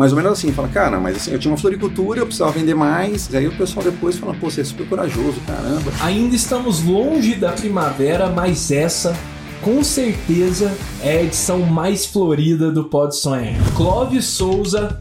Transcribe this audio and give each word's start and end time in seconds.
mais 0.00 0.12
ou 0.12 0.16
menos 0.16 0.32
assim, 0.32 0.50
fala, 0.50 0.66
cara, 0.68 0.98
mas 0.98 1.14
assim, 1.14 1.30
eu 1.30 1.38
tinha 1.38 1.52
uma 1.52 1.58
floricultura, 1.58 2.20
eu 2.20 2.24
precisava 2.24 2.52
vender 2.52 2.74
mais. 2.74 3.28
Aí 3.34 3.46
o 3.46 3.52
pessoal 3.52 3.84
depois 3.84 4.16
fala, 4.16 4.32
pô, 4.32 4.50
você 4.50 4.62
é 4.62 4.64
super 4.64 4.88
corajoso, 4.88 5.38
caramba. 5.46 5.92
Ainda 6.00 6.34
estamos 6.34 6.82
longe 6.82 7.34
da 7.34 7.52
primavera, 7.52 8.30
mas 8.30 8.70
essa 8.70 9.14
com 9.60 9.84
certeza 9.84 10.74
é 11.02 11.18
a 11.18 11.22
edição 11.22 11.58
mais 11.58 12.06
florida 12.06 12.72
do 12.72 12.84
Pode 12.84 13.14
Sonhar. 13.14 13.54
Clóvis 13.76 14.24
Souza 14.24 14.98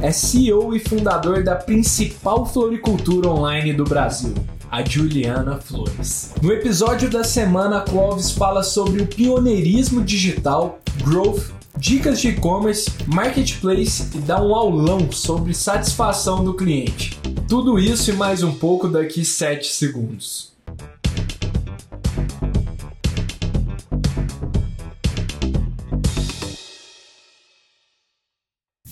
é 0.00 0.12
CEO 0.12 0.76
e 0.76 0.78
fundador 0.78 1.42
da 1.42 1.56
principal 1.56 2.46
floricultura 2.46 3.28
online 3.28 3.72
do 3.72 3.82
Brasil, 3.82 4.32
a 4.70 4.80
Juliana 4.84 5.56
Flores. 5.56 6.34
No 6.40 6.52
episódio 6.52 7.10
da 7.10 7.24
semana, 7.24 7.80
Clóvis 7.80 8.30
fala 8.30 8.62
sobre 8.62 9.02
o 9.02 9.08
pioneirismo 9.08 10.04
digital, 10.04 10.78
growth, 11.02 11.56
dicas 11.78 12.20
de 12.20 12.28
e-commerce, 12.28 12.90
marketplace 13.06 14.16
e 14.16 14.20
dá 14.20 14.42
um 14.42 14.54
aulão 14.54 15.10
sobre 15.12 15.54
satisfação 15.54 16.42
do 16.42 16.54
cliente. 16.54 17.20
Tudo 17.48 17.78
isso 17.78 18.10
e 18.10 18.14
mais 18.14 18.42
um 18.42 18.54
pouco 18.54 18.88
daqui 18.88 19.24
7 19.24 19.66
segundos. 19.66 20.54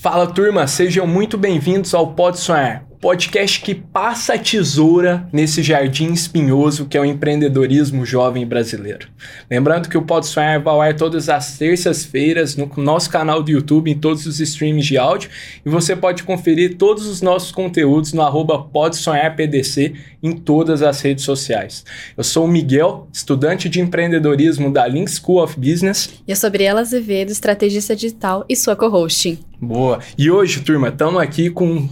Fala 0.00 0.26
turma, 0.26 0.66
sejam 0.66 1.06
muito 1.06 1.38
bem-vindos 1.38 1.94
ao 1.94 2.12
Pode 2.14 2.38
Sonhar, 2.38 2.86
podcast 3.04 3.60
que 3.60 3.74
passa 3.74 4.32
a 4.32 4.38
tesoura 4.38 5.28
nesse 5.30 5.62
jardim 5.62 6.10
espinhoso 6.10 6.86
que 6.86 6.96
é 6.96 7.00
o 7.02 7.04
empreendedorismo 7.04 8.06
jovem 8.06 8.46
brasileiro. 8.46 9.08
Lembrando 9.50 9.90
que 9.90 9.98
o 9.98 10.00
Pode 10.00 10.26
Sonhar 10.26 10.58
vai 10.62 10.72
ao 10.72 10.80
ar 10.80 10.96
todas 10.96 11.28
as 11.28 11.58
terças-feiras 11.58 12.56
no 12.56 12.66
nosso 12.78 13.10
canal 13.10 13.42
do 13.42 13.50
YouTube, 13.50 13.90
em 13.90 13.98
todos 13.98 14.24
os 14.24 14.40
streams 14.40 14.86
de 14.86 14.96
áudio, 14.96 15.28
e 15.66 15.68
você 15.68 15.94
pode 15.94 16.22
conferir 16.22 16.78
todos 16.78 17.06
os 17.06 17.20
nossos 17.20 17.52
conteúdos 17.52 18.14
no 18.14 18.22
arroba 18.22 18.58
Pode 18.58 18.96
Sonhar 18.96 19.36
PDC 19.36 19.92
em 20.22 20.32
todas 20.32 20.80
as 20.80 20.98
redes 21.02 21.26
sociais. 21.26 21.84
Eu 22.16 22.24
sou 22.24 22.46
o 22.46 22.48
Miguel, 22.48 23.06
estudante 23.12 23.68
de 23.68 23.82
empreendedorismo 23.82 24.72
da 24.72 24.88
Link 24.88 25.10
School 25.10 25.42
of 25.42 25.60
Business. 25.60 26.22
E 26.26 26.30
eu 26.30 26.36
sou 26.36 26.48
Briela 26.48 26.80
Azevedo, 26.80 27.30
estrategista 27.30 27.94
digital 27.94 28.46
e 28.48 28.56
sua 28.56 28.74
co-hosting. 28.74 29.38
Boa. 29.60 29.98
E 30.16 30.30
hoje, 30.30 30.60
turma, 30.60 30.88
estamos 30.88 31.20
aqui 31.20 31.50
com 31.50 31.86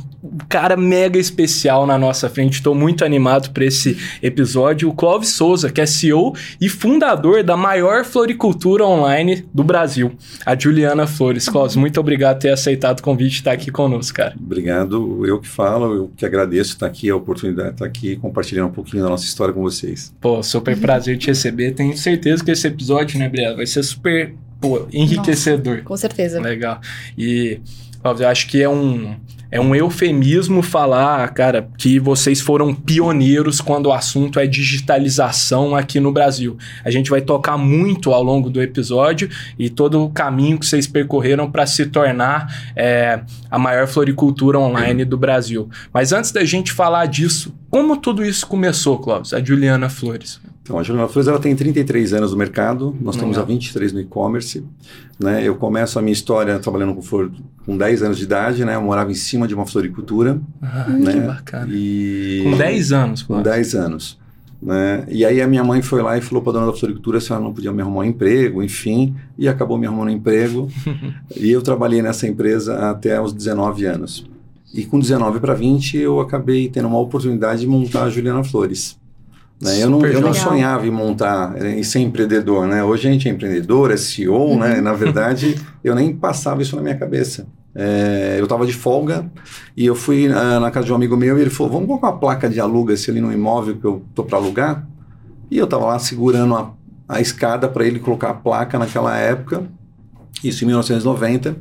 cara 0.48 0.76
mega 0.76 1.18
especial 1.18 1.86
na 1.86 1.98
nossa 1.98 2.28
frente. 2.28 2.54
Estou 2.54 2.74
muito 2.74 3.04
animado 3.04 3.50
para 3.50 3.64
esse 3.64 3.96
episódio. 4.22 4.88
O 4.88 4.94
Clóvis 4.94 5.30
Souza, 5.30 5.70
que 5.70 5.80
é 5.80 5.86
CEO 5.86 6.34
e 6.60 6.68
fundador 6.68 7.42
da 7.42 7.56
maior 7.56 8.04
floricultura 8.04 8.86
online 8.86 9.44
do 9.52 9.64
Brasil, 9.64 10.12
a 10.46 10.58
Juliana 10.58 11.06
Flores. 11.06 11.48
Clóvis, 11.48 11.76
muito 11.76 11.98
obrigado 11.98 12.36
por 12.36 12.42
ter 12.42 12.50
aceitado 12.50 13.00
o 13.00 13.02
convite 13.02 13.30
de 13.30 13.36
estar 13.38 13.52
aqui 13.52 13.70
conosco, 13.70 14.16
cara. 14.16 14.34
Obrigado. 14.38 15.26
Eu 15.26 15.40
que 15.40 15.48
falo, 15.48 15.94
eu 15.94 16.10
que 16.16 16.24
agradeço 16.24 16.72
estar 16.72 16.86
aqui, 16.86 17.10
a 17.10 17.16
oportunidade 17.16 17.68
de 17.68 17.74
estar 17.74 17.86
aqui 17.86 18.16
compartilhando 18.16 18.68
um 18.68 18.72
pouquinho 18.72 19.02
da 19.02 19.08
nossa 19.08 19.24
história 19.24 19.52
com 19.52 19.62
vocês. 19.62 20.14
Pô, 20.20 20.42
super 20.42 20.76
prazer 20.78 21.18
te 21.18 21.28
receber. 21.28 21.72
Tenho 21.72 21.96
certeza 21.96 22.44
que 22.44 22.50
esse 22.50 22.66
episódio, 22.66 23.18
né, 23.18 23.28
Briela, 23.28 23.56
vai 23.56 23.66
ser 23.66 23.82
super 23.82 24.34
pô, 24.60 24.86
enriquecedor. 24.92 25.74
Nossa, 25.74 25.84
com 25.84 25.96
certeza. 25.96 26.40
Legal. 26.40 26.80
E 27.18 27.60
eu 28.04 28.28
acho 28.28 28.48
que 28.48 28.62
é 28.62 28.68
um 28.68 29.16
é 29.52 29.60
um 29.60 29.74
eufemismo 29.74 30.62
falar, 30.62 31.28
cara, 31.34 31.68
que 31.76 32.00
vocês 32.00 32.40
foram 32.40 32.74
pioneiros 32.74 33.60
quando 33.60 33.86
o 33.86 33.92
assunto 33.92 34.40
é 34.40 34.46
digitalização 34.46 35.76
aqui 35.76 36.00
no 36.00 36.10
Brasil. 36.10 36.56
A 36.82 36.90
gente 36.90 37.10
vai 37.10 37.20
tocar 37.20 37.58
muito 37.58 38.14
ao 38.14 38.22
longo 38.22 38.48
do 38.48 38.62
episódio 38.62 39.28
e 39.58 39.68
todo 39.68 40.02
o 40.02 40.08
caminho 40.08 40.58
que 40.58 40.64
vocês 40.64 40.86
percorreram 40.86 41.50
para 41.50 41.66
se 41.66 41.84
tornar 41.84 42.72
é, 42.74 43.20
a 43.50 43.58
maior 43.58 43.86
floricultura 43.86 44.58
online 44.58 45.04
do 45.04 45.18
Brasil. 45.18 45.68
Mas 45.92 46.14
antes 46.14 46.32
da 46.32 46.46
gente 46.46 46.72
falar 46.72 47.04
disso, 47.04 47.54
como 47.68 47.98
tudo 47.98 48.24
isso 48.24 48.46
começou, 48.46 48.98
Clóvis? 48.98 49.34
A 49.34 49.44
Juliana 49.44 49.90
Flores. 49.90 50.40
Então, 50.62 50.78
a 50.78 50.82
Juliana 50.82 51.08
Flores 51.08 51.26
ela 51.26 51.40
tem 51.40 51.56
33 51.56 52.12
anos 52.12 52.30
no 52.30 52.38
mercado, 52.38 52.96
nós 53.00 53.16
estamos 53.16 53.36
há 53.36 53.42
23 53.42 53.92
no 53.92 54.00
e-commerce. 54.00 54.64
Né? 55.18 55.42
Eu 55.42 55.56
começo 55.56 55.98
a 55.98 56.02
minha 56.02 56.12
história 56.12 56.58
trabalhando 56.60 56.94
com 56.94 57.02
flor 57.02 57.32
com 57.66 57.76
10 57.76 58.02
anos 58.04 58.18
de 58.18 58.24
idade, 58.24 58.64
né? 58.64 58.76
Eu 58.76 58.82
morava 58.82 59.10
em 59.10 59.14
cima 59.14 59.48
de 59.48 59.54
uma 59.54 59.66
floricultura. 59.66 60.40
Ah, 60.60 60.86
né? 60.88 61.12
que 61.12 61.20
bacana. 61.20 61.68
E... 61.68 62.42
Com 62.44 62.56
10 62.56 62.92
anos, 62.92 63.22
claro. 63.22 63.42
Com 63.42 63.50
10 63.50 63.74
anos. 63.74 64.18
Né? 64.62 65.04
E 65.08 65.24
aí 65.24 65.42
a 65.42 65.48
minha 65.48 65.64
mãe 65.64 65.82
foi 65.82 66.00
lá 66.00 66.16
e 66.16 66.20
falou 66.20 66.40
para 66.40 66.52
a 66.52 66.54
dona 66.54 66.66
da 66.66 66.78
floricultura 66.78 67.20
se 67.20 67.32
ela 67.32 67.40
não 67.40 67.52
podia 67.52 67.72
me 67.72 67.82
arrumar 67.82 68.02
um 68.02 68.04
emprego, 68.04 68.62
enfim, 68.62 69.16
e 69.36 69.48
acabou 69.48 69.76
me 69.76 69.86
arrumando 69.86 70.08
um 70.08 70.12
emprego. 70.12 70.68
e 71.36 71.50
eu 71.50 71.60
trabalhei 71.60 72.00
nessa 72.00 72.28
empresa 72.28 72.88
até 72.88 73.20
os 73.20 73.32
19 73.32 73.84
anos. 73.84 74.24
E 74.72 74.84
com 74.84 75.00
19 75.00 75.40
para 75.40 75.54
20 75.54 75.98
eu 75.98 76.20
acabei 76.20 76.68
tendo 76.68 76.86
uma 76.86 77.00
oportunidade 77.00 77.62
de 77.62 77.66
montar 77.66 78.04
a 78.04 78.10
Juliana 78.10 78.44
Flores. 78.44 78.96
Né? 79.62 79.80
Eu, 79.80 79.88
não, 79.88 80.04
eu 80.04 80.20
não 80.20 80.34
sonhava 80.34 80.84
em 80.84 80.90
montar, 80.90 81.54
em 81.64 81.84
ser 81.84 82.00
empreendedor, 82.00 82.66
né? 82.66 82.82
Hoje 82.82 83.08
a 83.08 83.12
gente 83.12 83.28
é 83.28 83.30
empreendedor, 83.30 83.92
é 83.92 83.96
CEO, 83.96 84.34
uhum. 84.34 84.58
né? 84.58 84.80
Na 84.80 84.92
verdade, 84.92 85.54
eu 85.84 85.94
nem 85.94 86.12
passava 86.12 86.60
isso 86.60 86.74
na 86.74 86.82
minha 86.82 86.96
cabeça. 86.96 87.46
É, 87.72 88.36
eu 88.40 88.42
estava 88.42 88.66
de 88.66 88.72
folga 88.72 89.30
e 89.76 89.86
eu 89.86 89.94
fui 89.94 90.26
uh, 90.26 90.60
na 90.60 90.68
casa 90.72 90.86
de 90.86 90.92
um 90.92 90.96
amigo 90.96 91.16
meu 91.16 91.38
e 91.38 91.42
ele 91.42 91.48
falou, 91.48 91.74
vamos 91.74 91.86
colocar 91.86 92.08
uma 92.08 92.18
placa 92.18 92.48
de 92.50 92.58
aluga-se 92.58 93.08
ali 93.08 93.20
no 93.20 93.32
imóvel 93.32 93.76
que 93.76 93.84
eu 93.84 94.02
tô 94.12 94.24
para 94.24 94.36
alugar? 94.36 94.84
E 95.48 95.58
eu 95.58 95.64
estava 95.64 95.86
lá 95.86 95.98
segurando 96.00 96.56
a, 96.56 96.72
a 97.08 97.20
escada 97.20 97.68
para 97.68 97.86
ele 97.86 98.00
colocar 98.00 98.30
a 98.30 98.34
placa 98.34 98.80
naquela 98.80 99.16
época, 99.16 99.62
isso 100.42 100.64
em 100.64 100.66
1990. 100.66 101.56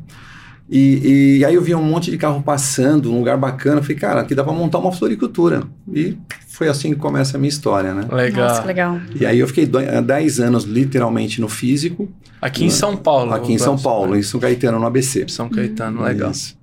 E, 0.70 1.40
e, 1.40 1.46
aí 1.46 1.54
eu 1.54 1.62
vi 1.62 1.76
um 1.76 1.84
monte 1.84 2.10
de 2.10 2.18
carro 2.18 2.42
passando, 2.42 3.12
um 3.12 3.20
lugar 3.20 3.38
bacana. 3.38 3.80
Eu 3.80 3.84
falei, 3.84 3.98
cara, 3.98 4.22
aqui 4.22 4.34
dá 4.34 4.44
para 4.44 4.54
montar 4.54 4.80
uma 4.80 4.92
floricultura. 4.92 5.64
E 5.94 6.18
foi 6.48 6.70
assim 6.70 6.94
que 6.94 7.00
começa 7.00 7.36
a 7.36 7.40
minha 7.40 7.50
história, 7.50 7.94
né? 7.94 8.08
Legal. 8.10 8.48
Nossa, 8.48 8.64
legal. 8.64 9.00
E 9.20 9.26
aí 9.26 9.40
eu 9.40 9.48
fiquei 9.48 9.66
10 9.66 10.40
anos 10.40 10.64
literalmente 10.64 11.42
no 11.42 11.50
físico. 11.50 12.10
Aqui 12.42 12.64
em 12.64 12.70
São 12.70 12.96
Paulo. 12.96 13.34
Aqui 13.34 13.52
em 13.52 13.58
São 13.58 13.78
Paulo, 13.78 14.16
em 14.16 14.24
São 14.24 14.40
Caetano, 14.40 14.80
no 14.80 14.86
ABC. 14.86 15.26
São 15.28 15.50
Caetano, 15.50 16.04
legal. 16.04 16.32
Isso. 16.32 16.58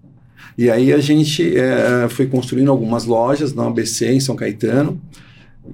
E 0.56 0.70
aí 0.70 0.92
a 0.92 0.98
gente 0.98 1.56
é, 1.56 2.08
foi 2.08 2.26
construindo 2.26 2.70
algumas 2.70 3.04
lojas 3.04 3.52
no 3.52 3.62
ABC, 3.62 4.10
em 4.10 4.20
São 4.20 4.34
Caetano. 4.34 5.00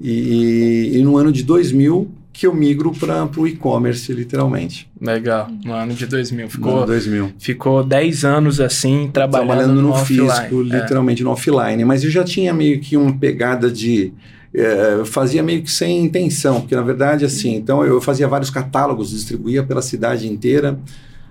E, 0.00 0.90
e 0.94 1.02
no 1.02 1.16
ano 1.16 1.30
de 1.30 1.42
2000 1.42 2.10
que 2.34 2.48
eu 2.48 2.52
migro 2.52 2.90
para 2.90 3.24
o 3.36 3.46
e-commerce, 3.46 4.12
literalmente. 4.12 4.90
Legal, 5.00 5.48
no 5.64 5.72
ano 5.72 5.94
de 5.94 6.04
2000. 6.04 6.50
Ficou, 6.50 6.72
no 6.72 6.78
ano 6.78 6.86
2000. 6.88 7.32
Ficou 7.38 7.84
10 7.84 8.24
anos 8.24 8.60
assim, 8.60 9.08
trabalhando, 9.12 9.46
trabalhando 9.46 9.74
no, 9.80 9.88
no 9.90 9.94
físico, 10.04 10.60
é. 10.62 10.80
literalmente 10.80 11.22
no 11.22 11.30
offline. 11.30 11.84
Mas 11.84 12.02
eu 12.02 12.10
já 12.10 12.24
tinha 12.24 12.52
meio 12.52 12.80
que 12.80 12.96
uma 12.96 13.16
pegada 13.16 13.70
de. 13.70 14.12
É, 14.52 15.04
fazia 15.04 15.44
meio 15.44 15.62
que 15.62 15.70
sem 15.70 16.04
intenção, 16.04 16.60
porque 16.60 16.74
na 16.74 16.82
verdade, 16.82 17.24
assim, 17.24 17.54
então 17.54 17.84
eu 17.84 18.00
fazia 18.00 18.26
vários 18.26 18.50
catálogos, 18.50 19.10
distribuía 19.10 19.62
pela 19.62 19.80
cidade 19.80 20.28
inteira. 20.28 20.78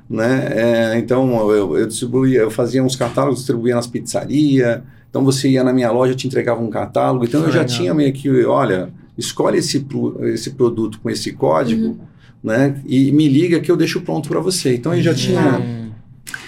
Né? 0.09 0.47
É, 0.51 0.97
então 0.97 1.51
eu, 1.51 1.77
eu 1.77 1.85
distribuía, 1.85 2.39
eu 2.39 2.51
fazia 2.51 2.81
uns 2.81 2.95
catálogos, 2.95 3.39
distribuía 3.39 3.75
nas 3.75 3.87
pizzarias. 3.87 4.81
Então 5.13 5.23
você 5.23 5.47
ia 5.47 5.63
na 5.63 5.71
minha 5.71 5.91
loja, 5.91 6.13
eu 6.13 6.15
te 6.15 6.25
entregava 6.25 6.59
um 6.59 6.71
catálogo. 6.71 7.23
Então 7.23 7.43
eu 7.43 7.51
já 7.51 7.63
tinha 7.63 7.93
meio 7.93 8.11
que, 8.11 8.43
olha, 8.45 8.89
escolhe 9.15 9.59
esse, 9.59 9.85
esse 10.23 10.49
produto 10.49 10.99
com 10.99 11.07
esse 11.07 11.33
código, 11.33 11.89
uhum. 11.89 11.97
né? 12.43 12.81
E 12.83 13.11
me 13.11 13.27
liga 13.27 13.59
que 13.59 13.69
eu 13.69 13.77
deixo 13.77 14.01
pronto 14.01 14.27
para 14.27 14.39
você. 14.39 14.73
Então 14.73 14.91
eu 14.91 15.03
já 15.03 15.13
tinha. 15.13 15.59
Uhum. 15.59 15.91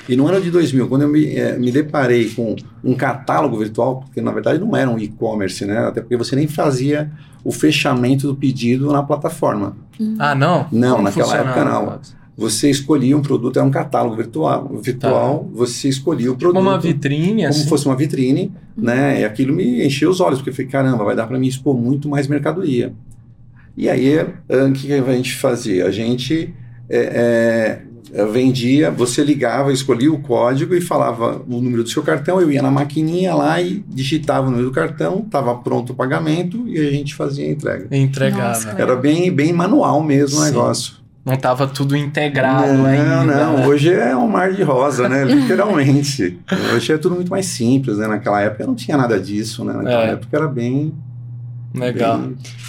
E 0.09 0.15
no 0.15 0.27
ano 0.27 0.41
de 0.41 0.49
2000, 0.49 0.87
quando 0.87 1.03
eu 1.03 1.07
me, 1.07 1.35
é, 1.35 1.55
me 1.59 1.71
deparei 1.71 2.27
com 2.31 2.55
um 2.83 2.95
catálogo 2.95 3.55
virtual, 3.55 3.99
porque 3.99 4.19
na 4.19 4.31
verdade 4.31 4.59
não 4.59 4.75
era 4.75 4.89
um 4.89 4.97
e-commerce, 4.97 5.63
né? 5.63 5.77
Até 5.77 6.01
porque 6.01 6.17
você 6.17 6.35
nem 6.35 6.47
fazia 6.47 7.11
o 7.43 7.51
fechamento 7.51 8.25
do 8.25 8.35
pedido 8.35 8.91
na 8.91 9.03
plataforma. 9.03 9.77
Uhum. 9.99 10.15
Ah, 10.17 10.33
não? 10.33 10.67
Não, 10.71 10.95
Como 10.95 11.03
naquela 11.03 11.37
época 11.37 11.65
não 11.65 11.99
você 12.37 12.69
escolhia 12.69 13.15
um 13.15 13.21
produto, 13.21 13.57
era 13.57 13.65
um 13.65 13.71
catálogo 13.71 14.15
virtual, 14.15 14.69
virtual 14.81 15.39
tá. 15.39 15.45
você 15.53 15.87
escolhia 15.87 16.31
o 16.31 16.35
produto. 16.35 16.57
Como 16.57 16.69
uma 16.69 16.79
vitrine, 16.79 17.43
Como 17.43 17.47
assim. 17.47 17.67
fosse 17.67 17.85
uma 17.85 17.95
vitrine, 17.95 18.51
né? 18.75 19.21
E 19.21 19.25
aquilo 19.25 19.53
me 19.53 19.85
encheu 19.85 20.09
os 20.09 20.19
olhos, 20.19 20.39
porque 20.39 20.49
eu 20.49 20.53
falei, 20.53 20.69
caramba, 20.69 21.03
vai 21.03 21.15
dar 21.15 21.27
para 21.27 21.39
mim 21.39 21.47
expor 21.47 21.77
muito 21.77 22.09
mais 22.09 22.27
mercadoria. 22.27 22.93
E 23.77 23.89
aí, 23.89 24.17
o 24.19 24.71
que 24.73 24.91
a 24.91 25.13
gente 25.13 25.35
fazia? 25.35 25.85
A 25.85 25.91
gente 25.91 26.53
é, 26.89 27.81
é, 28.13 28.25
vendia, 28.25 28.91
você 28.91 29.23
ligava, 29.23 29.71
escolhia 29.71 30.11
o 30.11 30.19
código 30.19 30.75
e 30.75 30.81
falava 30.81 31.41
o 31.47 31.61
número 31.61 31.83
do 31.83 31.89
seu 31.89 32.03
cartão, 32.03 32.39
eu 32.39 32.51
ia 32.51 32.61
na 32.61 32.71
maquininha 32.71 33.33
lá 33.33 33.61
e 33.61 33.83
digitava 33.87 34.47
o 34.47 34.51
número 34.51 34.69
do 34.69 34.73
cartão, 34.73 35.23
estava 35.25 35.55
pronto 35.55 35.93
o 35.93 35.95
pagamento 35.95 36.67
e 36.67 36.77
a 36.79 36.91
gente 36.91 37.15
fazia 37.15 37.45
a 37.45 37.49
entrega. 37.49 37.87
Entregava. 37.95 38.49
Nossa, 38.49 38.69
Era 38.77 38.95
bem, 38.95 39.31
bem 39.31 39.51
manual 39.51 40.01
mesmo 40.01 40.37
Sim. 40.37 40.41
o 40.41 40.45
negócio. 40.45 41.04
Não 41.25 41.33
estava 41.33 41.65
tudo 41.65 41.97
integrado 41.97 42.71
não, 42.71 42.85
ainda. 42.85 43.23
Não, 43.23 43.57
não. 43.57 43.67
Hoje 43.67 43.91
é 43.91 44.15
um 44.15 44.27
mar 44.27 44.53
de 44.53 44.61
rosa, 44.61 45.09
né? 45.09 45.25
Legal. 49.79 50.47
Bem- 50.47 50.93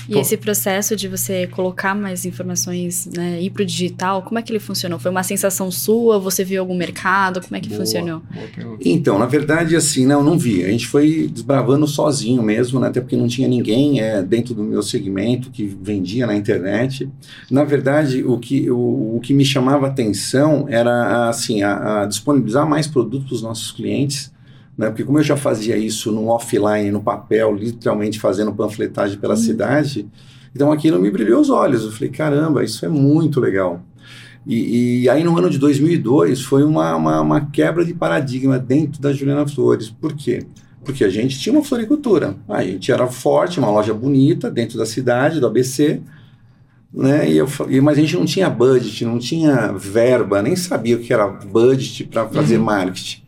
E 0.09 0.13
Pô. 0.13 0.21
esse 0.21 0.37
processo 0.37 0.95
de 0.95 1.09
você 1.09 1.49
colocar 1.49 1.95
mais 1.95 2.25
informações, 2.25 3.07
né, 3.07 3.41
ir 3.41 3.51
pro 3.51 3.65
digital, 3.65 4.23
como 4.23 4.39
é 4.39 4.43
que 4.43 4.53
ele 4.53 4.61
funcionou? 4.61 4.99
Foi 4.99 5.11
uma 5.11 5.25
sensação 5.25 5.71
sua? 5.71 6.19
Você 6.19 6.45
viu 6.45 6.61
algum 6.61 6.77
mercado? 6.77 7.41
Como 7.41 7.57
é 7.57 7.61
que 7.61 7.69
Boa, 7.69 7.81
funcionou? 7.81 8.23
boa. 8.33 8.79
Então, 8.85 9.19
na 9.19 9.27
verdade, 9.27 9.75
assim, 9.75 10.07
não, 10.07 10.23
não 10.23 10.39
vi. 10.39 10.65
A 10.65 10.71
gente 10.71 10.87
foi 10.87 11.29
desbravando 11.33 11.87
sozinho 11.89 12.43
mesmo, 12.43 12.79
né? 12.79 12.89
até 12.89 13.01
porque 13.01 13.17
não 13.17 13.27
tinha 13.27 13.49
ninguém 13.49 14.01
é, 14.01 14.23
dentro 14.23 14.55
do 14.55 14.63
meu 14.63 14.83
segmento 14.83 15.51
que 15.51 15.67
vendia 15.67 16.27
na 16.27 16.37
internet. 16.37 17.09
Na 17.51 17.65
verdade, 17.65 18.23
o 18.23 18.39
que, 18.39 18.71
o, 18.71 19.17
o 19.17 19.21
que 19.21 19.35
me 19.35 19.45
chamava 19.45 19.89
atenção 19.89 20.67
era 20.69 21.29
assim, 21.29 21.63
a, 21.63 22.03
a 22.03 22.07
disponibilizar 22.07 22.69
mais 22.69 22.87
produtos 22.87 23.27
para 23.27 23.35
os 23.35 23.43
nossos 23.43 23.73
clientes. 23.73 24.33
Né? 24.77 24.89
Porque 24.89 25.05
como 25.05 25.19
eu 25.19 25.23
já 25.25 25.37
fazia 25.37 25.77
isso 25.77 26.13
no 26.13 26.29
offline, 26.29 26.91
no 26.91 27.03
papel, 27.03 27.55
literalmente 27.55 28.21
fazendo 28.21 28.53
panfletagem 28.53 29.19
pela 29.19 29.37
cidade, 29.37 30.07
então 30.55 30.71
aquilo 30.71 31.01
me 31.01 31.11
brilhou 31.11 31.41
os 31.41 31.51
olhos. 31.51 31.85
Eu 31.85 31.93
falei, 31.93 32.11
caramba, 32.11 32.65
isso 32.65 32.85
é 32.85 32.89
muito 32.89 33.41
legal. 33.41 33.83
E, 34.47 35.03
e 35.03 35.09
aí 35.09 35.25
no 35.25 35.37
ano 35.37 35.51
de 35.51 35.59
2002 35.59 36.43
foi 36.43 36.63
uma, 36.63 36.95
uma, 36.95 37.21
uma 37.21 37.41
quebra 37.51 37.85
de 37.85 37.93
paradigma 37.93 38.59
dentro 38.59 39.01
da 39.01 39.13
Juliana 39.13 39.47
Flores. 39.47 39.91
Por 39.91 40.15
quê? 40.15 40.47
Porque 40.85 41.05
a 41.05 41.11
gente 41.11 41.39
tinha 41.41 41.53
uma 41.53 41.65
floricultura. 41.65 42.37
A 42.49 42.63
gente 42.63 42.93
era 42.93 43.09
forte, 43.09 43.59
uma 43.59 43.71
loja 43.71 43.93
bonita 43.93 44.49
dentro 44.49 44.79
da 44.79 44.87
cidade, 44.87 45.41
do 45.41 45.47
ABC, 45.47 46.01
né? 46.95 47.29
E 47.29 47.37
eu, 47.37 47.49
mas 47.83 47.99
a 47.99 48.01
gente 48.01 48.17
não 48.17 48.25
tinha 48.25 48.49
budget, 48.49 49.05
não 49.05 49.19
tinha 49.19 49.73
verba, 49.73 50.41
nem 50.41 50.55
sabia 50.55 50.97
o 50.97 51.01
que 51.01 51.13
era 51.13 51.27
budget 51.27 52.05
para 52.05 52.29
fazer 52.29 52.59
marketing. 52.59 53.26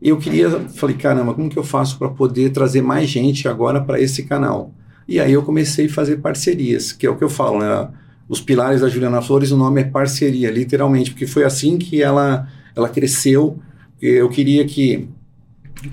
E 0.00 0.10
eu 0.10 0.16
queria, 0.16 0.48
falei, 0.70 0.96
caramba, 0.96 1.34
como 1.34 1.50
que 1.50 1.58
eu 1.58 1.64
faço 1.64 1.98
para 1.98 2.08
poder 2.08 2.50
trazer 2.50 2.82
mais 2.82 3.08
gente 3.08 3.48
agora 3.48 3.80
para 3.80 4.00
esse 4.00 4.22
canal? 4.22 4.72
E 5.08 5.18
aí 5.18 5.32
eu 5.32 5.42
comecei 5.42 5.86
a 5.86 5.88
fazer 5.88 6.18
parcerias, 6.18 6.92
que 6.92 7.06
é 7.06 7.10
o 7.10 7.16
que 7.16 7.24
eu 7.24 7.30
falo, 7.30 7.58
né? 7.58 7.88
Os 8.28 8.40
pilares 8.40 8.82
da 8.82 8.88
Juliana 8.88 9.22
Flores, 9.22 9.50
o 9.50 9.56
nome 9.56 9.80
é 9.80 9.84
parceria, 9.84 10.50
literalmente, 10.50 11.10
porque 11.10 11.26
foi 11.26 11.44
assim 11.44 11.78
que 11.78 12.02
ela, 12.02 12.46
ela 12.76 12.88
cresceu. 12.88 13.58
Eu 14.00 14.28
queria 14.28 14.64
que, 14.66 15.08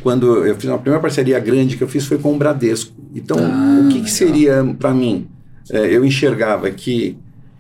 quando 0.02 0.46
eu 0.46 0.56
fiz 0.56 0.66
uma 0.70 0.78
primeira 0.78 1.02
parceria 1.02 1.40
grande 1.40 1.78
que 1.78 1.84
eu 1.84 1.88
fiz 1.88 2.06
foi 2.06 2.18
com 2.18 2.34
o 2.34 2.38
Bradesco. 2.38 2.94
Então, 3.16 3.38
Ah, 3.40 3.82
o 3.86 3.90
que, 3.90 4.02
que 4.02 4.12
seria 4.12 4.64
para 4.78 4.94
mim? 4.94 5.28
É, 5.72 5.96
eu 5.96 6.06
enxergava 6.06 6.70
que 6.70 7.18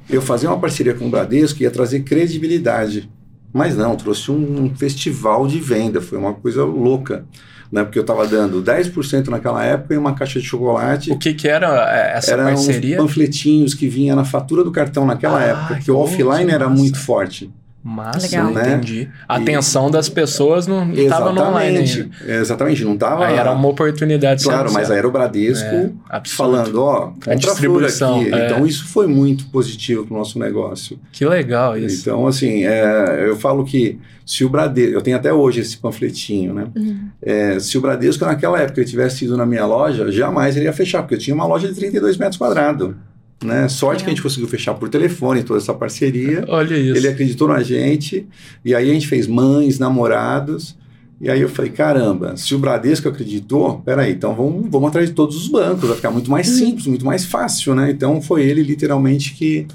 eu 0.09 0.21
fazia 0.21 0.49
uma 0.49 0.59
parceria 0.59 0.93
com 0.93 1.07
o 1.07 1.09
Bradesco 1.09 1.63
ia 1.63 1.71
trazer 1.71 2.01
credibilidade. 2.01 3.09
Mas 3.55 3.77
não, 3.77 3.95
trouxe 3.95 4.29
um 4.31 4.69
festival 4.75 5.47
de 5.47 5.61
venda, 5.61 6.01
foi 6.01 6.17
uma 6.17 6.33
coisa 6.33 6.65
louca. 6.65 7.23
Né? 7.71 7.85
Porque 7.85 7.97
eu 7.97 8.01
estava 8.01 8.27
dando 8.27 8.61
10% 8.61 9.29
naquela 9.29 9.63
época 9.63 9.93
e 9.93 9.97
uma 9.97 10.13
caixa 10.13 10.41
de 10.41 10.45
chocolate. 10.45 11.09
O 11.09 11.17
que 11.17 11.33
que 11.33 11.47
era 11.47 11.67
é, 11.89 12.17
essa 12.17 12.31
Eram 12.31 12.43
parceria? 12.43 12.97
panfletinhos 12.97 13.73
que 13.73 13.87
vinha 13.87 14.13
na 14.13 14.25
fatura 14.25 14.61
do 14.61 14.71
cartão 14.73 15.05
naquela 15.05 15.39
Ah, 15.39 15.43
época, 15.45 15.75
que 15.75 15.85
que 15.85 15.91
o 15.91 15.95
offline 15.97 16.51
era 16.51 16.67
muito 16.67 16.99
forte. 16.99 17.49
Massa, 17.87 18.25
Legal. 18.25 18.51
né? 18.51 18.67
entendi. 18.73 19.07
A 19.29 19.35
atenção 19.35 19.91
das 19.91 20.09
pessoas 20.09 20.65
não 20.65 20.91
estava 20.91 21.31
no 21.31 21.39
online 21.39 21.77
ainda. 21.77 22.09
Exatamente, 22.27 22.83
não 22.83 22.95
estava. 22.95 23.27
Aí 23.27 23.35
era 23.37 23.51
uma 23.51 23.67
oportunidade. 23.67 24.43
Claro, 24.43 24.73
mas 24.73 24.89
aí 24.89 24.97
era 24.97 25.07
o 25.07 25.11
Bradesco 25.11 25.93
É, 26.09 26.21
falando, 26.25 26.81
ó, 26.81 27.13
flor 27.21 27.35
distribuição, 27.35 28.21
aqui. 28.21 28.33
é. 28.33 28.45
Então 28.47 28.65
isso 28.65 28.87
foi 28.87 29.05
muito 29.05 29.45
positivo 29.51 30.03
para 30.03 30.15
o 30.15 30.17
nosso 30.17 30.39
negócio. 30.39 30.99
Que 31.11 31.23
legal 31.27 31.77
isso. 31.77 32.01
Então, 32.01 32.25
assim, 32.25 32.65
é, 32.65 33.25
eu 33.27 33.35
falo 33.37 33.63
que 33.63 33.99
se 34.25 34.43
o 34.43 34.49
Bradesco, 34.49 34.93
eu 34.95 35.01
tenho 35.03 35.17
até 35.17 35.31
hoje 35.31 35.61
esse 35.61 35.77
panfletinho, 35.77 36.55
né? 36.55 36.67
Uhum. 36.75 37.07
É, 37.21 37.59
se 37.59 37.77
o 37.77 37.81
Bradesco 37.81 38.25
naquela 38.25 38.59
época 38.59 38.83
tivesse 38.83 39.25
ido 39.25 39.37
na 39.37 39.45
minha 39.45 39.67
loja, 39.67 40.11
jamais 40.11 40.57
ele 40.57 40.65
ia 40.65 40.73
fechar, 40.73 41.03
porque 41.03 41.13
eu 41.13 41.19
tinha 41.19 41.35
uma 41.35 41.45
loja 41.45 41.67
de 41.67 41.75
32 41.75 42.17
metros 42.17 42.37
quadrados. 42.37 42.95
Né? 43.43 43.67
Sorte 43.67 44.03
que 44.03 44.09
a 44.09 44.13
gente 44.13 44.21
conseguiu 44.21 44.47
fechar 44.47 44.73
por 44.73 44.89
telefone 44.89 45.43
toda 45.43 45.59
essa 45.59 45.73
parceria. 45.73 46.45
Olha 46.47 46.75
isso. 46.75 46.97
Ele 46.97 47.07
acreditou 47.07 47.47
na 47.47 47.61
gente, 47.61 48.25
e 48.63 48.73
aí 48.73 48.89
a 48.89 48.93
gente 48.93 49.07
fez 49.07 49.27
mães, 49.27 49.77
namorados. 49.77 50.75
E 51.19 51.29
aí 51.29 51.41
eu 51.41 51.49
falei, 51.49 51.71
caramba, 51.71 52.35
se 52.35 52.53
o 52.53 52.59
Bradesco 52.59 53.07
acreditou, 53.07 53.79
peraí, 53.79 54.11
então 54.11 54.35
vamos, 54.35 54.69
vamos 54.69 54.89
atrás 54.89 55.07
de 55.07 55.15
todos 55.15 55.37
os 55.37 55.47
bancos, 55.47 55.87
vai 55.87 55.95
ficar 55.95 56.11
muito 56.11 56.29
mais 56.29 56.47
simples, 56.47 56.87
muito 56.87 57.05
mais 57.05 57.25
fácil, 57.25 57.73
né? 57.73 57.89
Então 57.89 58.21
foi 58.21 58.43
ele 58.43 58.61
literalmente 58.61 59.33
que, 59.33 59.65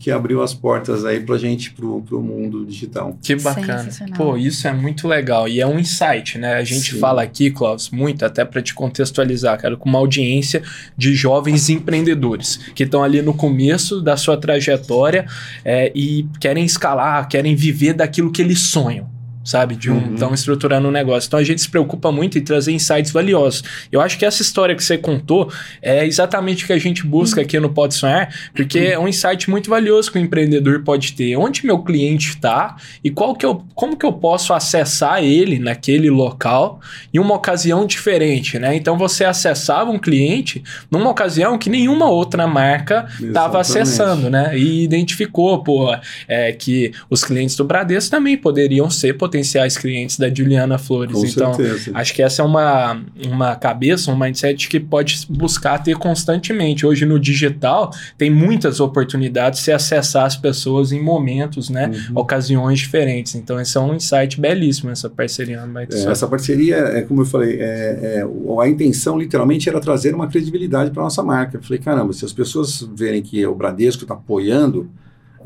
que 0.00 0.10
abriu 0.10 0.42
as 0.42 0.54
portas 0.54 1.04
aí 1.04 1.20
pra 1.20 1.36
gente 1.36 1.72
pro, 1.72 2.00
pro 2.00 2.22
mundo 2.22 2.64
digital. 2.64 3.18
Que 3.22 3.36
bacana. 3.36 3.86
Pô, 4.16 4.34
isso 4.34 4.66
é 4.66 4.72
muito 4.72 5.06
legal. 5.06 5.46
E 5.46 5.60
é 5.60 5.66
um 5.66 5.78
insight, 5.78 6.38
né? 6.38 6.54
A 6.54 6.64
gente 6.64 6.94
Sim. 6.94 6.98
fala 6.98 7.22
aqui, 7.22 7.50
Clóvis, 7.50 7.90
muito, 7.90 8.24
até 8.24 8.42
para 8.42 8.62
te 8.62 8.72
contextualizar, 8.72 9.60
cara, 9.60 9.76
com 9.76 9.90
uma 9.90 9.98
audiência 9.98 10.62
de 10.96 11.14
jovens 11.14 11.68
empreendedores 11.68 12.56
que 12.74 12.84
estão 12.84 13.04
ali 13.04 13.20
no 13.20 13.34
começo 13.34 14.00
da 14.00 14.16
sua 14.16 14.38
trajetória 14.38 15.26
é, 15.62 15.92
e 15.94 16.26
querem 16.40 16.64
escalar, 16.64 17.28
querem 17.28 17.54
viver 17.54 17.92
daquilo 17.92 18.32
que 18.32 18.40
eles 18.40 18.58
sonham. 18.58 19.19
Sabe, 19.42 19.74
de 19.74 19.90
um, 19.90 19.94
Uhum. 19.94 20.14
estão 20.14 20.34
estruturando 20.34 20.86
um 20.88 20.90
negócio. 20.90 21.26
Então 21.26 21.38
a 21.38 21.42
gente 21.42 21.62
se 21.62 21.68
preocupa 21.68 22.12
muito 22.12 22.36
em 22.38 22.42
trazer 22.42 22.72
insights 22.72 23.10
valiosos. 23.10 23.62
Eu 23.90 24.00
acho 24.00 24.18
que 24.18 24.26
essa 24.26 24.42
história 24.42 24.74
que 24.74 24.84
você 24.84 24.98
contou 24.98 25.50
é 25.80 26.04
exatamente 26.06 26.64
o 26.64 26.66
que 26.66 26.72
a 26.74 26.78
gente 26.78 27.06
busca 27.06 27.40
aqui 27.40 27.58
no 27.58 27.70
Pode 27.70 27.94
Sonhar, 27.94 28.28
porque 28.54 28.78
é 28.78 28.98
um 28.98 29.08
insight 29.08 29.48
muito 29.48 29.70
valioso 29.70 30.12
que 30.12 30.18
o 30.18 30.20
empreendedor 30.20 30.82
pode 30.84 31.12
ter. 31.14 31.36
Onde 31.36 31.64
meu 31.64 31.78
cliente 31.82 32.28
está 32.30 32.76
e 33.02 33.10
qual 33.10 33.34
que 33.34 33.46
eu, 33.46 33.64
como 33.74 33.96
que 33.96 34.04
eu 34.04 34.12
posso 34.12 34.52
acessar 34.52 35.24
ele 35.24 35.58
naquele 35.58 36.10
local 36.10 36.78
em 37.12 37.18
uma 37.18 37.34
ocasião 37.34 37.86
diferente, 37.86 38.58
né? 38.58 38.76
Então 38.76 38.98
você 38.98 39.24
acessava 39.24 39.90
um 39.90 39.98
cliente 39.98 40.62
numa 40.90 41.08
ocasião 41.08 41.56
que 41.56 41.70
nenhuma 41.70 42.10
outra 42.10 42.46
marca 42.46 43.08
estava 43.20 43.58
acessando, 43.60 44.28
né? 44.28 44.56
E 44.56 44.84
identificou, 44.84 45.62
pô, 45.62 45.94
é, 46.28 46.52
que 46.52 46.92
os 47.08 47.24
clientes 47.24 47.56
do 47.56 47.64
Bradesco 47.64 48.10
também 48.10 48.36
poderiam 48.36 48.90
ser 48.90 49.14
potenciais 49.30 49.78
clientes 49.78 50.18
da 50.18 50.32
Juliana 50.32 50.76
Flores. 50.76 51.14
Com 51.14 51.24
então, 51.24 51.54
certeza. 51.54 51.92
Acho 51.94 52.14
que 52.14 52.22
essa 52.22 52.42
é 52.42 52.44
uma, 52.44 53.00
uma 53.26 53.54
cabeça, 53.54 54.10
um 54.10 54.18
mindset 54.18 54.68
que 54.68 54.80
pode 54.80 55.26
buscar 55.30 55.78
ter 55.78 55.96
constantemente. 55.96 56.84
Hoje 56.84 57.06
no 57.06 57.18
digital 57.18 57.92
tem 58.18 58.28
muitas 58.28 58.80
oportunidades 58.80 59.60
de 59.60 59.66
se 59.66 59.72
acessar 59.72 60.24
as 60.24 60.36
pessoas 60.36 60.90
em 60.90 61.00
momentos, 61.00 61.70
né? 61.70 61.88
Uhum. 61.88 62.20
Ocasiões 62.20 62.80
diferentes. 62.80 63.36
Então, 63.36 63.60
esse 63.60 63.76
é 63.76 63.80
um 63.80 63.94
insight 63.94 64.40
belíssimo, 64.40 64.90
essa 64.90 65.08
parceria. 65.08 65.62
É, 65.90 66.10
essa 66.10 66.26
parceria, 66.26 66.76
é 66.76 67.02
como 67.02 67.22
eu 67.22 67.26
falei, 67.26 67.58
é, 67.60 68.20
é, 68.20 68.62
a 68.62 68.68
intenção 68.68 69.18
literalmente 69.18 69.68
era 69.68 69.80
trazer 69.80 70.14
uma 70.14 70.26
credibilidade 70.26 70.90
para 70.90 71.02
nossa 71.02 71.22
marca. 71.22 71.56
Eu 71.56 71.62
falei, 71.62 71.78
caramba, 71.78 72.12
se 72.12 72.24
as 72.24 72.32
pessoas 72.32 72.88
verem 72.94 73.22
que 73.22 73.46
o 73.46 73.54
Bradesco 73.54 74.02
está 74.02 74.14
apoiando, 74.14 74.90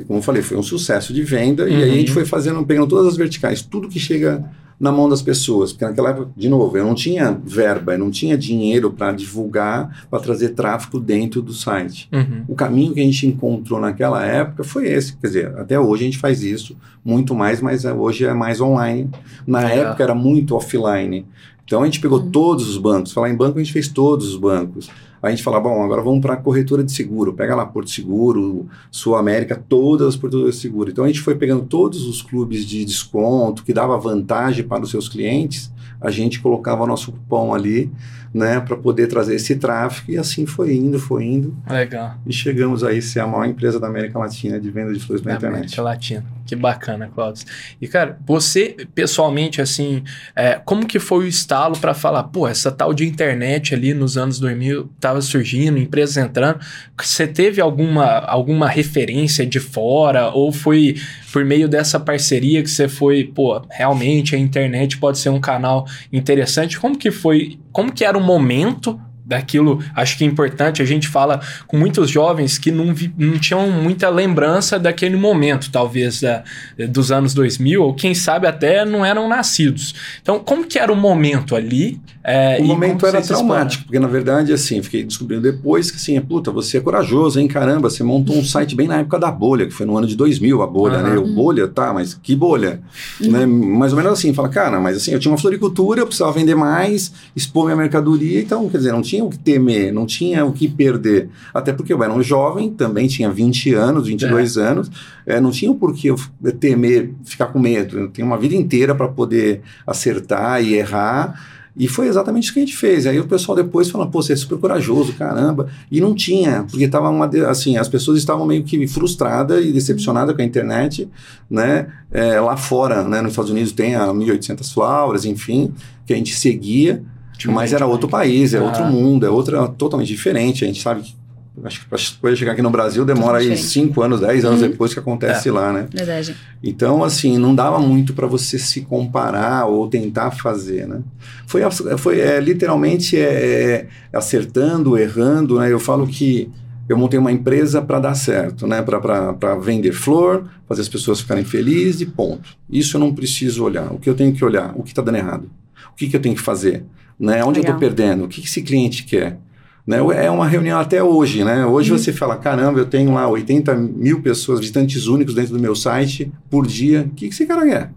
como 0.07 0.19
eu 0.19 0.23
falei, 0.23 0.43
foi 0.43 0.57
um 0.57 0.63
sucesso 0.63 1.13
de 1.13 1.23
venda, 1.23 1.69
e 1.69 1.75
aí 1.77 1.83
a 1.91 1.95
gente 1.95 2.09
Uhum. 2.09 2.15
foi 2.15 2.25
fazendo, 2.25 2.65
pegando 2.65 2.89
todas 2.89 3.07
as 3.07 3.17
verticais, 3.17 3.63
tudo 3.63 3.89
que 3.89 3.99
chega 4.01 4.45
na 4.81 4.91
mão 4.91 5.09
das 5.09 5.23
pessoas, 5.23 5.73
porque 5.73 5.85
naquela 5.85 6.11
época, 6.11 6.31
de 6.37 6.49
novo, 6.49 6.77
eu 6.77 6.85
não 6.85 6.97
tinha 6.97 7.41
verba, 7.45 7.93
eu 7.95 7.99
não 7.99 8.11
tinha 8.11 8.37
dinheiro 8.37 8.91
para 8.91 9.13
divulgar, 9.13 10.05
para 10.11 10.19
trazer 10.19 10.49
tráfego 10.51 10.99
dentro 10.99 11.41
do 11.41 11.53
site. 11.53 12.09
Uhum. 12.13 12.43
O 12.49 12.55
caminho 12.57 12.93
que 12.93 13.01
a 13.01 13.05
gente 13.05 13.25
encontrou 13.27 13.81
naquela 13.81 14.25
época 14.27 14.65
foi 14.65 14.89
esse. 14.89 15.17
Quer 15.17 15.27
dizer, 15.29 15.47
até 15.59 15.79
hoje 15.79 16.03
a 16.03 16.07
gente 16.07 16.19
faz 16.19 16.43
isso 16.43 16.77
muito 17.05 17.35
mais, 17.37 17.61
mas 17.61 17.85
é- 17.85 17.93
hoje 17.93 18.25
é 18.25 18.35
mais 18.35 18.61
online. 18.61 19.09
Na 19.47 19.61
Legal. 19.61 19.87
época 19.87 20.03
era 20.03 20.15
muito 20.15 20.57
offline. 20.57 21.25
Então 21.65 21.81
a 21.81 21.85
gente 21.85 22.01
pegou 22.01 22.21
todos 22.21 22.69
os 22.69 22.77
bancos. 22.77 23.13
Falar 23.13 23.31
em 23.31 23.37
banco, 23.37 23.59
a 23.59 23.63
gente 23.63 23.73
fez 23.73 23.89
todos 23.89 24.29
os 24.29 24.37
bancos. 24.37 24.91
A 25.25 25.31
gente 25.31 25.43
fala, 25.43 25.59
bom, 25.59 25.83
agora 25.83 26.03
vamos 26.03 26.21
para 26.21 26.35
a 26.35 26.37
corretora 26.37 26.85
de 26.85 26.93
seguro. 26.93 27.33
Pega 27.33 27.55
lá 27.55 27.65
Porto 27.65 27.89
Seguro, 27.89 28.67
Sul 28.91 29.17
América, 29.17 29.57
todas 29.57 30.09
as 30.09 30.17
corretoras 30.17 30.57
de 30.57 30.61
seguro. 30.61 30.91
Então 30.91 31.03
a 31.03 31.07
gente 31.07 31.21
foi 31.21 31.35
pegando 31.35 31.65
todos 31.65 32.07
os 32.07 32.21
clubes 32.21 32.67
de 32.67 32.85
desconto 32.85 33.65
que 33.65 33.73
dava 33.73 33.97
vantagem 33.97 34.65
para 34.65 34.83
os 34.83 34.91
seus 34.91 35.09
clientes. 35.09 35.73
A 35.99 36.11
gente 36.11 36.41
colocava 36.41 36.87
nosso 36.87 37.11
cupom 37.11 37.55
ali, 37.55 37.91
né, 38.35 38.59
para 38.59 38.77
poder 38.77 39.07
trazer 39.07 39.37
esse 39.37 39.55
tráfego. 39.55 40.11
E 40.11 40.19
assim 40.19 40.45
foi 40.45 40.75
indo, 40.75 40.99
foi 40.99 41.25
indo. 41.25 41.57
Legal. 41.71 42.17
E 42.27 42.33
chegamos 42.33 42.83
aí 42.83 42.99
a 42.99 43.03
ser 43.03 43.21
a 43.21 43.27
maior 43.29 43.47
empresa 43.47 43.79
da 43.79 43.87
América 43.87 44.19
Latina 44.19 44.59
de 44.59 44.69
venda 44.71 44.93
de 44.93 44.99
flores 44.99 45.25
na 45.25 45.35
internet. 45.35 45.59
América 45.59 45.83
Latina. 45.83 46.25
Que 46.45 46.57
bacana, 46.57 47.09
Cláudio. 47.15 47.47
E, 47.81 47.87
cara, 47.87 48.19
você, 48.27 48.77
pessoalmente, 48.95 49.63
assim, 49.63 50.03
é, 50.35 50.61
como 50.65 50.85
que 50.85 50.99
foi 50.99 51.25
o 51.25 51.29
estalo 51.29 51.79
para 51.79 51.95
falar, 51.95 52.25
pô, 52.25 52.49
essa 52.49 52.73
tal 52.73 52.93
de 52.93 53.07
internet 53.07 53.73
ali 53.73 53.95
nos 53.95 54.19
anos 54.19 54.41
2000 54.41 54.91
tava 55.01 55.23
surgindo, 55.23 55.79
empresas 55.79 56.17
entrando. 56.17 56.59
Você 57.01 57.27
teve 57.27 57.61
alguma, 57.61 58.19
alguma 58.19 58.69
referência 58.69 59.47
de 59.47 59.61
fora 59.61 60.31
ou 60.31 60.53
foi 60.53 60.97
por 61.35 61.45
meio 61.45 61.67
dessa 61.67 61.99
parceria 61.99 62.63
que 62.63 62.71
você 62.71 62.87
foi, 62.87 63.25
pô, 63.25 63.61
realmente 63.69 64.37
a 64.37 64.39
internet 64.39 64.99
pode 64.99 65.19
ser 65.19 65.31
um 65.31 65.41
canal 65.41 65.85
interessante? 66.13 66.79
Como 66.79 66.97
que 66.97 67.11
foi, 67.11 67.59
como 67.73 67.93
que 67.93 68.05
era 68.05 68.17
o 68.17 68.23
momento 68.23 69.01
daquilo. 69.25 69.83
Acho 69.95 70.19
que 70.19 70.25
é 70.25 70.27
importante, 70.27 70.83
a 70.83 70.85
gente 70.85 71.09
fala 71.09 71.41
com 71.67 71.77
muitos 71.77 72.11
jovens 72.11 72.59
que 72.59 72.71
não, 72.71 72.95
vi, 72.95 73.13
não 73.17 73.39
tinham 73.39 73.71
muita 73.71 74.09
lembrança 74.09 74.79
daquele 74.79 75.17
momento, 75.17 75.71
talvez, 75.71 76.21
da, 76.21 76.45
dos 76.89 77.11
anos 77.11 77.33
2000, 77.35 77.83
ou 77.83 77.95
quem 77.95 78.15
sabe 78.15 78.47
até 78.47 78.85
não 78.85 79.05
eram 79.05 79.29
nascidos. 79.29 79.95
Então, 80.21 80.39
como 80.39 80.67
que 80.67 80.79
era 80.79 80.93
o 80.93 80.97
momento 80.97 81.57
ali? 81.57 82.01
É, 82.27 82.59
o 82.59 82.65
momento 82.65 83.07
era 83.07 83.21
traumático, 83.21 83.85
porque 83.85 83.99
na 83.99 84.09
verdade, 84.09 84.51
assim, 84.51 84.83
fiquei 84.83 85.05
descobrindo 85.05 85.43
depois 85.43 85.91
que, 85.91 85.99
assim, 85.99 86.19
puta, 86.23 86.51
você 86.51 86.79
é 86.79 86.81
corajoso, 86.81 87.39
hein, 87.39 87.47
caramba, 87.47 87.91
você 87.91 88.03
montou 88.03 88.35
um 88.37 88.43
site 88.43 88.75
bem 88.75 88.89
na 88.89 89.01
época 89.01 89.19
da 89.19 89.31
bolha, 89.31 89.67
que 89.67 89.73
foi 89.73 89.85
no 89.85 89.97
ano 89.97 90.07
de 90.07 90.17
2000 90.17 90.63
a 90.63 90.67
bolha, 90.67 90.99
uhum. 90.99 91.03
né? 91.03 91.19
O 91.19 91.27
bolha, 91.27 91.69
tá, 91.69 91.93
mas 91.93 92.15
que 92.15 92.35
bolha? 92.35 92.81
Uhum. 93.21 93.31
Né? 93.31 93.45
Mais 93.45 93.93
ou 93.93 93.99
menos 93.99 94.15
assim, 94.15 94.33
fala, 94.33 94.49
cara, 94.49 94.81
mas 94.81 94.97
assim, 94.97 95.13
eu 95.13 95.19
tinha 95.19 95.31
uma 95.31 95.37
floricultura, 95.37 96.01
eu 96.01 96.07
precisava 96.07 96.33
vender 96.33 96.55
mais, 96.55 97.13
expor 97.37 97.65
minha 97.65 97.77
mercadoria, 97.77 98.41
então, 98.41 98.71
quer 98.71 98.79
dizer, 98.79 98.93
não 98.93 99.03
tinha 99.03 99.14
o 99.23 99.29
que 99.31 99.39
temer, 99.39 99.93
não 99.93 100.07
tinha 100.07 100.45
o 100.45 100.53
que 100.53 100.69
perder. 100.69 101.29
Até 101.53 101.73
porque 101.73 101.93
eu 101.93 102.03
era 102.03 102.13
um 102.13 102.23
jovem, 102.23 102.71
também 102.71 103.07
tinha 103.07 103.31
20 103.31 103.75
anos, 103.75 104.07
22 104.07 104.57
é. 104.57 104.63
anos, 104.63 104.91
é, 105.27 105.41
não 105.41 105.51
tinha 105.51 105.71
o 105.71 105.75
porquê 105.75 106.11
eu 106.11 106.17
temer, 106.59 107.13
ficar 107.25 107.47
com 107.47 107.59
medo. 107.59 107.99
Eu 107.99 108.09
tenho 108.09 108.27
uma 108.27 108.39
vida 108.39 108.55
inteira 108.55 108.95
para 108.95 109.09
poder 109.09 109.63
acertar 109.87 110.63
e 110.63 110.75
errar. 110.75 111.55
E 111.77 111.89
foi 111.89 112.07
exatamente 112.07 112.45
isso 112.45 112.53
que 112.53 112.61
a 112.61 112.63
gente 112.63 112.77
fez. 112.77 113.05
Aí 113.05 113.19
o 113.19 113.27
pessoal 113.27 113.57
depois 113.57 113.91
falou, 113.91 114.07
pô, 114.07 114.23
você 114.23 114.33
é 114.33 114.37
super 114.37 114.59
corajoso, 114.59 115.13
caramba. 115.15 115.69
E 115.91 116.01
não 116.01 116.15
tinha, 116.15 116.65
porque 116.71 116.87
tava 116.87 117.09
uma, 117.09 117.27
assim, 117.49 117.77
as 117.77 117.89
pessoas 117.89 118.19
estavam 118.19 118.47
meio 118.47 118.63
que 118.63 118.87
frustradas 118.87 119.65
e 119.65 119.73
decepcionadas 119.73 120.37
com 120.37 120.43
a 120.43 120.45
internet, 120.45 121.09
né? 121.51 121.89
É, 122.13 122.39
lá 122.39 122.57
fora, 122.57 123.03
né? 123.03 123.21
Nos 123.21 123.33
Estados 123.33 123.51
Unidos 123.51 123.73
tem 123.73 123.97
a 123.97 124.13
1800 124.15 124.73
Flowers, 124.73 125.25
enfim, 125.25 125.75
que 126.07 126.13
a 126.13 126.17
gente 126.17 126.37
seguia. 126.37 127.03
Mas 127.47 127.73
era 127.73 127.87
outro 127.87 128.09
país, 128.09 128.55
é 128.55 128.59
ah. 128.59 128.63
outro 128.63 128.85
mundo, 128.85 129.27
é 129.27 129.31
outra 129.31 129.69
totalmente 129.69 130.09
diferente. 130.09 130.65
A 130.65 130.67
gente 130.67 130.81
sabe 130.81 131.03
que 131.03 131.15
acho 131.63 131.81
que 131.83 131.89
para 132.21 132.35
chegar 132.35 132.53
aqui 132.53 132.63
no 132.63 132.71
Brasil 132.71 133.05
demora 133.05 133.39
aí 133.39 133.57
5 133.57 134.03
anos, 134.03 134.21
10 134.21 134.45
anos 134.45 134.63
uhum. 134.63 134.71
depois 134.71 134.93
que 134.93 134.99
acontece 134.99 135.49
é. 135.49 135.53
lá, 135.53 135.73
né? 135.73 135.87
Verdade. 135.93 136.35
Então, 136.63 137.05
assim, 137.05 137.39
não 137.39 137.55
dava 137.55 137.79
muito 137.79 138.13
para 138.13 138.27
você 138.27 138.59
se 138.59 138.81
comparar 138.81 139.67
ou 139.67 139.89
tentar 139.89 140.33
fazer, 140.33 140.89
né? 140.89 141.01
Foi, 141.47 141.63
foi 141.99 142.21
é, 142.21 142.41
literalmente 142.41 143.17
é, 143.17 143.23
é, 143.23 143.89
acertando, 144.13 144.99
errando, 144.99 145.59
né? 145.61 145.71
Eu 145.71 145.79
falo 145.79 146.07
que 146.07 146.51
eu 146.89 146.99
montei 146.99 147.19
uma 147.19 147.33
empresa 147.33 147.81
para 147.81 148.01
dar 148.01 148.15
certo, 148.15 148.67
né? 148.67 148.83
Para 148.83 149.55
vender 149.57 149.93
flor, 149.93 150.49
fazer 150.69 150.81
as 150.81 150.89
pessoas 150.89 151.21
ficarem 151.21 151.45
felizes 151.45 152.01
e 152.01 152.07
ponto. 152.07 152.57
Isso 152.69 152.97
eu 152.97 153.01
não 153.01 153.15
preciso 153.15 153.63
olhar. 153.65 153.93
O 153.93 153.99
que 153.99 154.11
eu 154.11 154.15
tenho 154.15 154.33
que 154.33 154.45
olhar? 154.45 154.73
O 154.77 154.83
que 154.83 154.91
está 154.91 155.03
dando 155.03 155.17
errado? 155.17 155.49
O 155.93 155.95
que, 155.97 156.09
que 156.09 156.17
eu 156.17 156.21
tenho 156.21 156.35
que 156.35 156.41
fazer? 156.41 156.85
Né? 157.19 157.45
Onde 157.45 157.61
Legal. 157.61 157.75
eu 157.75 157.77
estou 157.77 157.79
perdendo? 157.79 158.25
O 158.25 158.29
que, 158.29 158.41
que 158.41 158.47
esse 158.47 158.63
cliente 158.63 159.05
quer? 159.05 159.39
Né? 159.87 159.99
É 160.17 160.31
uma 160.31 160.47
reunião 160.47 160.79
até 160.81 161.03
hoje, 161.03 161.45
né? 161.45 161.65
Hoje 161.67 161.93
uhum. 161.93 161.99
você 161.99 162.13
fala, 162.13 162.37
caramba, 162.37 162.79
eu 162.79 162.87
tenho 162.87 163.13
lá 163.13 163.29
80 163.29 163.75
mil 163.75 164.23
pessoas, 164.23 164.61
visitantes 164.61 165.07
únicos 165.07 165.35
dentro 165.35 165.53
do 165.53 165.61
meu 165.61 165.75
site 165.75 166.33
por 166.51 166.67
dia. 166.67 167.03
O 167.03 167.11
que, 167.11 167.29
que 167.29 167.35
esse 167.35 167.47
cara 167.47 167.65
quer? 167.67 167.91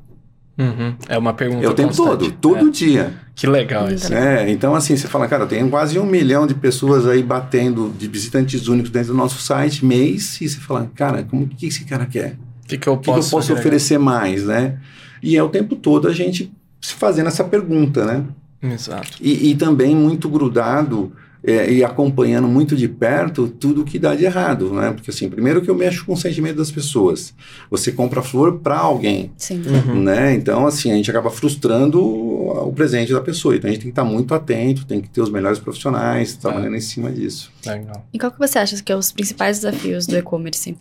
Uhum. 0.57 0.95
É 1.07 1.17
uma 1.17 1.33
pergunta 1.33 1.63
É 1.63 1.69
o 1.69 1.73
tempo 1.73 1.95
todo, 1.95 2.31
todo 2.31 2.67
é. 2.67 2.71
dia. 2.71 3.13
Que 3.35 3.45
legal 3.45 3.91
isso. 3.91 4.11
É, 4.11 4.49
então 4.49 4.73
assim, 4.73 4.97
você 4.97 5.07
fala, 5.07 5.27
cara, 5.27 5.43
eu 5.43 5.47
tenho 5.47 5.69
quase 5.69 5.99
um 5.99 6.05
milhão 6.05 6.47
de 6.47 6.55
pessoas 6.55 7.05
aí 7.05 7.21
batendo 7.21 7.93
de 7.97 8.07
visitantes 8.07 8.67
únicos 8.67 8.89
dentro 8.89 9.09
do 9.09 9.17
nosso 9.17 9.39
site 9.39 9.85
mês, 9.85 10.41
e 10.41 10.49
você 10.49 10.59
fala, 10.59 10.89
cara, 10.95 11.23
como 11.23 11.47
que 11.47 11.67
esse 11.67 11.85
cara 11.85 12.07
quer? 12.07 12.35
O 12.63 12.67
que, 12.67 12.77
que 12.77 12.87
eu 12.87 12.97
posso, 12.97 13.19
que 13.19 13.27
que 13.27 13.27
eu 13.27 13.37
posso 13.37 13.53
oferecer 13.53 13.99
mais, 13.99 14.45
né? 14.45 14.79
E 15.21 15.37
é 15.37 15.43
o 15.43 15.49
tempo 15.49 15.75
todo 15.75 16.07
a 16.07 16.13
gente 16.13 16.51
se 16.81 16.93
fazendo 16.93 17.27
essa 17.27 17.43
pergunta, 17.43 18.05
né? 18.05 18.25
Exato. 18.61 19.17
E, 19.21 19.51
e 19.51 19.55
também 19.55 19.95
muito 19.95 20.29
grudado 20.29 21.11
é, 21.43 21.71
e 21.71 21.83
acompanhando 21.83 22.47
muito 22.47 22.75
de 22.75 22.87
perto 22.87 23.47
tudo 23.47 23.85
que 23.85 23.99
dá 23.99 24.15
de 24.15 24.25
errado, 24.25 24.73
né? 24.73 24.91
Porque 24.91 25.11
assim, 25.11 25.29
primeiro 25.29 25.61
que 25.61 25.69
eu 25.69 25.75
mexo 25.75 26.05
com 26.05 26.13
o 26.13 26.17
sentimento 26.17 26.57
das 26.57 26.71
pessoas. 26.71 27.33
Você 27.69 27.91
compra 27.91 28.21
flor 28.21 28.59
para 28.59 28.77
alguém, 28.77 29.31
Sim. 29.37 29.61
Uhum. 29.65 30.03
né? 30.03 30.33
Então 30.33 30.65
assim, 30.65 30.91
a 30.91 30.95
gente 30.95 31.09
acaba 31.09 31.29
frustrando 31.29 32.03
o 32.03 32.73
presente 32.73 33.13
da 33.13 33.21
pessoa. 33.21 33.55
Então 33.55 33.69
a 33.69 33.73
gente 33.73 33.81
tem 33.81 33.91
que 33.91 33.99
estar 33.99 34.03
muito 34.03 34.33
atento, 34.33 34.85
tem 34.85 34.99
que 34.99 35.09
ter 35.09 35.21
os 35.21 35.29
melhores 35.29 35.59
profissionais 35.59 36.35
trabalhando 36.35 36.73
é. 36.73 36.77
em 36.77 36.81
cima 36.81 37.11
disso. 37.11 37.51
Legal. 37.65 38.05
E 38.11 38.19
qual 38.19 38.31
que 38.31 38.39
você 38.39 38.59
acha 38.59 38.81
que 38.81 38.91
é 38.91 38.95
os 38.95 39.11
principais 39.11 39.59
desafios 39.59 40.07
do 40.07 40.17
e-commerce? 40.17 40.75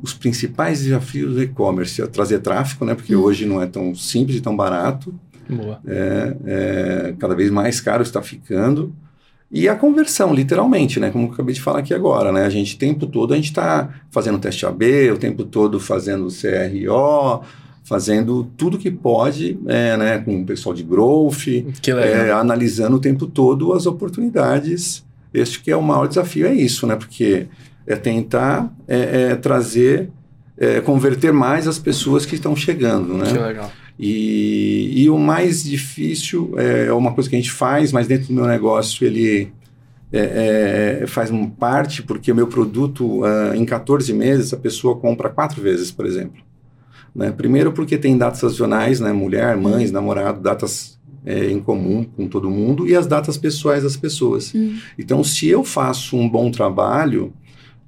Os 0.00 0.12
principais 0.12 0.82
desafios 0.82 1.34
do 1.34 1.42
e-commerce 1.42 2.02
é 2.02 2.06
trazer 2.06 2.40
tráfego, 2.40 2.84
né? 2.84 2.94
Porque 2.94 3.16
hum. 3.16 3.22
hoje 3.22 3.46
não 3.46 3.62
é 3.62 3.66
tão 3.66 3.94
simples 3.94 4.36
e 4.36 4.40
tão 4.40 4.54
barato. 4.54 5.14
Boa. 5.48 5.80
É, 5.86 6.36
é, 6.46 7.14
cada 7.18 7.34
vez 7.34 7.50
mais 7.50 7.80
caro 7.80 8.02
está 8.02 8.22
ficando. 8.22 8.94
E 9.50 9.68
a 9.68 9.76
conversão, 9.76 10.34
literalmente, 10.34 10.98
né? 10.98 11.10
Como 11.10 11.28
eu 11.28 11.32
acabei 11.32 11.54
de 11.54 11.60
falar 11.60 11.78
aqui 11.78 11.94
agora, 11.94 12.32
né? 12.32 12.44
A 12.44 12.50
gente, 12.50 12.74
o 12.74 12.78
tempo 12.78 13.06
todo, 13.06 13.32
a 13.32 13.36
gente 13.36 13.50
está 13.50 13.88
fazendo 14.10 14.38
teste 14.38 14.66
AB, 14.66 15.12
o 15.12 15.16
tempo 15.16 15.44
todo 15.44 15.78
fazendo 15.78 16.26
CRO, 16.26 17.44
fazendo 17.84 18.50
tudo 18.56 18.78
que 18.78 18.90
pode, 18.90 19.56
é, 19.66 19.96
né? 19.96 20.18
Com 20.18 20.40
o 20.40 20.44
pessoal 20.44 20.74
de 20.74 20.82
growth, 20.82 21.46
é, 21.86 22.32
analisando 22.32 22.96
o 22.96 23.00
tempo 23.00 23.26
todo 23.26 23.72
as 23.72 23.86
oportunidades. 23.86 25.04
Este 25.32 25.60
que 25.60 25.70
é 25.70 25.76
o 25.76 25.82
maior 25.82 26.08
desafio, 26.08 26.46
é 26.46 26.52
isso, 26.52 26.84
né? 26.86 26.96
Porque 26.96 27.46
é 27.86 27.94
tentar 27.94 28.74
é, 28.88 29.30
é 29.30 29.36
trazer, 29.36 30.10
é, 30.58 30.80
converter 30.80 31.32
mais 31.32 31.68
as 31.68 31.78
pessoas 31.78 32.26
que 32.26 32.34
estão 32.34 32.56
chegando, 32.56 33.14
né? 33.14 33.26
Que 33.26 33.38
legal. 33.38 33.70
E, 33.98 35.02
e 35.02 35.10
o 35.10 35.18
mais 35.18 35.62
difícil 35.62 36.54
é 36.58 36.92
uma 36.92 37.12
coisa 37.12 37.30
que 37.30 37.36
a 37.36 37.38
gente 37.38 37.52
faz, 37.52 37.92
mas 37.92 38.08
dentro 38.08 38.28
do 38.28 38.34
meu 38.34 38.46
negócio 38.46 39.06
ele 39.06 39.52
é, 40.12 41.00
é, 41.02 41.06
faz 41.06 41.30
um 41.30 41.48
parte, 41.48 42.02
porque 42.02 42.30
o 42.30 42.34
meu 42.34 42.46
produto, 42.46 43.22
uh, 43.22 43.54
em 43.54 43.64
14 43.64 44.12
meses, 44.12 44.52
a 44.52 44.56
pessoa 44.56 44.96
compra 44.96 45.28
quatro 45.28 45.60
vezes, 45.60 45.90
por 45.90 46.06
exemplo. 46.06 46.42
Né? 47.14 47.32
Primeiro 47.32 47.72
porque 47.72 47.98
tem 47.98 48.16
datas 48.16 48.40
sazonais, 48.40 49.00
né? 49.00 49.12
mulher, 49.12 49.56
mães, 49.56 49.90
namorado, 49.90 50.40
datas 50.40 50.98
é, 51.26 51.50
em 51.50 51.58
comum 51.58 52.04
com 52.04 52.28
todo 52.28 52.50
mundo, 52.50 52.86
e 52.86 52.94
as 52.94 53.06
datas 53.06 53.36
pessoais 53.36 53.82
das 53.82 53.96
pessoas. 53.96 54.54
Hum. 54.54 54.78
Então, 54.98 55.24
se 55.24 55.48
eu 55.48 55.64
faço 55.64 56.16
um 56.16 56.28
bom 56.28 56.50
trabalho, 56.50 57.32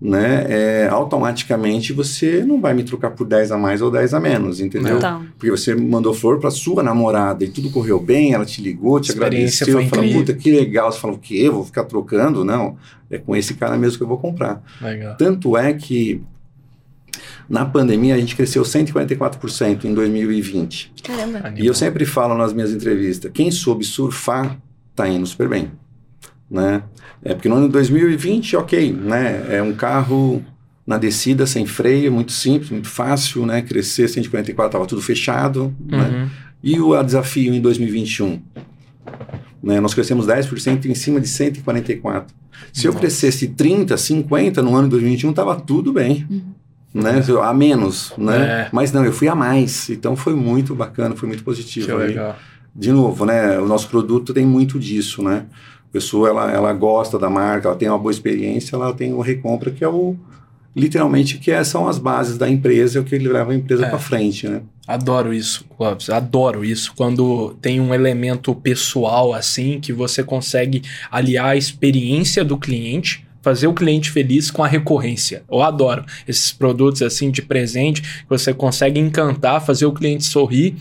né, 0.00 0.44
é, 0.48 0.88
automaticamente 0.88 1.92
você 1.92 2.44
não 2.44 2.60
vai 2.60 2.74
me 2.74 2.84
trocar 2.84 3.12
por 3.12 3.26
10 3.26 3.52
a 3.52 3.58
mais 3.58 3.80
ou 3.80 3.90
10 3.90 4.12
a 4.12 4.20
menos, 4.20 4.60
entendeu? 4.60 4.98
Então. 4.98 5.26
Porque 5.38 5.50
você 5.50 5.74
mandou 5.74 6.12
flor 6.12 6.38
para 6.38 6.50
sua 6.50 6.82
namorada 6.82 7.44
e 7.44 7.48
tudo 7.48 7.70
correu 7.70 7.98
bem, 7.98 8.34
ela 8.34 8.44
te 8.44 8.60
ligou, 8.60 9.00
te 9.00 9.12
agradeceu, 9.12 9.86
falou, 9.88 10.12
puta, 10.12 10.34
que 10.34 10.50
legal. 10.50 10.92
Você 10.92 11.00
falou, 11.00 11.16
o 11.16 11.18
quê? 11.18 11.48
Vou 11.48 11.64
ficar 11.64 11.84
trocando? 11.84 12.44
Não, 12.44 12.76
é 13.10 13.16
com 13.16 13.34
esse 13.34 13.54
cara 13.54 13.76
mesmo 13.78 13.96
que 13.96 14.04
eu 14.04 14.08
vou 14.08 14.18
comprar. 14.18 14.62
Legal. 14.82 15.16
Tanto 15.16 15.56
é 15.56 15.72
que 15.72 16.22
na 17.48 17.64
pandemia 17.64 18.14
a 18.14 18.18
gente 18.18 18.36
cresceu 18.36 18.64
144% 18.64 19.84
em 19.84 19.94
2020. 19.94 20.92
Caramba. 21.02 21.54
E 21.56 21.64
eu 21.64 21.72
sempre 21.72 22.04
falo 22.04 22.36
nas 22.36 22.52
minhas 22.52 22.70
entrevistas, 22.70 23.30
quem 23.32 23.50
soube 23.50 23.82
surfar 23.82 24.58
tá 24.94 25.08
indo 25.08 25.26
super 25.26 25.48
bem 25.48 25.70
né? 26.50 26.82
É 27.22 27.34
porque 27.34 27.48
no 27.48 27.56
ano 27.56 27.68
2020, 27.68 28.56
ok, 28.56 28.92
né? 28.92 29.46
É 29.50 29.62
um 29.62 29.72
carro 29.72 30.44
na 30.86 30.96
descida 30.96 31.46
sem 31.46 31.66
freio, 31.66 32.12
muito 32.12 32.32
simples, 32.32 32.70
muito 32.70 32.88
fácil, 32.88 33.44
né? 33.44 33.62
Crescer 33.62 34.08
144 34.08 34.68
estava 34.68 34.86
tudo 34.86 35.02
fechado, 35.02 35.74
né? 35.84 35.96
uhum. 35.96 36.02
né? 36.02 36.30
E 36.62 36.80
o 36.80 37.00
desafio 37.02 37.54
em 37.54 37.60
2021, 37.60 38.40
né? 39.62 39.80
Nós 39.80 39.94
crescemos 39.94 40.26
10% 40.26 40.86
em 40.86 40.94
cima 40.94 41.20
de 41.20 41.28
144. 41.28 42.34
Se 42.72 42.86
Nossa. 42.86 42.96
eu 42.96 43.00
crescesse 43.00 43.48
30, 43.48 43.96
50 43.96 44.62
no 44.62 44.74
ano 44.74 44.84
de 44.84 44.90
2021, 44.90 45.30
estava 45.30 45.56
tudo 45.56 45.92
bem. 45.92 46.26
Uhum. 46.30 46.42
Né? 46.94 47.22
A 47.42 47.52
menos, 47.52 48.12
né? 48.16 48.36
É. 48.38 48.68
Mas 48.72 48.90
não, 48.90 49.04
eu 49.04 49.12
fui 49.12 49.28
a 49.28 49.34
mais. 49.34 49.90
Então 49.90 50.16
foi 50.16 50.34
muito 50.34 50.74
bacana, 50.74 51.14
foi 51.14 51.28
muito 51.28 51.44
positivo. 51.44 51.86
Que 51.86 51.92
legal. 51.92 52.36
De 52.74 52.90
novo, 52.90 53.26
né? 53.26 53.58
O 53.58 53.66
nosso 53.66 53.88
produto 53.88 54.32
tem 54.32 54.46
muito 54.46 54.78
disso, 54.78 55.22
né? 55.22 55.44
Pessoa 55.96 56.28
ela, 56.28 56.52
ela 56.52 56.72
gosta 56.74 57.18
da 57.18 57.30
marca, 57.30 57.68
ela 57.68 57.76
tem 57.76 57.88
uma 57.88 57.98
boa 57.98 58.12
experiência, 58.12 58.76
ela 58.76 58.92
tem 58.92 59.14
o 59.14 59.20
recompra, 59.20 59.70
que 59.70 59.82
é 59.82 59.88
o 59.88 60.14
literalmente 60.74 61.38
que 61.38 61.50
é, 61.50 61.64
são 61.64 61.88
as 61.88 61.98
bases 61.98 62.36
da 62.36 62.46
empresa, 62.46 62.98
é 62.98 63.00
o 63.00 63.04
que 63.04 63.18
leva 63.18 63.52
a 63.52 63.54
empresa 63.54 63.86
é. 63.86 63.88
para 63.88 63.98
frente, 63.98 64.46
né? 64.46 64.60
Adoro 64.86 65.32
isso, 65.32 65.64
Clóvis. 65.74 66.10
Adoro 66.10 66.62
isso. 66.62 66.92
Quando 66.94 67.56
tem 67.62 67.80
um 67.80 67.94
elemento 67.94 68.54
pessoal 68.54 69.32
assim, 69.32 69.80
que 69.80 69.90
você 69.90 70.22
consegue 70.22 70.82
aliar 71.10 71.46
a 71.46 71.56
experiência 71.56 72.44
do 72.44 72.58
cliente, 72.58 73.26
fazer 73.40 73.66
o 73.66 73.72
cliente 73.72 74.10
feliz 74.10 74.50
com 74.50 74.62
a 74.62 74.68
recorrência. 74.68 75.44
Eu 75.50 75.62
adoro 75.62 76.04
esses 76.28 76.52
produtos 76.52 77.00
assim 77.00 77.30
de 77.30 77.40
presente, 77.40 78.02
que 78.02 78.28
você 78.28 78.52
consegue 78.52 79.00
encantar, 79.00 79.64
fazer 79.64 79.86
o 79.86 79.92
cliente 79.92 80.24
sorrir 80.24 80.76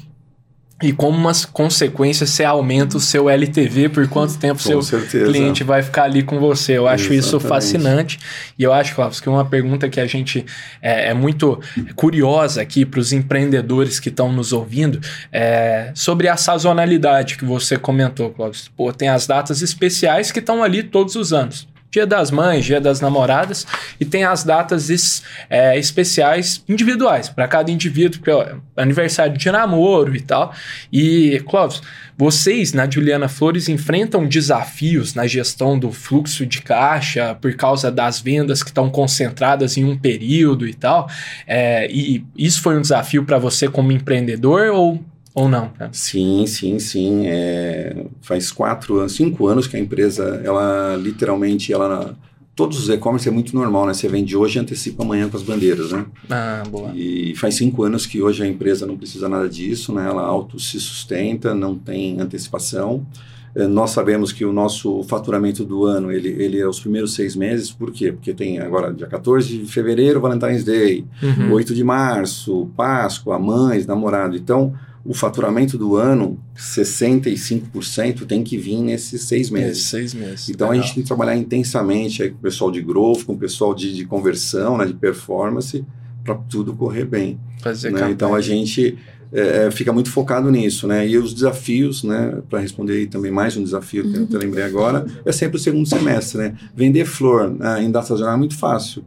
E 0.83 0.91
como 0.91 1.17
uma 1.17 1.31
consequência, 1.53 2.27
você 2.27 2.43
aumenta 2.43 2.97
o 2.97 2.99
seu 2.99 3.29
LTV 3.29 3.87
por 3.87 4.09
quanto 4.09 4.37
tempo 4.37 4.61
Com 4.61 4.69
seu 4.69 4.81
certeza. 4.81 5.31
cliente 5.31 5.63
vai 5.63 5.81
ficar 5.81 6.03
ali 6.03 6.21
com 6.21 6.37
você. 6.37 6.73
Eu 6.73 6.85
acho 6.85 7.13
isso 7.13 7.37
Exatamente. 7.37 7.47
fascinante. 7.47 8.19
E 8.59 8.63
eu 8.63 8.73
acho, 8.73 8.93
Cláudio, 8.93 9.21
que 9.21 9.29
uma 9.29 9.45
pergunta 9.45 9.87
que 9.87 10.01
a 10.01 10.05
gente 10.05 10.45
é, 10.81 11.11
é 11.11 11.13
muito 11.13 11.61
curiosa 11.95 12.61
aqui 12.61 12.85
para 12.85 12.99
os 12.99 13.13
empreendedores 13.13 14.01
que 14.01 14.09
estão 14.09 14.33
nos 14.33 14.51
ouvindo 14.51 14.99
é 15.31 15.91
sobre 15.95 16.27
a 16.27 16.35
sazonalidade 16.35 17.37
que 17.37 17.45
você 17.45 17.77
comentou, 17.77 18.31
Cláudio. 18.31 18.61
Pô, 18.75 18.91
tem 18.91 19.07
as 19.07 19.25
datas 19.25 19.61
especiais 19.61 20.29
que 20.29 20.39
estão 20.39 20.61
ali 20.61 20.83
todos 20.83 21.15
os 21.15 21.31
anos. 21.31 21.67
Dia 21.95 22.05
das 22.05 22.29
Mães, 22.29 22.65
Dia 22.65 22.81
das 22.81 22.99
Namoradas, 22.99 23.65
e 23.97 24.03
tem 24.03 24.25
as 24.25 24.43
datas 24.43 24.89
es- 24.89 25.23
é, 25.49 25.79
especiais 25.79 26.61
individuais, 26.67 27.29
para 27.29 27.47
cada 27.47 27.71
indivíduo, 27.71 28.19
é 28.41 28.55
aniversário 28.75 29.37
de 29.37 29.49
namoro 29.49 30.13
e 30.13 30.19
tal. 30.19 30.53
E, 30.91 31.41
Clóvis, 31.47 31.81
vocês 32.17 32.73
na 32.73 32.89
Juliana 32.89 33.29
Flores 33.29 33.69
enfrentam 33.69 34.27
desafios 34.27 35.13
na 35.13 35.25
gestão 35.25 35.79
do 35.79 35.89
fluxo 35.89 36.45
de 36.45 36.61
caixa 36.61 37.33
por 37.35 37.53
causa 37.55 37.89
das 37.89 38.19
vendas 38.19 38.61
que 38.61 38.69
estão 38.71 38.89
concentradas 38.89 39.77
em 39.77 39.85
um 39.85 39.97
período 39.97 40.67
e 40.67 40.73
tal. 40.73 41.09
É, 41.47 41.89
e 41.89 42.25
isso 42.37 42.61
foi 42.61 42.77
um 42.77 42.81
desafio 42.81 43.23
para 43.23 43.37
você 43.37 43.69
como 43.69 43.91
empreendedor 43.93 44.67
ou, 44.73 45.01
ou 45.35 45.47
não? 45.47 45.69
cara? 45.69 45.91
Sim, 45.93 46.45
sim, 46.47 46.79
sim. 46.79 47.23
É, 47.27 48.05
faz 48.21 48.51
quatro 48.51 48.99
anos, 48.99 49.11
cinco 49.11 49.45
anos 49.47 49.67
que 49.67 49.75
a 49.77 49.79
empresa, 49.79 50.41
ela 50.43 50.95
literalmente, 50.95 51.71
ela 51.71 52.17
todos 52.55 52.79
os 52.79 52.87
e-commerce 52.87 53.27
é 53.27 53.31
muito 53.31 53.53
normal, 53.53 53.85
né? 53.85 53.93
Você 53.93 54.07
vende 54.07 54.35
hoje 54.37 54.57
e 54.57 54.61
antecipa 54.61 55.03
amanhã 55.03 55.27
com 55.27 55.35
as 55.35 55.43
bandeiras, 55.43 55.91
né? 55.91 56.05
Ah, 56.29 56.63
boa. 56.71 56.89
E 56.95 57.35
faz 57.35 57.55
cinco 57.55 57.83
anos 57.83 58.05
que 58.05 58.21
hoje 58.21 58.41
a 58.43 58.47
empresa 58.47 58.85
não 58.85 58.95
precisa 58.97 59.27
nada 59.27 59.49
disso, 59.49 59.93
né? 59.93 60.07
Ela 60.07 60.21
auto 60.21 60.57
se 60.57 60.79
sustenta, 60.79 61.53
não 61.53 61.75
tem 61.75 62.17
antecipação. 62.21 63.05
Eh, 63.53 63.67
Nós 63.67 63.89
sabemos 63.91 64.31
que 64.31 64.45
o 64.45 64.53
nosso 64.53 65.03
faturamento 65.03 65.65
do 65.65 65.83
ano, 65.83 66.09
ele, 66.13 66.29
ele 66.29 66.57
é 66.57 66.65
os 66.65 66.79
primeiros 66.79 67.13
seis 67.13 67.35
meses, 67.35 67.71
por 67.71 67.91
quê? 67.91 68.13
Porque 68.13 68.33
tem 68.33 68.59
agora 68.59 68.93
dia 68.93 69.07
14 69.07 69.57
de 69.57 69.65
fevereiro, 69.65 70.21
Valentine's 70.21 70.63
Day, 70.63 71.03
Uhum. 71.21 71.51
8 71.51 71.73
de 71.75 71.83
março, 71.83 72.69
Páscoa, 72.77 73.37
mães, 73.37 73.85
namorado. 73.85 74.37
Então, 74.37 74.73
o 75.05 75.13
faturamento 75.13 75.77
do 75.77 75.95
ano, 75.95 76.39
65% 76.57 78.25
tem 78.25 78.43
que 78.43 78.57
vir 78.57 78.81
nesses 78.81 79.21
seis 79.21 79.51
meses. 79.51 79.83
Seis 79.83 80.15
meses. 80.15 80.49
Então 80.49 80.67
a 80.67 80.71
Legal. 80.71 80.83
gente 80.83 80.95
tem 80.95 81.03
que 81.03 81.07
trabalhar 81.07 81.37
intensamente 81.37 82.23
aí 82.23 82.31
com 82.31 82.37
o 82.37 82.41
pessoal 82.41 82.71
de 82.71 82.81
growth, 82.81 83.23
com 83.23 83.33
o 83.33 83.37
pessoal 83.37 83.75
de, 83.75 83.93
de 83.93 84.03
conversão, 84.05 84.77
né, 84.77 84.85
de 84.85 84.95
performance, 84.95 85.85
para 86.23 86.33
tudo 86.33 86.73
correr 86.73 87.05
bem. 87.05 87.39
fazer 87.61 87.91
né? 87.91 88.09
Então 88.09 88.33
a 88.33 88.41
gente 88.41 88.97
é, 89.31 89.69
fica 89.69 89.93
muito 89.93 90.09
focado 90.09 90.49
nisso, 90.49 90.87
né? 90.87 91.07
E 91.07 91.17
os 91.19 91.35
desafios, 91.35 92.03
né? 92.03 92.41
Para 92.49 92.59
responder 92.59 92.93
aí 92.93 93.05
também 93.05 93.31
mais 93.31 93.55
um 93.55 93.63
desafio 93.63 94.09
que 94.09 94.17
eu 94.17 94.23
até 94.23 94.37
lembrei 94.39 94.63
agora, 94.63 95.05
é 95.23 95.31
sempre 95.31 95.57
o 95.57 95.59
segundo 95.59 95.87
semestre, 95.87 96.39
né? 96.39 96.55
Vender 96.75 97.05
flor 97.05 97.51
né, 97.51 97.83
em 97.83 97.91
data 97.91 98.07
sazonal 98.07 98.33
é 98.33 98.37
muito 98.37 98.57
fácil. 98.57 99.03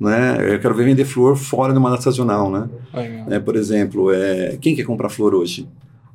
Né? 0.00 0.54
Eu 0.54 0.58
quero 0.58 0.74
ver 0.74 0.84
vender 0.84 1.04
flor 1.04 1.36
fora 1.36 1.74
de 1.74 1.78
uma 1.78 1.90
data 1.90 2.02
sazonal, 2.02 2.50
né? 2.50 2.68
Né? 3.26 3.38
Por 3.38 3.54
exemplo, 3.54 4.10
é, 4.10 4.56
quem 4.58 4.74
quer 4.74 4.84
comprar 4.84 5.10
flor 5.10 5.34
hoje? 5.34 5.68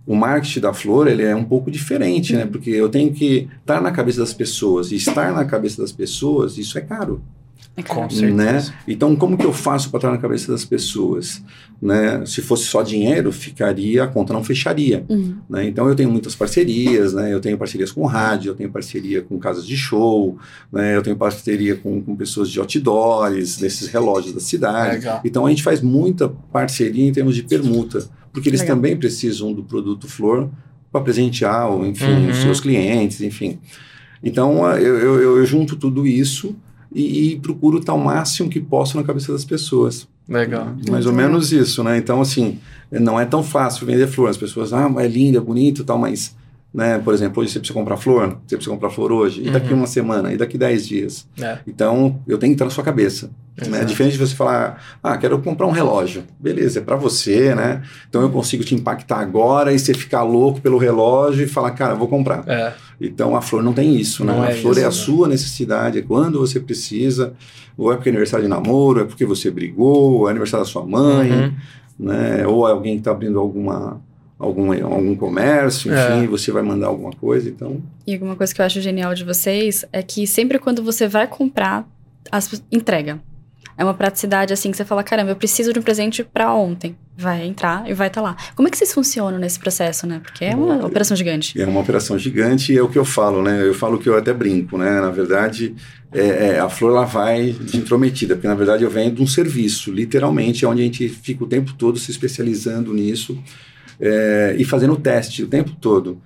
O 0.08 0.16
marketing 0.16 0.60
da 0.60 0.74
flor 0.74 1.08
ele 1.08 1.24
é 1.24 1.36
um 1.36 1.44
pouco 1.44 1.70
diferente, 1.70 2.36
né? 2.36 2.46
Porque 2.46 2.70
eu 2.70 2.90
tenho 2.90 3.12
que 3.14 3.48
estar 3.60 3.80
na 3.82 3.92
cabeça 3.92 4.20
das 4.20 4.34
pessoas. 4.34 4.92
E 4.92 4.96
estar 4.96 5.32
na 5.32 5.46
cabeça 5.46 5.82
das 5.82 5.92
pessoas, 5.92 6.58
isso 6.58 6.78
é 6.78 6.82
caro. 6.82 7.22
É 7.78 7.84
Com 7.84 8.10
certeza. 8.10 8.34
Né? 8.34 8.64
Então, 8.88 9.16
como 9.18 9.38
que 9.38 9.46
eu 9.46 9.52
faço 9.52 9.90
para 9.90 9.98
estar 9.98 10.12
na 10.12 10.18
cabeça 10.18 10.50
das 10.50 10.64
pessoas? 10.64 11.44
Né? 11.82 12.26
Se 12.26 12.42
fosse 12.42 12.64
só 12.64 12.82
dinheiro, 12.82 13.34
ficaria, 13.34 14.06
a 14.06 14.08
conta 14.08 14.32
não 14.32 14.42
fecharia. 14.42 15.06
Uhum. 15.10 15.36
Né? 15.50 15.68
Então, 15.68 15.90
eu 15.90 15.94
tenho 15.94 16.10
muitas 16.10 16.34
parcerias, 16.34 17.14
né? 17.14 17.34
eu 17.34 17.42
tenho 17.42 17.58
parcerias 17.58 17.92
com 17.92 18.06
rádio, 18.06 18.52
eu 18.52 18.56
tenho 18.56 18.72
parceria 18.72 19.22
com 19.22 19.38
casas 19.38 19.66
de 19.66 19.76
show, 19.76 20.38
né? 20.72 20.96
eu 20.96 21.02
tenho 21.02 21.18
parceria 21.18 21.76
com, 21.76 22.02
com 22.02 22.16
pessoas 22.16 22.50
de 22.50 22.60
outdoors, 22.60 23.58
desses 23.58 23.88
relógios 23.90 24.34
da 24.34 24.40
cidade. 24.40 24.96
Legal. 24.96 25.22
Então, 25.26 25.46
a 25.46 25.50
gente 25.50 25.62
faz 25.62 25.82
muita 25.82 26.30
parceria 26.30 27.06
em 27.06 27.12
termos 27.12 27.36
de 27.36 27.44
permuta, 27.44 28.08
porque 28.32 28.48
eles 28.48 28.62
Legal. 28.62 28.78
também 28.78 28.96
precisam 28.96 29.52
do 29.52 29.64
produto 29.64 30.08
flor 30.08 30.50
para 30.94 31.02
presentear, 31.02 31.70
ou, 31.70 31.86
enfim, 31.86 32.06
Uhum. 32.06 32.30
os 32.30 32.38
seus 32.38 32.62
clientes, 32.62 33.20
enfim. 33.20 33.60
Então, 34.24 34.66
eu, 34.78 34.98
eu, 34.98 35.38
eu 35.38 35.46
junto 35.46 35.76
tudo 35.76 36.08
isso 36.08 36.56
e, 36.96 37.34
e 37.34 37.40
procuro 37.40 37.80
estar 37.80 37.94
o 37.94 38.04
máximo 38.04 38.50
que 38.50 38.60
posso 38.62 38.98
na 38.98 39.04
cabeça 39.04 39.32
das 39.34 39.44
pessoas. 39.44 40.08
Legal. 40.28 40.66
Mais 40.90 41.06
Muito 41.06 41.10
ou 41.10 41.14
menos 41.14 41.52
isso, 41.52 41.84
né? 41.84 41.98
Então, 41.98 42.22
assim, 42.22 42.58
não 42.90 43.20
é 43.20 43.26
tão 43.26 43.44
fácil 43.44 43.86
vender 43.86 44.08
flor. 44.08 44.30
As 44.30 44.38
pessoas, 44.38 44.74
ah, 44.74 44.90
é 44.98 45.08
lindo, 45.08 45.38
é 45.38 45.42
bonito 45.42 45.82
e 45.82 45.86
tal, 45.86 46.00
mas, 46.00 46.36
né, 46.74 46.98
por 46.98 47.14
exemplo, 47.14 47.44
hoje 47.44 47.52
você 47.52 47.60
precisa 47.60 47.78
comprar 47.78 47.98
flor, 47.98 48.38
você 48.48 48.56
precisa 48.56 48.72
comprar 48.74 48.90
flor 48.90 49.12
hoje, 49.12 49.44
e 49.46 49.52
daqui 49.52 49.72
Uhum. 49.74 49.80
uma 49.80 49.88
semana, 49.88 50.34
e 50.34 50.38
daqui 50.38 50.58
dez 50.58 50.88
dias. 50.88 51.28
É. 51.40 51.60
Então, 51.68 52.20
eu 52.28 52.38
tenho 52.40 52.52
que 52.52 52.56
estar 52.56 52.66
na 52.66 52.72
sua 52.72 52.84
cabeça. 52.84 53.30
Né? 53.58 53.68
Exato. 53.68 53.86
Diferente 53.86 54.14
de 54.14 54.18
você 54.18 54.36
falar, 54.36 54.82
ah, 55.02 55.18
quero 55.18 55.40
comprar 55.40 55.68
um 55.68 55.72
relógio. 55.72 56.24
Beleza, 56.40 56.80
é 56.80 56.82
para 56.82 56.96
você, 56.98 57.56
né? 57.56 57.84
Então 58.10 58.22
eu 58.22 58.30
consigo 58.30 58.64
te 58.66 58.76
impactar 58.76 59.20
agora 59.20 59.72
e 59.72 59.80
você 59.80 59.94
ficar 59.94 60.24
louco 60.24 60.60
pelo 60.60 60.78
relógio 60.78 61.46
e 61.46 61.48
falar, 61.48 61.72
cara, 61.72 61.96
vou 61.96 62.08
comprar. 62.10 62.44
É. 62.48 62.74
Então 63.00 63.36
a 63.36 63.42
flor 63.42 63.62
não 63.64 63.74
tem 63.74 63.96
isso, 63.96 64.24
né? 64.24 64.34
Não 64.34 64.42
a 64.44 64.50
é 64.50 64.54
flor 64.56 64.72
isso, 64.74 64.80
é 64.82 64.84
a 64.84 64.88
né? 64.88 64.92
sua 64.92 65.28
necessidade, 65.28 66.00
é 66.00 66.02
quando 66.02 66.40
você 66.40 66.60
precisa, 66.60 67.34
ou 67.78 67.92
é 67.92 67.96
porque 67.96 68.10
é 68.10 68.12
aniversário 68.12 68.44
de 68.46 68.50
namoro, 68.50 69.02
é 69.02 69.04
porque 69.06 69.26
você 69.26 69.52
brigou, 69.52 70.20
ou 70.20 70.28
é 70.28 70.32
aniversário 70.32 70.66
da 70.66 70.72
sua 70.72 70.86
mãe, 70.86 71.32
Uhum. 71.32 71.54
né? 72.00 72.48
Ou 72.48 72.68
é 72.68 72.72
alguém 72.72 72.94
que 72.94 73.00
está 73.02 73.12
abrindo 73.12 73.40
alguma, 73.40 74.02
algum, 74.40 74.72
algum 74.86 75.16
comércio, 75.16 75.92
enfim, 75.94 76.24
É. 76.24 76.28
você 76.28 76.52
vai 76.52 76.64
mandar 76.64 76.88
alguma 76.88 77.12
coisa, 77.12 77.50
então. 77.50 77.82
E 78.08 78.18
uma 78.18 78.36
coisa 78.36 78.54
que 78.56 78.62
eu 78.62 78.66
acho 78.66 78.80
genial 78.82 79.14
de 79.14 79.24
vocês 79.24 79.84
é 79.92 80.02
que 80.02 80.26
sempre 80.26 80.58
quando 80.60 80.82
você 80.84 81.08
vai 81.08 81.28
comprar, 81.28 81.86
as, 82.32 82.62
entrega. 82.72 83.20
É 83.78 83.84
uma 83.84 83.94
praticidade 83.94 84.54
assim 84.54 84.72
que 84.72 84.78
você 84.78 84.86
fala, 84.86 85.04
caramba, 85.04 85.32
eu 85.32 85.36
preciso 85.36 85.74
de 85.74 85.80
um 85.80 85.82
presente 85.82 86.24
pra 86.24 86.54
ontem. 86.54 86.96
Vai 87.18 87.46
entrar 87.46 87.90
e 87.90 87.94
vai 87.94 88.08
estar 88.08 88.22
lá. 88.22 88.36
Como 88.56 88.68
é 88.68 88.72
que 88.72 88.78
vocês 88.78 88.94
funcionam 88.94 89.38
nesse 89.40 89.60
processo, 89.60 90.06
né? 90.08 90.20
Porque 90.24 90.46
é 90.46 90.56
uma 90.56 90.86
operação 90.86 91.16
gigante. 91.16 91.60
É 91.62 91.66
uma 91.66 91.80
operação 91.82 92.18
gigante 92.18 92.72
e 92.74 92.78
é 92.78 92.82
o 92.82 92.88
que 92.90 92.98
eu 92.98 93.06
falo, 93.06 93.42
né? 93.42 93.62
Eu 93.66 93.74
falo 93.74 93.98
que 93.98 94.08
eu 94.08 94.18
até 94.18 94.34
brinco, 94.34 94.78
né? 94.78 95.00
Na 95.02 95.10
verdade, 95.12 95.76
é, 96.14 96.22
é, 96.56 96.60
a 96.60 96.70
flor 96.70 96.92
ela 96.92 97.06
vai 97.06 97.52
de 97.52 97.78
intrometida, 97.78 98.36
porque 98.36 98.48
na 98.48 98.56
verdade 98.56 98.84
eu 98.84 98.90
venho 98.90 99.12
de 99.12 99.22
um 99.22 99.28
serviço, 99.28 99.92
literalmente, 99.92 100.64
é 100.66 100.68
onde 100.68 100.82
a 100.82 100.86
gente 100.86 101.08
fica 101.10 101.44
o 101.44 101.48
tempo 101.48 101.74
todo 101.74 101.98
se 102.00 102.12
especializando 102.12 102.94
nisso 102.94 103.38
é, 104.00 104.56
e 104.58 104.64
fazendo 104.66 104.94
o 104.94 104.98
teste 104.98 105.44
o 105.44 105.48
tempo 105.48 105.72
todo. 105.80 106.22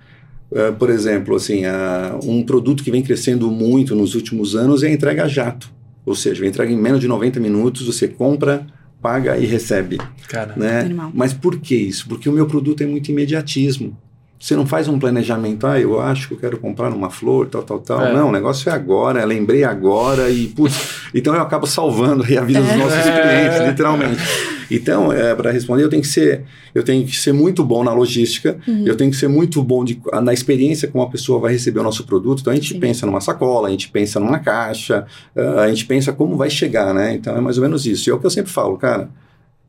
É, 0.52 0.72
por 0.72 0.90
exemplo, 0.90 1.36
assim, 1.36 1.64
a- 1.64 2.18
um 2.24 2.42
produto 2.44 2.82
que 2.82 2.90
vem 2.90 3.02
crescendo 3.02 3.50
muito 3.50 3.94
nos 3.94 4.14
últimos 4.16 4.56
anos 4.56 4.82
é 4.82 4.88
a 4.88 4.92
entrega 4.92 5.24
a 5.24 5.28
jato. 5.28 5.70
Ou 6.06 6.14
seja, 6.14 6.46
entrega 6.46 6.72
em 6.72 6.76
menos 6.76 7.00
de 7.00 7.06
90 7.08 7.38
minutos, 7.40 7.86
você 7.86 8.08
compra, 8.08 8.66
paga 9.02 9.36
e 9.38 9.46
recebe 9.46 9.98
Cara. 10.28 10.54
né? 10.56 10.80
Animal. 10.80 11.10
Mas 11.14 11.32
por 11.32 11.56
que 11.58 11.74
isso? 11.74 12.08
Porque 12.08 12.28
o 12.28 12.32
meu 12.32 12.46
produto 12.46 12.82
é 12.82 12.86
muito 12.86 13.10
imediatismo. 13.10 13.96
Você 14.38 14.56
não 14.56 14.66
faz 14.66 14.88
um 14.88 14.98
planejamento, 14.98 15.66
ah, 15.66 15.78
eu 15.78 16.00
acho 16.00 16.28
que 16.28 16.32
eu 16.34 16.38
quero 16.38 16.56
comprar 16.58 16.88
uma 16.90 17.10
flor, 17.10 17.46
tal, 17.48 17.62
tal, 17.62 17.78
tal. 17.78 18.06
É. 18.06 18.12
Não, 18.14 18.30
o 18.30 18.32
negócio 18.32 18.70
é 18.70 18.72
agora, 18.72 19.22
lembrei 19.26 19.64
agora 19.64 20.30
e, 20.30 20.46
putz, 20.48 21.02
então 21.14 21.34
eu 21.34 21.42
acabo 21.42 21.66
salvando 21.66 22.24
aí 22.24 22.38
a 22.38 22.42
vida 22.42 22.60
dos 22.62 22.70
É. 22.70 22.76
nossos 22.76 22.96
É. 23.06 23.20
clientes, 23.50 23.68
literalmente. 23.68 24.18
Então, 24.70 25.12
é, 25.12 25.34
para 25.34 25.50
responder, 25.50 25.82
eu 25.84 25.88
tenho 25.88 26.02
que 26.02 26.08
ser, 26.08 26.42
eu 26.74 26.82
tenho 26.82 27.04
que 27.04 27.16
ser 27.16 27.32
muito 27.32 27.64
bom 27.64 27.82
na 27.82 27.92
logística, 27.92 28.56
Uhum. 28.68 28.84
eu 28.86 28.96
tenho 28.96 29.10
que 29.10 29.16
ser 29.16 29.28
muito 29.28 29.62
bom 29.62 29.84
de, 29.84 30.00
na 30.22 30.32
experiência 30.32 30.86
como 30.88 31.02
a 31.04 31.10
pessoa 31.10 31.40
vai 31.40 31.52
receber 31.52 31.80
o 31.80 31.82
nosso 31.82 32.04
produto. 32.04 32.40
Então 32.40 32.52
a 32.52 32.56
gente 32.56 32.74
Sim. 32.74 32.80
pensa 32.80 33.04
numa 33.06 33.20
sacola, 33.20 33.68
a 33.68 33.70
gente 33.70 33.88
pensa 33.90 34.20
numa 34.20 34.38
caixa, 34.38 35.06
ah, 35.36 35.62
a 35.62 35.68
gente 35.68 35.86
pensa 35.86 36.12
como 36.12 36.36
vai 36.36 36.48
chegar, 36.50 36.94
né? 36.94 37.14
Então 37.14 37.36
é 37.36 37.40
mais 37.40 37.58
ou 37.58 37.62
menos 37.62 37.84
isso. 37.86 38.08
E 38.08 38.10
é 38.10 38.14
o 38.14 38.18
que 38.18 38.26
eu 38.26 38.30
sempre 38.30 38.50
falo, 38.52 38.76
cara. 38.76 39.08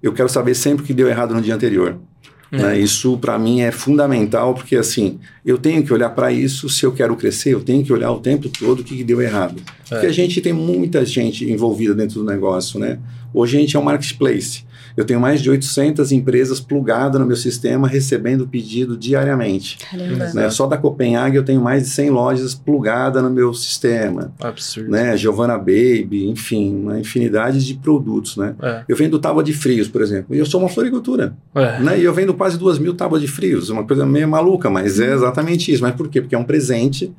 Eu 0.01 0.13
quero 0.13 0.29
saber 0.29 0.55
sempre 0.55 0.83
o 0.83 0.85
que 0.85 0.93
deu 0.93 1.07
errado 1.07 1.33
no 1.33 1.41
dia 1.41 1.53
anterior. 1.55 1.97
É. 2.51 2.57
Né? 2.57 2.79
Isso 2.79 3.17
para 3.17 3.39
mim 3.39 3.61
é 3.61 3.71
fundamental, 3.71 4.53
porque 4.53 4.75
assim, 4.75 5.19
eu 5.45 5.57
tenho 5.57 5.83
que 5.83 5.93
olhar 5.93 6.09
para 6.09 6.31
isso, 6.33 6.67
se 6.67 6.85
eu 6.85 6.91
quero 6.91 7.15
crescer, 7.15 7.53
eu 7.53 7.61
tenho 7.61 7.83
que 7.83 7.93
olhar 7.93 8.11
o 8.11 8.19
tempo 8.19 8.49
todo 8.49 8.81
o 8.81 8.83
que 8.83 9.03
deu 9.03 9.21
errado. 9.21 9.61
Porque 9.87 10.05
É. 10.05 10.09
a 10.09 10.11
gente 10.11 10.41
tem 10.41 10.51
muita 10.51 11.05
gente 11.05 11.49
envolvida 11.49 11.93
dentro 11.95 12.15
do 12.19 12.25
negócio, 12.25 12.77
né? 12.79 12.99
Hoje 13.33 13.55
a 13.57 13.59
gente 13.61 13.77
é 13.77 13.79
um 13.79 13.83
marketplace. 13.83 14.63
Eu 14.95 15.05
tenho 15.05 15.19
mais 15.19 15.41
de 15.41 15.49
800 15.49 16.11
empresas 16.11 16.59
plugadas 16.59 17.19
no 17.19 17.25
meu 17.25 17.35
sistema, 17.35 17.87
recebendo 17.87 18.47
pedido 18.47 18.97
diariamente. 18.97 19.77
Caramba. 19.77 20.31
Né? 20.33 20.49
Só 20.49 20.67
da 20.67 20.77
Copenhague 20.77 21.37
eu 21.37 21.43
tenho 21.43 21.61
mais 21.61 21.83
de 21.83 21.89
100 21.89 22.09
lojas 22.09 22.53
plugadas 22.55 23.21
no 23.23 23.29
meu 23.29 23.53
sistema. 23.53 24.33
Absurdo. 24.39 24.89
Né? 24.91 25.15
Giovanna 25.17 25.57
Baby, 25.57 26.27
enfim, 26.29 26.75
uma 26.75 26.99
infinidade 26.99 27.65
de 27.65 27.73
produtos, 27.75 28.37
né? 28.37 28.55
É. 28.61 28.83
Eu 28.87 28.95
vendo 28.95 29.19
tábua 29.19 29.43
de 29.43 29.53
frios, 29.53 29.87
por 29.87 30.01
exemplo, 30.01 30.35
e 30.35 30.39
eu 30.39 30.45
sou 30.45 30.59
uma 30.59 30.69
floricultura, 30.69 31.35
É. 31.55 31.79
né? 31.79 31.99
E 31.99 32.03
eu 32.03 32.13
vendo 32.13 32.33
quase 32.33 32.57
duas 32.57 32.77
mil 32.79 32.93
tábuas 32.93 33.21
de 33.21 33.27
frios, 33.27 33.69
uma 33.69 33.83
coisa 33.85 34.05
meio 34.05 34.27
maluca, 34.27 34.69
mas 34.69 34.99
é 34.99 35.13
exatamente 35.13 35.71
isso. 35.71 35.81
Mas 35.83 35.95
por 35.95 36.07
quê? 36.09 36.21
Porque 36.21 36.35
é 36.35 36.37
um 36.37 36.43
presente 36.43 37.11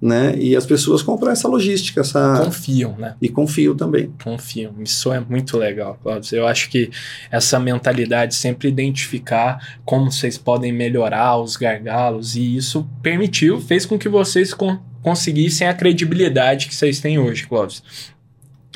né? 0.00 0.34
E 0.36 0.54
as 0.54 0.66
pessoas 0.66 1.02
compram 1.02 1.30
essa 1.30 1.48
logística, 1.48 2.00
essa 2.00 2.42
Confiam, 2.44 2.96
né? 2.98 3.14
e 3.20 3.28
confiam 3.28 3.74
também. 3.74 4.12
Confiam. 4.22 4.74
Isso 4.80 5.12
é 5.12 5.20
muito 5.20 5.56
legal, 5.56 5.98
Cláudio. 6.02 6.36
Eu 6.36 6.46
acho 6.46 6.68
que 6.68 6.90
essa 7.30 7.58
mentalidade 7.58 8.34
sempre 8.34 8.68
identificar 8.68 9.78
como 9.84 10.10
vocês 10.12 10.36
podem 10.36 10.72
melhorar 10.72 11.38
os 11.38 11.56
gargalos 11.56 12.36
e 12.36 12.56
isso 12.56 12.86
permitiu, 13.02 13.60
fez 13.60 13.86
com 13.86 13.98
que 13.98 14.08
vocês 14.08 14.52
con 14.52 14.78
conseguissem 15.02 15.68
a 15.68 15.72
credibilidade 15.72 16.66
que 16.66 16.74
vocês 16.74 16.98
têm 16.98 17.16
hoje, 17.16 17.46
Cláudio. 17.46 17.80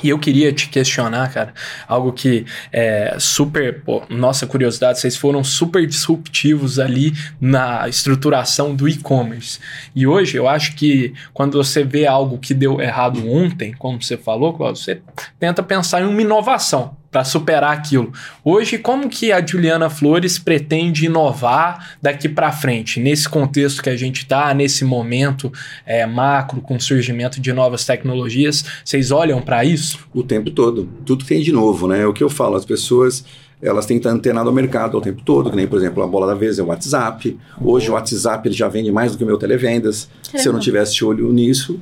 E 0.03 0.09
eu 0.09 0.19
queria 0.19 0.53
te 0.53 0.69
questionar, 0.69 1.33
cara, 1.33 1.55
algo 1.87 2.13
que 2.13 2.45
é 2.73 3.17
super. 3.19 3.83
Pô, 3.83 4.03
nossa 4.09 4.47
curiosidade, 4.47 5.01
vocês 5.01 5.17
foram 5.17 5.43
super 5.43 5.87
disruptivos 5.87 6.79
ali 6.79 7.13
na 7.41 7.89
estruturação 7.89 8.75
do 8.75 8.89
e-commerce. 8.89 9.59
E 9.95 10.07
hoje 10.07 10.37
eu 10.37 10.49
acho 10.49 10.75
que 10.75 11.13
quando 11.33 11.63
você 11.63 11.85
vê 11.85 12.07
algo 12.07 12.39
que 12.39 12.55
deu 12.55 12.81
errado 12.81 13.29
ontem, 13.29 13.75
como 13.79 14.03
você 14.03 14.17
falou, 14.17 14.55
Cláudio, 14.55 14.83
você 14.83 15.03
tenta 15.39 15.63
pensar 15.63 16.03
em 16.03 16.05
uma 16.05 16.21
inovação 16.21 17.00
para 17.11 17.25
superar 17.25 17.73
aquilo. 17.73 18.13
Hoje, 18.45 18.79
como 18.79 19.09
que 19.09 19.33
a 19.33 19.45
Juliana 19.45 19.91
Flores 19.91 20.39
pretende 20.39 21.07
inovar 21.07 21.97
daqui 22.01 22.29
para 22.29 22.53
frente, 22.53 23.01
nesse 23.01 23.29
contexto 23.29 23.83
que 23.83 23.91
a 23.91 23.97
gente 23.97 24.19
está, 24.19 24.55
nesse 24.55 24.85
momento 24.85 25.53
é, 25.85 26.07
macro, 26.07 26.61
com 26.61 26.77
o 26.77 26.81
surgimento 26.81 27.41
de 27.41 27.53
novas 27.53 27.85
tecnologias? 27.85 28.65
Vocês 28.85 29.11
olham 29.11 29.43
para 29.43 29.65
isso? 29.65 29.99
O 30.15 30.23
tempo 30.23 30.51
todo. 30.51 30.89
Tudo 31.05 31.25
tem 31.25 31.43
de 31.43 31.53
novo, 31.53 31.89
né? 31.89 32.03
É 32.03 32.07
o 32.07 32.13
que 32.13 32.23
eu 32.23 32.31
falo, 32.31 32.55
as 32.57 32.65
pessoas 32.65 33.25
elas 33.63 33.85
têm 33.85 33.99
que 33.99 34.07
estar 34.07 34.17
antenadas 34.17 34.49
ao 34.49 34.55
mercado 34.55 34.97
o 34.97 35.01
tempo 35.01 35.23
todo, 35.23 35.51
que 35.51 35.57
nem, 35.57 35.67
por 35.67 35.79
exemplo, 35.79 36.03
a 36.03 36.07
bola 36.07 36.27
da 36.27 36.35
vez 36.35 36.59
é 36.59 36.63
o 36.63 36.67
WhatsApp. 36.67 37.39
Hoje 37.61 37.91
o 37.91 37.93
WhatsApp 37.93 38.49
ele 38.49 38.55
já 38.55 38.69
vende 38.69 38.91
mais 38.91 39.13
do 39.13 39.19
que 39.19 39.25
o 39.25 39.27
meu 39.27 39.37
televendas. 39.37 40.09
Se 40.23 40.49
eu 40.49 40.53
não 40.53 40.61
tivesse 40.61 40.95
de 40.95 41.05
olho 41.05 41.31
nisso, 41.31 41.81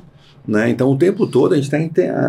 né? 0.49 0.69
Então, 0.69 0.91
o 0.91 0.97
tempo 0.97 1.27
todo 1.27 1.53
a 1.53 1.55
gente 1.55 1.73
está 1.73 1.77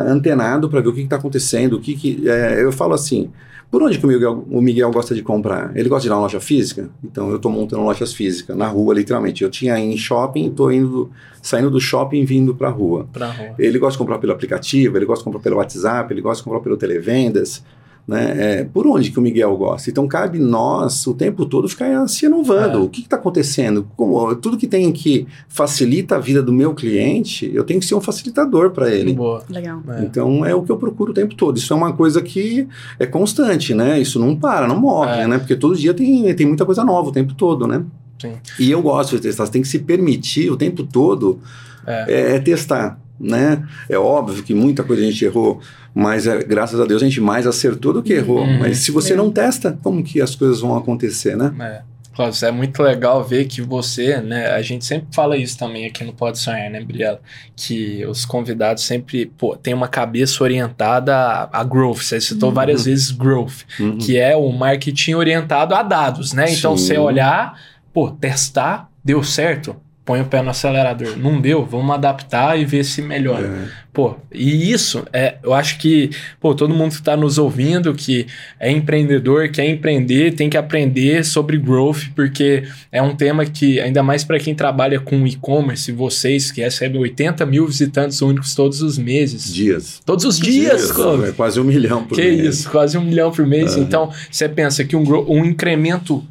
antenado 0.06 0.68
para 0.68 0.80
ver 0.80 0.88
o 0.88 0.92
que 0.92 1.00
está 1.00 1.16
acontecendo, 1.16 1.74
o 1.74 1.80
que, 1.80 1.94
que 1.94 2.28
é, 2.28 2.62
eu 2.62 2.70
falo 2.70 2.92
assim, 2.92 3.30
por 3.70 3.82
onde 3.82 3.98
que 3.98 4.04
o 4.04 4.08
Miguel, 4.08 4.44
o 4.50 4.60
Miguel 4.60 4.90
gosta 4.90 5.14
de 5.14 5.22
comprar? 5.22 5.70
Ele 5.76 5.88
gosta 5.88 6.02
de 6.02 6.08
ir 6.08 6.10
na 6.10 6.20
loja 6.20 6.40
física? 6.40 6.90
Então, 7.04 7.30
eu 7.30 7.36
estou 7.36 7.50
montando 7.50 7.82
lojas 7.82 8.12
físicas, 8.12 8.56
na 8.56 8.66
rua, 8.66 8.92
literalmente. 8.94 9.44
Eu 9.44 9.50
tinha 9.50 9.78
em 9.78 9.96
shopping, 9.96 10.48
estou 10.48 10.72
indo, 10.72 11.08
saindo 11.40 11.70
do 11.70 11.80
shopping 11.80 12.24
vindo 12.24 12.54
para 12.54 12.68
a 12.68 12.70
rua. 12.70 13.08
Rua. 13.30 13.54
Ele 13.58 13.78
gosta 13.78 13.92
de 13.92 13.98
comprar 13.98 14.18
pelo 14.18 14.32
aplicativo, 14.32 14.96
ele 14.98 15.06
gosta 15.06 15.20
de 15.20 15.24
comprar 15.24 15.40
pelo 15.40 15.56
WhatsApp, 15.56 16.12
ele 16.12 16.20
gosta 16.20 16.42
de 16.42 16.44
comprar 16.44 16.60
pelo 16.60 16.76
televendas, 16.76 17.64
né? 18.06 18.34
É, 18.60 18.64
por 18.64 18.86
onde 18.86 19.10
que 19.10 19.18
o 19.18 19.22
Miguel 19.22 19.56
gosta? 19.56 19.90
Então 19.90 20.06
cabe 20.08 20.38
nós 20.38 21.06
o 21.06 21.14
tempo 21.14 21.46
todo 21.46 21.68
ficar 21.68 22.06
se 22.08 22.26
inovando. 22.26 22.78
É. 22.78 22.80
O 22.80 22.88
que 22.88 23.02
está 23.02 23.16
acontecendo? 23.16 23.86
Como, 23.96 24.34
tudo 24.36 24.56
que 24.56 24.66
tem 24.66 24.90
que 24.92 25.26
facilita 25.48 26.16
a 26.16 26.18
vida 26.18 26.42
do 26.42 26.52
meu 26.52 26.74
cliente, 26.74 27.50
eu 27.54 27.64
tenho 27.64 27.78
que 27.80 27.86
ser 27.86 27.94
um 27.94 28.00
facilitador 28.00 28.70
para 28.70 28.90
ele. 28.92 29.12
Boa. 29.12 29.42
Legal. 29.48 29.80
É. 29.88 30.02
Então 30.02 30.44
é 30.44 30.54
o 30.54 30.62
que 30.62 30.70
eu 30.72 30.76
procuro 30.76 31.12
o 31.12 31.14
tempo 31.14 31.34
todo. 31.34 31.56
Isso 31.56 31.72
é 31.72 31.76
uma 31.76 31.92
coisa 31.92 32.20
que 32.20 32.66
é 32.98 33.06
constante, 33.06 33.74
né? 33.74 34.00
Isso 34.00 34.18
não 34.18 34.34
para, 34.36 34.66
não 34.66 34.78
morre, 34.80 35.20
É. 35.22 35.26
né? 35.28 35.38
Porque 35.38 35.54
todo 35.56 35.76
dia 35.76 35.94
tem, 35.94 36.34
tem 36.34 36.46
muita 36.46 36.64
coisa 36.66 36.84
nova 36.84 37.08
o 37.08 37.12
tempo 37.12 37.34
todo, 37.34 37.66
né? 37.66 37.84
Sim. 38.20 38.32
E 38.58 38.70
eu 38.70 38.82
gosto 38.82 39.16
de 39.16 39.22
testar. 39.22 39.46
Você 39.46 39.52
tem 39.52 39.62
que 39.62 39.68
se 39.68 39.78
permitir 39.78 40.50
o 40.50 40.56
tempo 40.56 40.82
todo 40.82 41.38
É. 41.86 42.32
é, 42.32 42.36
é 42.36 42.38
testar, 42.38 43.00
né? 43.20 43.62
É 43.88 43.98
óbvio 43.98 44.42
que 44.42 44.54
muita 44.54 44.82
coisa 44.82 45.02
a 45.02 45.04
gente 45.04 45.24
errou, 45.24 45.60
mas 45.94 46.26
é, 46.26 46.38
graças 46.42 46.80
a 46.80 46.86
Deus 46.86 47.02
a 47.02 47.04
gente 47.04 47.20
mais 47.20 47.46
acertou 47.46 47.92
do 47.92 48.02
que 48.02 48.14
errou. 48.14 48.40
Uhum. 48.40 48.58
Mas 48.60 48.78
se 48.78 48.90
você 48.90 49.10
Legal. 49.10 49.26
não 49.26 49.32
testa, 49.32 49.78
como 49.82 50.02
que 50.02 50.20
as 50.20 50.34
coisas 50.34 50.60
vão 50.60 50.76
acontecer, 50.76 51.36
né? 51.36 51.52
É. 51.60 51.90
Cláudio, 52.12 52.44
é 52.44 52.50
muito 52.50 52.82
legal 52.82 53.22
ver 53.22 53.46
que 53.46 53.62
você, 53.62 54.20
né? 54.20 54.48
A 54.50 54.60
gente 54.62 54.84
sempre 54.84 55.06
fala 55.14 55.36
isso 55.36 55.56
também 55.56 55.86
aqui 55.86 56.02
no 56.04 56.12
Pode 56.12 56.38
Sonhar, 56.40 56.68
né, 56.68 56.82
Briela? 56.82 57.20
Que 57.54 58.04
os 58.04 58.24
convidados 58.24 58.82
sempre, 58.84 59.26
pô, 59.38 59.56
tem 59.56 59.72
uma 59.72 59.86
cabeça 59.86 60.42
orientada 60.42 61.14
a, 61.16 61.60
a 61.60 61.64
growth. 61.64 61.98
Você 62.02 62.20
citou 62.20 62.48
Uhum. 62.48 62.54
várias 62.54 62.84
vezes 62.84 63.10
growth, 63.12 63.62
Uhum. 63.78 63.96
que 63.96 64.18
é 64.18 64.36
o 64.36 64.50
marketing 64.50 65.14
orientado 65.14 65.72
a 65.74 65.82
dados, 65.84 66.32
né? 66.32 66.52
Então, 66.52 66.76
Sim. 66.76 66.86
você 66.86 66.98
olhar, 66.98 67.54
pô, 67.92 68.10
testar, 68.10 68.90
deu 69.04 69.22
certo, 69.22 69.76
põe 70.04 70.20
o 70.20 70.24
pé 70.24 70.42
no 70.42 70.50
acelerador. 70.50 71.16
Não 71.16 71.40
deu, 71.40 71.64
vamos 71.64 71.94
adaptar 71.94 72.58
e 72.58 72.64
ver 72.64 72.84
se 72.84 73.02
melhora. 73.02 73.46
É. 73.46 73.80
Pô, 73.92 74.16
e 74.32 74.72
isso, 74.72 75.04
é, 75.12 75.36
eu 75.42 75.52
acho 75.52 75.78
que, 75.78 76.10
pô, 76.40 76.54
todo 76.54 76.72
mundo 76.72 76.90
que 76.90 76.98
está 76.98 77.16
nos 77.16 77.38
ouvindo, 77.38 77.92
que 77.92 78.26
é 78.58 78.70
empreendedor, 78.70 79.48
quer 79.50 79.68
empreender, 79.68 80.32
tem 80.32 80.48
que 80.48 80.56
aprender 80.56 81.24
sobre 81.24 81.58
growth, 81.58 82.08
porque 82.14 82.64
é 82.90 83.02
um 83.02 83.14
tema 83.14 83.44
que, 83.44 83.80
ainda 83.80 84.02
mais 84.02 84.24
para 84.24 84.38
quem 84.38 84.54
trabalha 84.54 84.98
com 85.00 85.26
e-commerce, 85.26 85.90
vocês 85.92 86.50
que 86.50 86.60
recebem 86.60 87.00
80 87.00 87.44
mil 87.46 87.66
visitantes 87.66 88.22
únicos 88.22 88.54
todos 88.54 88.80
os 88.80 88.96
meses. 88.96 89.52
Dias. 89.52 90.00
Todos 90.06 90.24
os 90.24 90.38
dias, 90.38 90.90
Cláudio. 90.92 91.26
É 91.26 91.32
quase 91.32 91.60
um 91.60 91.64
milhão 91.64 92.04
por 92.04 92.14
Que 92.16 92.22
mês. 92.22 92.58
isso, 92.58 92.70
quase 92.70 92.96
um 92.96 93.02
milhão 93.02 93.30
por 93.30 93.46
mês. 93.46 93.74
Aham. 93.74 93.82
Então, 93.82 94.10
você 94.30 94.48
pensa 94.48 94.84
que 94.84 94.96
um, 94.96 95.04
um 95.28 95.44
incremento 95.44 96.24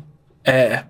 é, 0.46 0.84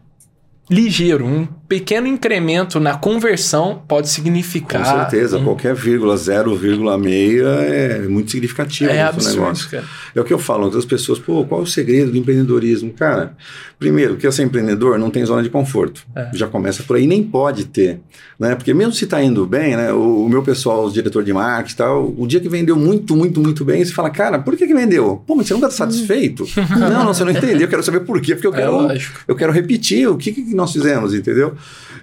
ligeiro, 0.69 1.25
um 1.25 1.47
pequeno 1.69 2.07
incremento 2.07 2.79
na 2.79 2.95
conversão 2.97 3.81
pode 3.87 4.07
Com 4.07 4.13
significar. 4.13 4.83
certeza, 4.85 5.37
um- 5.37 5.43
qualquer 5.45 5.75
vírgula, 5.75 6.17
0,6 6.17 7.41
é 7.45 7.99
muito 8.09 8.31
significativo 8.31 8.89
é 8.89 8.93
nesse 8.95 9.07
absurdo, 9.07 9.39
negócio. 9.41 9.69
cara. 9.69 9.83
É 10.15 10.19
o 10.19 10.23
que 10.23 10.33
eu 10.33 10.39
falo, 10.39 10.65
outras 10.65 10.83
pessoas, 10.83 11.19
pô, 11.19 11.45
qual 11.45 11.61
é 11.61 11.63
o 11.63 11.67
segredo 11.67 12.11
do 12.11 12.17
empreendedorismo? 12.17 12.91
Cara, 12.93 13.33
primeiro, 13.77 14.17
que 14.17 14.29
ser 14.31 14.43
empreendedor 14.43 14.97
não 14.99 15.09
tem 15.09 15.23
zona 15.25 15.43
de 15.43 15.49
conforto. 15.49 16.01
É. 16.15 16.29
Já 16.33 16.47
começa 16.47 16.81
por 16.83 16.97
aí, 16.97 17.05
nem 17.07 17.23
pode 17.23 17.65
ter. 17.65 17.99
Né? 18.39 18.55
Porque 18.55 18.73
mesmo 18.73 18.93
se 18.93 19.03
está 19.03 19.21
indo 19.21 19.45
bem, 19.45 19.75
né? 19.75 19.91
O, 19.91 20.25
o 20.25 20.29
meu 20.29 20.41
pessoal, 20.41 20.85
o 20.85 20.91
diretor 20.91 21.23
de 21.23 21.33
marketing 21.33 21.73
e 21.73 21.77
tal, 21.77 22.13
o 22.17 22.25
dia 22.25 22.39
que 22.39 22.47
vendeu 22.47 22.75
muito, 22.75 23.15
muito, 23.15 23.41
muito 23.41 23.65
bem, 23.65 23.83
você 23.83 23.91
fala, 23.91 24.09
cara, 24.09 24.39
por 24.39 24.55
que, 24.55 24.65
que 24.65 24.73
vendeu? 24.73 25.21
Pô, 25.27 25.35
mas 25.35 25.47
você 25.47 25.53
nunca 25.53 25.67
está 25.67 25.85
satisfeito? 25.85 26.45
não, 26.79 26.89
não, 27.05 27.13
você 27.13 27.23
não 27.25 27.31
entendeu. 27.31 27.61
Eu 27.61 27.67
quero 27.67 27.83
saber 27.83 27.99
por 28.01 28.19
quê, 28.21 28.33
porque 28.35 28.47
eu 28.47 28.53
É 28.53 28.57
quero, 28.57 28.71
lógico. 28.71 29.19
eu 29.27 29.35
quero 29.35 29.51
repetir 29.51 30.07
o 30.09 30.15
que, 30.17 30.31
que 30.31 30.55
nós 30.55 30.71
fizemos, 30.71 31.13
entendeu? 31.13 31.53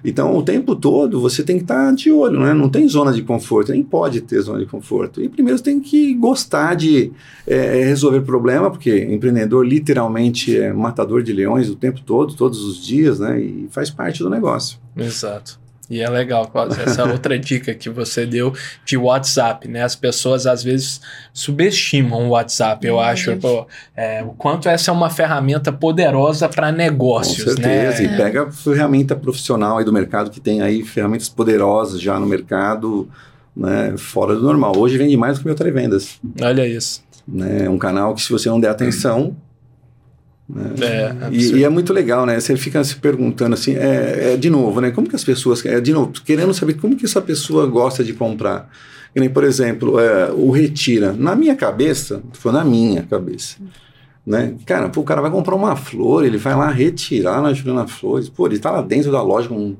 Então, 0.04 0.36
o 0.36 0.42
tempo 0.42 0.76
todo 0.76 1.20
você 1.20 1.42
tem 1.42 1.56
que 1.56 1.64
estar 1.64 1.92
de 1.94 2.10
olho, 2.10 2.40
né? 2.40 2.54
Não 2.54 2.68
tem 2.68 2.88
zona 2.88 3.12
de 3.12 3.22
conforto, 3.22 3.72
nem 3.72 3.82
pode 3.82 4.20
ter 4.20 4.40
zona 4.40 4.58
de 4.58 4.66
conforto. 4.66 5.22
E 5.22 5.28
primeiro 5.28 5.58
você 5.58 5.64
tem 5.64 5.80
que 5.80 6.14
gostar 6.14 6.74
de 6.74 7.12
é, 7.46 7.84
resolver 7.84 8.20
problema, 8.22 8.70
porque 8.70 9.04
empreendedor 9.04 9.66
literalmente 9.66 10.56
é 10.56 10.72
matador 10.72 11.22
de 11.22 11.32
leões 11.32 11.68
o 11.68 11.76
tempo 11.76 12.00
todo, 12.04 12.34
todos 12.34 12.62
os 12.64 12.84
dias, 12.84 13.18
né? 13.18 13.40
E 13.40 13.68
faz 13.70 13.90
parte 13.90 14.22
do 14.22 14.30
negócio. 14.30 14.78
Exato. 14.96 15.65
E 15.88 16.00
é 16.00 16.10
legal, 16.10 16.46
Cláudio, 16.48 16.80
essa 16.82 17.04
outra 17.10 17.38
dica 17.38 17.72
que 17.74 17.88
você 17.88 18.26
deu 18.26 18.52
de 18.84 18.96
WhatsApp, 18.96 19.68
né? 19.68 19.82
As 19.84 19.94
pessoas 19.94 20.46
às 20.46 20.62
vezes 20.64 21.00
subestimam 21.32 22.26
o 22.26 22.30
WhatsApp, 22.30 22.84
eu 22.86 22.96
Hum, 22.96 23.00
acho, 23.00 23.36
pô, 23.36 23.66
é, 23.96 24.22
o 24.22 24.28
quanto 24.32 24.68
essa 24.68 24.90
é 24.90 24.94
uma 24.94 25.08
ferramenta 25.10 25.70
poderosa 25.72 26.48
para 26.48 26.72
negócios, 26.72 27.44
Com 27.44 27.50
certeza. 27.62 28.02
né? 28.02 28.14
E 28.14 28.16
pega 28.16 28.42
a 28.44 28.50
ferramenta 28.52 29.14
profissional 29.14 29.78
aí 29.78 29.84
do 29.84 29.92
mercado, 29.92 30.30
que 30.30 30.40
tem 30.40 30.60
aí 30.60 30.82
ferramentas 30.82 31.28
poderosas 31.28 32.00
já 32.00 32.18
no 32.18 32.26
mercado, 32.26 33.08
né? 33.56 33.94
Fora 33.96 34.34
do 34.34 34.42
normal. 34.42 34.76
Hoje 34.76 34.98
vende 34.98 35.16
mais 35.16 35.38
do 35.38 35.40
que 35.42 35.46
meu 35.46 35.54
televendas. 35.54 36.18
Olha 36.42 36.66
isso. 36.66 37.04
Né? 37.28 37.64
É 37.64 37.70
um 37.70 37.78
canal 37.78 38.14
que 38.14 38.22
se 38.22 38.30
você 38.32 38.48
não 38.48 38.58
der 38.60 38.70
atenção, 38.70 39.36
É, 40.80 41.14
E, 41.22 41.24
absurdo. 41.26 41.58
e 41.58 41.64
é 41.64 41.68
muito 41.68 41.92
legal, 41.92 42.24
né? 42.24 42.38
Você 42.38 42.56
fica 42.56 42.82
se 42.84 42.96
perguntando 42.96 43.54
assim, 43.54 43.74
é, 43.74 44.34
é, 44.34 44.36
de 44.36 44.48
novo, 44.48 44.80
né? 44.80 44.90
Como 44.92 45.08
que 45.08 45.16
as 45.16 45.24
pessoas, 45.24 45.64
é, 45.66 45.80
de 45.80 45.92
novo, 45.92 46.12
querendo 46.24 46.54
saber 46.54 46.74
como 46.74 46.96
que 46.96 47.04
essa 47.04 47.20
pessoa 47.20 47.66
gosta 47.66 48.04
de 48.04 48.12
comprar. 48.12 48.70
Que 49.12 49.18
nem, 49.20 49.28
por 49.30 49.42
exemplo, 49.44 49.98
é, 49.98 50.30
o 50.30 50.50
Retira. 50.50 51.12
Na 51.12 51.34
minha 51.34 51.56
cabeça, 51.56 52.22
foi 52.32 52.52
na 52.52 52.64
minha 52.64 53.02
cabeça, 53.02 53.56
né? 54.24 54.54
Cara, 54.64 54.88
pô, 54.88 55.00
o 55.00 55.04
cara 55.04 55.20
vai 55.20 55.30
comprar 55.30 55.54
uma 55.56 55.74
flor, 55.74 56.24
ele 56.24 56.36
vai 56.38 56.54
lá 56.54 56.70
retirar 56.70 57.40
na 57.42 57.52
Juliana 57.52 57.86
Flores. 57.88 58.28
Pô, 58.28 58.46
ele 58.46 58.58
tá 58.58 58.70
lá 58.70 58.82
dentro 58.82 59.10
da 59.10 59.22
loja 59.22 59.48
com, 59.48 59.74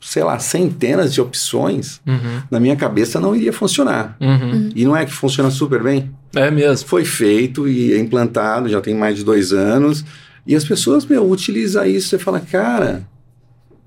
sei 0.00 0.24
lá, 0.24 0.38
centenas 0.38 1.14
de 1.14 1.20
opções. 1.22 2.00
Uhum, 2.06 2.42
Na 2.50 2.60
minha 2.60 2.76
cabeça 2.76 3.18
não 3.20 3.34
iria 3.34 3.52
funcionar. 3.52 4.16
uhum. 4.20 4.68
E 4.74 4.84
não 4.84 4.94
é 4.96 5.06
que 5.06 5.12
funciona 5.12 5.50
super 5.50 5.82
bem? 5.82 6.10
É 6.34 6.50
mesmo. 6.50 6.86
foi 6.88 7.04
feito 7.04 7.66
e 7.68 7.92
é 7.92 7.98
implantado, 7.98 8.68
já 8.68 8.80
tem 8.80 8.94
mais 8.94 9.16
de 9.16 9.24
dois 9.24 9.52
anos. 9.52 10.04
E 10.46 10.54
as 10.54 10.64
pessoas, 10.64 11.04
meu, 11.04 11.28
utilizam 11.30 11.84
isso. 11.84 12.08
Você 12.08 12.18
fala, 12.18 12.40
cara, 12.40 13.02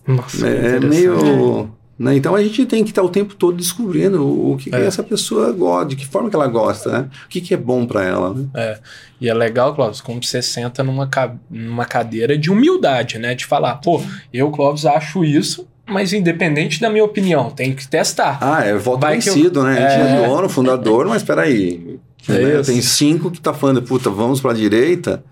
Nossa, 0.07 0.47
é, 0.47 0.75
é 0.75 0.79
meio. 0.79 1.71
Né? 1.97 2.15
Então 2.15 2.33
a 2.35 2.41
gente 2.43 2.65
tem 2.65 2.83
que 2.83 2.89
estar 2.89 3.03
o 3.03 3.09
tempo 3.09 3.35
todo 3.35 3.55
descobrindo 3.55 4.21
o, 4.25 4.53
o 4.53 4.57
que, 4.57 4.69
que 4.69 4.75
É. 4.75 4.85
essa 4.85 5.03
pessoa 5.03 5.51
gosta, 5.51 5.85
de 5.89 5.95
que 5.95 6.05
forma 6.07 6.29
que 6.29 6.35
ela 6.35 6.47
gosta, 6.47 6.91
né? 6.91 7.09
O 7.25 7.29
que, 7.29 7.39
que 7.39 7.53
é 7.53 7.57
bom 7.57 7.85
para 7.85 8.03
ela. 8.03 8.33
Né? 8.33 8.45
É. 8.55 8.79
E 9.21 9.29
é 9.29 9.33
legal, 9.33 9.73
Clóvis, 9.75 10.01
como 10.01 10.21
você 10.21 10.41
senta 10.41 10.83
numa, 10.83 11.09
numa 11.49 11.85
cadeira 11.85 12.35
de 12.37 12.49
humildade, 12.51 13.19
né? 13.19 13.35
De 13.35 13.45
falar, 13.45 13.75
pô, 13.75 14.01
eu, 14.33 14.49
Clóvis, 14.49 14.85
acho 14.85 15.23
isso, 15.23 15.67
mas 15.87 16.13
independente 16.13 16.81
da 16.81 16.89
minha 16.89 17.05
opinião, 17.05 17.51
tem 17.51 17.73
que 17.73 17.87
testar. 17.87 18.39
Ah, 18.41 18.65
é 18.65 18.75
voto 18.75 18.99
Vai 19.01 19.19
que 19.19 19.29
eu- 19.29 19.33
vencido, 19.35 19.63
né? 19.63 19.85
A 19.85 19.89
gente 19.89 20.01
é 20.01 20.23
É. 20.23 20.27
dono, 20.27 20.49
fundador, 20.49 21.05
mas 21.05 21.21
peraí. 21.23 21.99
É 22.29 22.39
né? 22.57 22.61
Tem 22.63 22.81
cinco 22.81 23.29
que 23.31 23.41
tá 23.41 23.53
falando, 23.53 23.81
puta, 23.81 24.09
vamos 24.09 24.39
para 24.41 24.51
a 24.51 24.53
direita. 24.55 25.23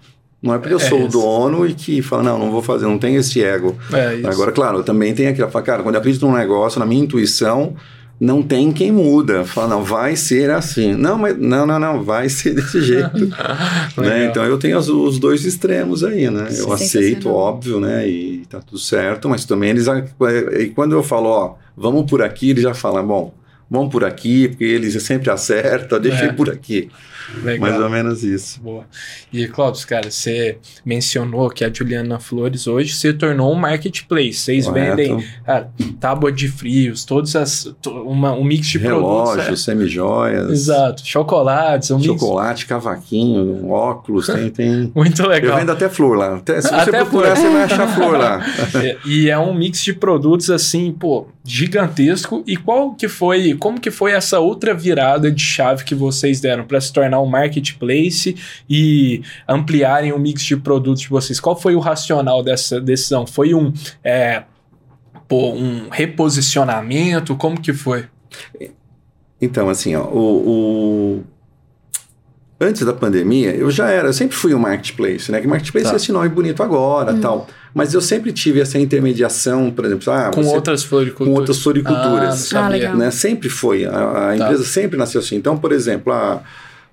Não 0.42 0.54
é 0.56 0.58
porque 0.58 0.74
eu 0.74 0.80
É 0.80 0.90
sou 0.90 1.06
o 1.06 1.08
dono 1.08 1.68
e 1.68 1.74
que 1.74 2.02
fala, 2.02 2.24
não, 2.24 2.40
não 2.40 2.52
vou 2.52 2.64
fazer, 2.64 2.86
não 2.86 2.98
tem 2.98 3.16
esse 3.16 3.44
ego. 3.44 3.78
É 3.94 4.16
isso. 4.16 4.28
Agora, 4.28 4.52
claro, 4.52 4.80
eu 4.80 4.84
também 4.84 5.14
tenho 5.14 5.30
aquela, 5.30 5.52
fala, 5.52 5.64
cara, 5.64 5.84
quando 5.84 5.96
eu 5.96 6.02
acredito 6.02 6.26
num 6.26 6.34
negócio, 6.36 6.80
na 6.80 6.86
minha 6.86 7.04
intuição, 7.04 7.76
não 8.20 8.42
tem 8.42 8.72
quem 8.72 8.92
muda. 8.92 9.44
Fala, 9.46 9.68
não, 9.68 9.84
vai 9.84 10.16
ser 10.16 10.50
assim. 10.50 10.94
Não, 10.96 11.16
mas 11.18 11.38
não, 11.38 11.66
não, 11.68 11.78
não, 11.80 12.04
vai 12.04 12.28
ser 12.28 12.56
desse 12.56 12.82
jeito. 12.84 13.28
né? 13.98 14.26
Então 14.26 14.44
eu 14.44 14.58
tenho 14.58 14.78
as- 14.80 14.90
os 14.90 15.20
dois 15.20 15.46
extremos 15.46 16.04
aí, 16.04 16.30
né? 16.30 16.44
Eu 16.44 16.48
Sensacional. 16.50 16.74
aceito, 16.74 17.30
óbvio, 17.30 17.80
né? 17.80 18.08
E 18.08 18.44
tá 18.50 18.60
tudo 18.60 18.80
certo, 18.80 19.30
mas 19.30 19.46
também 19.46 19.70
eles. 19.70 19.86
E 20.60 20.68
quando 20.68 20.94
eu 20.94 21.04
falo, 21.04 21.30
ó, 21.30 21.54
vamos 21.78 22.10
por 22.10 22.22
aqui, 22.24 22.50
eles 22.50 22.64
já 22.64 22.74
falam, 22.74 23.06
bom, 23.06 23.34
vamos 23.72 23.90
por 23.90 24.04
aqui, 24.04 24.50
porque 24.50 24.66
eles 24.66 25.02
sempre 25.02 25.32
acertam, 25.32 25.98
deixa 26.00 26.26
É. 26.26 26.34
por 26.34 26.50
aqui. 26.50 26.90
Legal. 27.44 27.70
Mais 27.70 27.82
ou 27.82 27.90
menos 27.90 28.24
isso. 28.24 28.62
Boa. 28.62 28.86
E, 29.32 29.48
Cláudio, 29.48 29.86
cara, 29.88 30.10
você 30.10 30.58
mencionou 30.86 31.50
que 31.50 31.64
a 31.64 31.72
Juliana 31.72 32.20
Flores 32.20 32.68
hoje 32.68 32.94
se 32.94 33.14
tornou 33.14 33.52
um 33.52 33.56
marketplace. 33.56 34.34
Vocês 34.34 34.66
Correto. 34.66 34.96
vendem, 34.96 35.26
cara, 35.46 35.72
tábua 36.00 36.32
de 36.32 36.48
frios, 36.48 37.06
todas 37.06 37.36
as. 37.36 37.74
Uma, 37.86 38.34
um 38.34 38.44
mix 38.44 38.68
de 38.68 38.80
produtos. 38.80 39.36
Relógios, 39.36 39.68
é. 39.68 40.52
Exato. 40.52 41.06
Chocolates, 41.06 41.92
um 41.92 41.98
mix. 41.98 42.08
chocolate, 42.08 42.66
cavaquinho, 42.66 43.70
óculos, 43.70 44.28
tem, 44.28 44.50
tem. 44.50 44.92
Muito 44.96 45.22
Eu 45.22 45.30
legal. 45.30 45.58
vendo 45.58 45.72
até 45.72 45.90
flor 45.90 46.18
lá. 46.18 46.36
Até, 46.36 46.62
se 46.62 46.70
você 46.70 46.76
Até 46.76 46.92
procurar, 47.00 47.36
flor. 47.36 47.46
você 47.48 47.54
vai 47.54 47.64
achar 47.64 47.88
flor 47.88 48.18
lá. 48.18 48.42
É, 48.82 48.98
e 49.06 49.30
é 49.30 49.38
um 49.38 49.54
mix 49.54 49.84
de 49.84 49.94
produtos 49.94 50.50
assim, 50.50 50.92
pô, 50.92 51.28
gigantesco. 51.44 52.44
E 52.48 52.56
qual 52.56 52.94
que 52.94 53.08
foi, 53.08 53.54
como 53.56 53.80
que 53.80 53.92
foi 53.92 54.12
essa 54.12 54.40
outra 54.40 54.74
virada 54.74 55.32
de 55.32 55.44
chave 55.44 55.84
que 55.84 55.94
vocês 55.94 56.40
deram 56.40 56.64
para 56.64 56.80
se 56.80 56.92
tornar 56.92 57.11
um 57.20 57.26
marketplace 57.26 58.36
e 58.70 59.22
ampliarem 59.48 60.12
o 60.12 60.20
mix 60.20 60.44
de 60.44 60.56
produtos 60.56 61.02
de 61.02 61.10
vocês? 61.10 61.40
Qual 61.40 61.60
foi 61.60 61.76
o 61.76 61.80
racional 61.80 62.44
dessa 62.44 62.80
decisão? 62.80 63.26
Foi 63.28 63.54
um, 63.54 63.74
é, 64.04 64.44
pô, 65.28 65.52
um 65.54 65.90
reposicionamento? 65.90 67.36
Como 67.36 67.60
que 67.60 67.74
foi? 67.74 68.06
Então, 69.42 69.70
assim, 69.70 69.96
ó, 69.96 70.04
o, 70.04 71.18
o- 71.18 71.24
Antes 72.64 72.86
da 72.86 72.94
pandemia, 72.94 73.56
eu 73.56 73.72
já 73.72 73.90
era, 73.90 74.10
eu 74.10 74.14
sempre 74.14 74.36
fui 74.38 74.54
um 74.54 74.60
marketplace, 74.60 75.32
né? 75.32 75.42
Que 75.42 75.48
marketplace 75.48 75.88
Tá. 75.88 75.94
é 75.94 75.96
esse 75.96 76.12
nome 76.12 76.30
bonito 76.30 76.62
agora 76.62 77.12
tal. 77.16 77.48
Mas 77.74 77.96
eu 77.96 78.02
sempre 78.02 78.32
tive 78.32 78.60
essa 78.62 78.78
intermediação, 78.78 79.72
por 79.72 79.84
exemplo, 79.84 80.14
ah, 80.14 80.30
com 80.32 80.44
você- 80.44 80.54
outras 80.56 80.84
floriculturas? 80.84 81.34
com 81.34 81.40
outras 81.40 81.58
Ah, 81.58 81.60
não 81.60 81.64
floriculturas. 81.64 82.36
sabia. 82.40 82.66
Ah, 82.66 82.70
legal. 82.70 82.96
né? 82.98 83.10
Sempre 83.10 83.50
foi. 83.50 83.84
A, 83.86 83.90
a 83.90 84.14
Tá. 84.28 84.36
empresa 84.36 84.64
sempre 84.64 84.96
nasceu 84.96 85.22
assim. 85.22 85.38
Então, 85.38 85.58
por 85.58 85.72
exemplo, 85.72 86.14
a- 86.14 86.44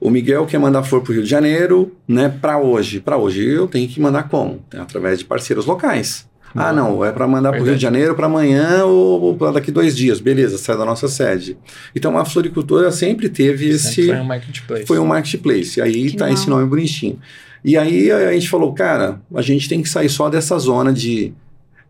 o 0.01 0.11
Miguel 0.11 0.47
quer 0.47 0.59
mandar 0.59 0.83
flor 0.83 1.03
para 1.03 1.11
o 1.11 1.15
Rio 1.15 1.25
de 1.25 1.29
Janeiro, 1.29 1.93
né? 2.07 2.29
Para 2.29 2.59
hoje. 2.59 3.01
Para 3.01 3.17
hoje 3.17 3.45
eu 3.45 3.67
tenho 3.67 3.89
que 3.89 4.01
mandar 4.01 4.25
como? 4.25 4.61
Através 4.77 5.19
de 5.19 5.25
parceiros 5.25 5.67
locais. 5.67 6.29
Ah, 6.55 6.73
não, 6.73 7.05
é 7.05 7.13
para 7.13 7.27
mandar 7.27 7.51
para 7.51 7.61
o 7.61 7.65
Rio 7.65 7.75
de. 7.75 7.83
Janeiro 7.83 8.15
para 8.15 8.27
amanhã 8.27 8.85
ou, 8.85 9.37
para 9.37 9.53
daqui 9.53 9.71
dois 9.71 9.97
dias. 9.97 10.21
Beleza, 10.21 10.57
sai 10.57 10.77
da 10.77 10.85
nossa 10.85 11.09
sede. 11.09 11.57
Então 11.95 12.17
a 12.17 12.25
floricultura 12.25 12.91
sempre 12.91 13.29
teve 13.29 13.69
esse. 13.69 14.07
Foi 14.07 14.17
um 14.17 14.25
marketplace. 14.25 14.87
Foi 14.87 14.99
um 14.99 15.07
marketplace. 15.07 15.81
Aí 15.81 16.13
tá 16.13 16.25
legal. 16.25 16.39
esse 16.39 16.49
nome 16.49 16.67
bonitinho. 16.67 17.19
E 17.65 17.77
aí 17.77 18.11
a 18.11 18.33
gente 18.33 18.49
falou, 18.49 18.73
cara, 18.73 19.21
a 19.35 19.43
gente 19.43 19.69
tem 19.69 19.83
que 19.83 19.89
sair 19.89 20.09
só 20.09 20.31
dessa 20.31 20.59
zona 20.59 20.93
de, 20.93 21.33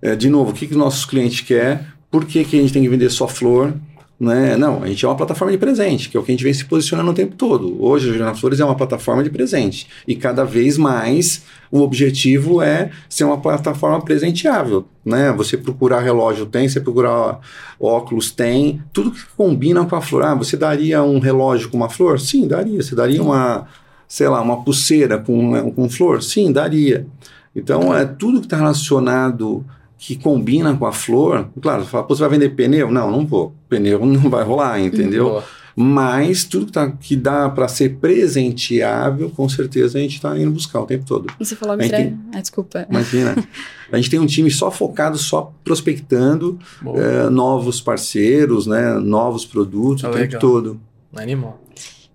eh, 0.00 0.16
de 0.16 0.28
novo, 0.30 0.50
o 0.50 0.54
que, 0.54 0.66
que 0.66 0.72
os 0.72 0.78
nossos 0.78 1.04
clientes 1.04 1.42
querem, 1.42 1.80
por 2.10 2.24
que, 2.24 2.42
que 2.42 2.58
a 2.58 2.60
gente 2.60 2.72
tem 2.72 2.82
que 2.82 2.88
vender 2.88 3.10
só 3.10 3.28
flor, 3.28 3.74
né? 4.20 4.56
Não, 4.56 4.82
a 4.82 4.88
gente 4.88 5.04
é 5.04 5.08
uma 5.08 5.16
plataforma 5.16 5.52
de 5.52 5.58
presente, 5.58 6.08
que 6.08 6.16
é 6.16 6.20
o 6.20 6.22
que 6.24 6.32
a 6.32 6.34
gente 6.34 6.42
vem 6.42 6.52
se 6.52 6.64
posicionando 6.64 7.10
o 7.10 7.14
tempo 7.14 7.36
todo. 7.36 7.80
Hoje 7.82 8.08
a 8.08 8.12
Juliana 8.12 8.34
Flores 8.34 8.58
é 8.58 8.64
uma 8.64 8.74
plataforma 8.74 9.22
de 9.22 9.30
presente. 9.30 9.86
E 10.08 10.16
cada 10.16 10.44
vez 10.44 10.76
mais 10.76 11.44
o 11.70 11.80
objetivo 11.80 12.60
é 12.60 12.90
ser 13.08 13.24
uma 13.24 13.38
plataforma 13.38 14.04
presenteável, 14.04 14.86
né? 15.04 15.32
Você 15.32 15.56
procurar 15.56 16.00
relógio 16.00 16.46
tem, 16.46 16.68
você 16.68 16.80
procurar 16.80 17.38
óculos 17.78 18.32
tem, 18.32 18.82
tudo 18.92 19.12
que 19.12 19.20
combina 19.36 19.84
com 19.84 19.94
a 19.94 20.00
flor. 20.00 20.24
Ah, 20.24 20.34
você 20.34 20.56
daria 20.56 21.02
um 21.02 21.20
relógio 21.20 21.68
com 21.68 21.76
uma 21.76 21.88
flor? 21.88 22.18
Sim, 22.18 22.48
daria. 22.48 22.82
Você 22.82 22.96
daria 22.96 23.22
uma, 23.22 23.68
sei 24.08 24.28
lá, 24.28 24.40
uma 24.40 24.64
pulseira 24.64 25.18
com, 25.18 25.70
com 25.70 25.88
flor? 25.88 26.24
Sim, 26.24 26.50
daria. 26.50 27.06
Então, 27.54 27.94
é 27.94 28.04
tudo 28.04 28.40
que 28.40 28.46
está 28.46 28.56
relacionado 28.56 29.64
que 29.98 30.14
combina 30.16 30.74
com 30.76 30.86
a 30.86 30.92
flor. 30.92 31.48
Claro, 31.60 31.82
você 31.84 31.90
fala, 31.90 32.04
"Pô, 32.04 32.14
você 32.14 32.20
vai 32.20 32.30
vender 32.30 32.50
pneu? 32.50 32.90
Não, 32.90 33.10
não 33.10 33.26
vou. 33.26 33.52
Pneu 33.68 33.98
não 34.06 34.30
vai 34.30 34.44
rolar, 34.44 34.80
entendeu? 34.80 35.24
Boa. 35.30 35.44
Mas 35.80 36.42
tudo 36.44 36.66
que, 36.66 36.72
tá, 36.72 36.90
que 36.90 37.14
dá 37.14 37.48
para 37.48 37.68
ser 37.68 37.98
presenteável, 38.00 39.30
com 39.30 39.48
certeza 39.48 39.98
a 39.98 40.00
gente 40.00 40.16
está 40.16 40.36
indo 40.38 40.50
buscar 40.50 40.80
o 40.80 40.86
tempo 40.86 41.04
todo. 41.04 41.32
Você 41.38 41.54
falou 41.54 41.76
entrega. 41.76 41.96
tem- 41.96 42.18
Ah, 42.34 42.40
desculpa. 42.40 42.86
Imagina. 42.90 43.36
a 43.92 43.96
gente 43.96 44.10
tem 44.10 44.18
um 44.18 44.26
time 44.26 44.50
só 44.50 44.70
focado, 44.70 45.16
só 45.18 45.52
prospectando 45.62 46.58
eh, 46.96 47.30
novos 47.30 47.80
parceiros, 47.80 48.66
né, 48.66 48.94
novos 48.94 49.44
produtos 49.44 50.04
Ah, 50.04 50.08
o 50.08 50.12
tempo 50.12 50.22
legal. 50.24 50.40
todo. 50.40 50.80
Animal. 51.16 51.60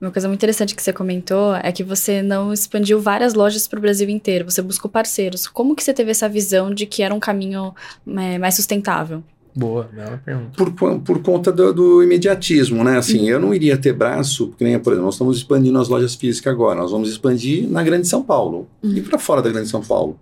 Uma 0.03 0.11
coisa 0.11 0.27
muito 0.27 0.39
interessante 0.39 0.75
que 0.75 0.83
você 0.83 0.91
comentou 0.91 1.55
é 1.55 1.71
que 1.71 1.81
você 1.81 2.21
não 2.21 2.51
expandiu 2.51 2.99
várias 2.99 3.33
lojas 3.33 3.69
para 3.69 3.79
o 3.79 3.81
Brasil 3.81 4.09
inteiro, 4.09 4.43
você 4.43 4.61
buscou 4.61 4.91
parceiros. 4.91 5.47
Como 5.47 5.73
que 5.73 5.81
você 5.81 5.93
teve 5.93 6.11
essa 6.11 6.27
visão 6.27 6.73
de 6.73 6.85
que 6.85 7.01
era 7.01 7.15
um 7.15 7.21
caminho 7.21 7.73
é, 8.05 8.37
mais 8.37 8.55
sustentável? 8.55 9.23
Boa, 9.55 9.89
bela 9.93 10.21
pergunta. 10.25 10.51
Por, 10.57 10.99
por 10.99 11.21
conta 11.21 11.53
do, 11.53 11.73
do 11.73 12.03
imediatismo, 12.03 12.83
né? 12.83 12.97
Assim, 12.97 13.29
eu 13.29 13.39
não 13.39 13.53
iria 13.53 13.77
ter 13.77 13.93
braço, 13.93 14.47
porque 14.47 14.65
nem, 14.65 14.77
por 14.77 14.91
exemplo, 14.91 15.05
nós 15.05 15.15
estamos 15.15 15.37
expandindo 15.37 15.79
as 15.79 15.87
lojas 15.87 16.15
físicas 16.15 16.51
agora. 16.51 16.81
Nós 16.81 16.91
vamos 16.91 17.07
expandir 17.07 17.69
na 17.69 17.81
Grande 17.81 18.05
São 18.05 18.21
Paulo 18.21 18.67
Uhum. 18.83 18.97
e 18.97 19.01
para 19.01 19.17
fora 19.17 19.41
da 19.41 19.49
Grande 19.49 19.69
São 19.69 19.81
Paulo. 19.81 20.19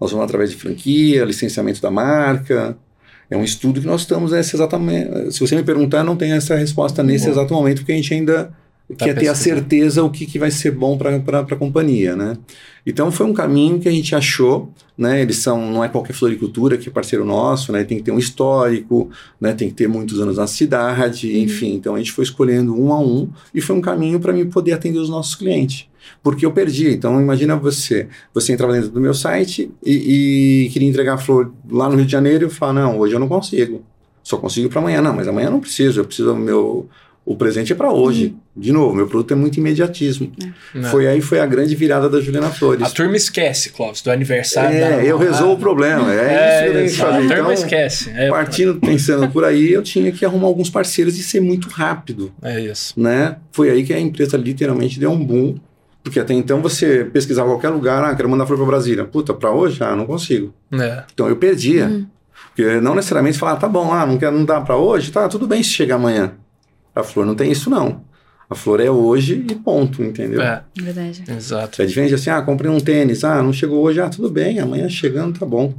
Nós 0.00 0.10
vamos 0.10 0.24
através 0.24 0.50
de 0.50 0.56
franquia, 0.56 1.24
licenciamento 1.24 1.80
da 1.80 1.90
marca. 1.90 2.76
É 3.30 3.36
um 3.36 3.44
estudo 3.44 3.80
que 3.80 3.86
nós 3.86 4.00
estamos 4.00 4.32
nesse 4.32 4.56
exatamente. 4.56 5.30
Se 5.30 5.38
você 5.38 5.54
me 5.54 5.62
perguntar, 5.62 5.98
eu 5.98 6.04
não 6.04 6.16
tenho 6.16 6.34
essa 6.34 6.56
resposta 6.56 7.00
nesse 7.00 7.26
Boa. 7.26 7.36
exato 7.36 7.54
momento, 7.54 7.78
porque 7.78 7.92
a 7.92 7.94
gente 7.94 8.12
ainda 8.12 8.52
Tá 8.96 9.04
quer 9.04 9.14
ter 9.14 9.28
a 9.28 9.34
certeza 9.34 10.02
o 10.02 10.08
que, 10.10 10.24
que 10.24 10.38
vai 10.38 10.50
ser 10.50 10.70
bom 10.70 10.96
para 10.96 11.16
a 11.40 11.56
companhia, 11.56 12.16
né? 12.16 12.38
Então 12.86 13.12
foi 13.12 13.26
um 13.26 13.34
caminho 13.34 13.78
que 13.78 13.86
a 13.86 13.92
gente 13.92 14.14
achou, 14.14 14.72
né? 14.96 15.20
Eles 15.20 15.36
são, 15.36 15.70
não 15.70 15.84
é 15.84 15.88
qualquer 15.88 16.14
floricultura 16.14 16.78
que 16.78 16.88
é 16.88 16.92
parceiro 16.92 17.22
nosso, 17.22 17.70
né? 17.70 17.84
Tem 17.84 17.98
que 17.98 18.04
ter 18.04 18.12
um 18.12 18.18
histórico, 18.18 19.10
né? 19.38 19.52
Tem 19.52 19.68
que 19.68 19.74
ter 19.74 19.88
muitos 19.88 20.18
anos 20.20 20.38
na 20.38 20.46
cidade, 20.46 21.28
Uhum. 21.30 21.42
enfim. 21.42 21.74
Então 21.74 21.94
a 21.94 21.98
gente 21.98 22.12
foi 22.12 22.24
escolhendo 22.24 22.74
um 22.74 22.90
a 22.90 22.98
um 22.98 23.28
e 23.54 23.60
foi 23.60 23.76
um 23.76 23.80
caminho 23.82 24.18
para 24.20 24.32
mim 24.32 24.48
poder 24.48 24.72
atender 24.72 24.98
os 24.98 25.10
nossos 25.10 25.34
clientes. 25.34 25.86
Porque 26.22 26.46
eu 26.46 26.52
perdi. 26.52 26.88
Então 26.88 27.20
imagina 27.20 27.56
você, 27.56 28.08
você 28.32 28.54
entrava 28.54 28.72
dentro 28.72 28.88
do 28.88 29.00
meu 29.02 29.12
site 29.12 29.70
e, 29.84 30.64
e 30.64 30.70
queria 30.70 30.88
entregar 30.88 31.14
a 31.14 31.18
flor 31.18 31.52
lá 31.70 31.90
no 31.90 31.96
Rio 31.96 32.06
de 32.06 32.12
Janeiro 32.12 32.44
e 32.44 32.46
eu 32.46 32.50
falo, 32.50 32.72
não, 32.72 32.98
hoje 32.98 33.14
eu 33.14 33.20
não 33.20 33.28
consigo. 33.28 33.84
Só 34.22 34.38
consigo 34.38 34.70
para 34.70 34.80
amanhã. 34.80 35.02
Não, 35.02 35.14
mas 35.14 35.28
amanhã 35.28 35.48
eu 35.48 35.52
não 35.52 35.60
preciso. 35.60 36.00
Eu 36.00 36.04
preciso 36.06 36.32
do 36.32 36.36
meu 36.36 36.88
o 37.30 37.36
presente 37.36 37.72
é 37.72 37.76
para 37.76 37.92
hoje. 37.92 38.34
De 38.56 38.72
novo, 38.72 38.94
meu 38.94 39.06
produto 39.06 39.32
é 39.32 39.34
muito 39.34 39.58
imediatismo. 39.58 40.32
Né? 40.74 40.88
Foi 40.90 41.06
aí 41.06 41.20
foi 41.20 41.38
a 41.40 41.46
grande 41.46 41.74
virada 41.76 42.08
da 42.08 42.20
Juliana 42.20 42.48
Flores. 42.50 42.82
A 42.86 42.90
turma 42.90 43.16
esquece, 43.16 43.70
Clóvis, 43.70 44.00
do 44.00 44.10
aniversário 44.10 44.70
da 44.80 44.86
É, 44.86 45.00
eu 45.02 45.06
namorada. 45.18 45.30
resolvo 45.32 45.52
o 45.52 45.58
problema. 45.58 46.12
É, 46.14 46.24
isso 46.54 46.62
que 46.62 46.68
eu 46.68 46.72
tenho 46.72 46.88
que 46.90 46.96
fazer. 46.96 47.16
A 47.16 47.20
turma 47.20 47.34
Então, 47.34 47.52
esquece. 47.52 48.10
É, 48.16 48.28
partindo, 48.30 48.80
pensando 48.80 49.28
por 49.30 49.44
aí, 49.44 49.72
eu 49.72 49.82
tinha 49.84 50.10
que 50.10 50.24
arrumar 50.24 50.46
alguns 50.46 50.70
parceiros 50.70 51.18
e 51.18 51.22
ser 51.22 51.40
muito 51.40 51.68
rápido, 51.68 52.32
é 52.42 52.58
isso. 52.60 52.94
né? 52.98 53.36
Foi 53.52 53.68
aí 53.70 53.84
que 53.84 53.92
a 53.92 54.00
empresa 54.00 54.36
literalmente 54.36 54.98
deu 54.98 55.10
um 55.10 55.22
boom. 55.24 55.56
Porque 56.02 56.18
até 56.20 56.32
então 56.32 56.62
você 56.62 57.04
pesquisava 57.04 57.48
em 57.48 57.52
qualquer 57.52 57.68
lugar, 57.68 58.02
ah, 58.02 58.14
quero 58.14 58.28
mandar 58.30 58.46
flor 58.46 58.56
para 58.56 58.66
Brasília. 58.66 59.04
Puta, 59.04 59.34
para 59.34 59.50
hoje? 59.50 59.82
Ah, 59.82 59.94
não 59.94 60.06
consigo. 60.06 60.54
É. 60.72 61.02
Então 61.12 61.28
eu 61.28 61.36
perdia. 61.36 61.86
Uhum. 61.86 62.06
Porque 62.56 62.80
não 62.80 62.94
necessariamente 62.94 63.36
falar, 63.38 63.56
tá 63.56 63.68
bom, 63.68 63.92
ah, 63.92 64.06
não, 64.06 64.16
quer, 64.16 64.32
não 64.32 64.44
dá 64.44 64.60
para 64.60 64.76
hoje, 64.76 65.10
tá, 65.12 65.28
tudo 65.28 65.46
bem 65.46 65.62
se 65.62 65.68
chegar 65.70 65.96
amanhã. 65.96 66.32
A 66.98 67.04
flor 67.04 67.24
não 67.24 67.34
tem 67.34 67.50
isso, 67.50 67.70
não. 67.70 68.02
A 68.50 68.54
flor 68.54 68.80
é 68.80 68.90
hoje 68.90 69.44
e 69.48 69.54
ponto, 69.54 70.02
entendeu? 70.02 70.40
É, 70.40 70.62
Verdade. 70.74 71.22
exato. 71.28 71.82
É 71.82 71.86
diferente 71.86 72.14
assim, 72.14 72.30
ah, 72.30 72.40
comprei 72.42 72.70
um 72.70 72.80
tênis, 72.80 73.22
ah, 73.22 73.42
não 73.42 73.52
chegou 73.52 73.82
hoje, 73.82 74.00
ah, 74.00 74.08
tudo 74.08 74.30
bem, 74.30 74.58
amanhã 74.58 74.88
chegando 74.88 75.38
tá 75.38 75.44
bom. 75.44 75.74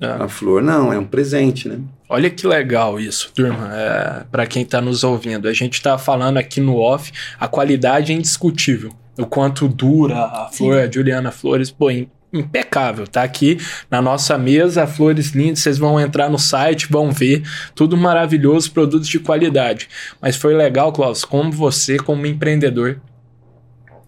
É. 0.00 0.06
A 0.06 0.28
flor 0.28 0.62
não, 0.62 0.92
é 0.92 0.98
um 0.98 1.04
presente, 1.04 1.68
né? 1.68 1.78
Olha 2.08 2.30
que 2.30 2.46
legal 2.46 2.98
isso, 2.98 3.30
turma. 3.34 3.68
É, 3.72 4.24
para 4.30 4.46
quem 4.46 4.62
está 4.62 4.80
nos 4.80 5.04
ouvindo, 5.04 5.46
a 5.46 5.52
gente 5.52 5.74
está 5.74 5.98
falando 5.98 6.38
aqui 6.38 6.60
no 6.60 6.76
off, 6.76 7.12
a 7.38 7.46
qualidade 7.46 8.12
é 8.12 8.16
indiscutível. 8.16 8.92
O 9.18 9.26
quanto 9.26 9.68
dura 9.68 10.16
a 10.16 10.48
flor, 10.52 10.78
a 10.78 10.90
Juliana 10.90 11.30
Flores, 11.30 11.70
pô, 11.70 11.90
impecável. 12.32 13.06
Tá 13.06 13.22
aqui 13.22 13.58
na 13.90 14.00
nossa 14.02 14.36
mesa, 14.36 14.86
flores 14.86 15.30
lindas. 15.30 15.60
Vocês 15.60 15.78
vão 15.78 15.98
entrar 16.00 16.28
no 16.28 16.38
site, 16.38 16.88
vão 16.90 17.10
ver 17.10 17.42
tudo 17.74 17.96
maravilhoso, 17.96 18.70
produtos 18.72 19.08
de 19.08 19.18
qualidade. 19.18 19.88
Mas 20.20 20.36
foi 20.36 20.54
legal, 20.54 20.92
Klaus, 20.92 21.24
como 21.24 21.50
você, 21.50 21.96
como 21.98 22.26
empreendedor, 22.26 23.00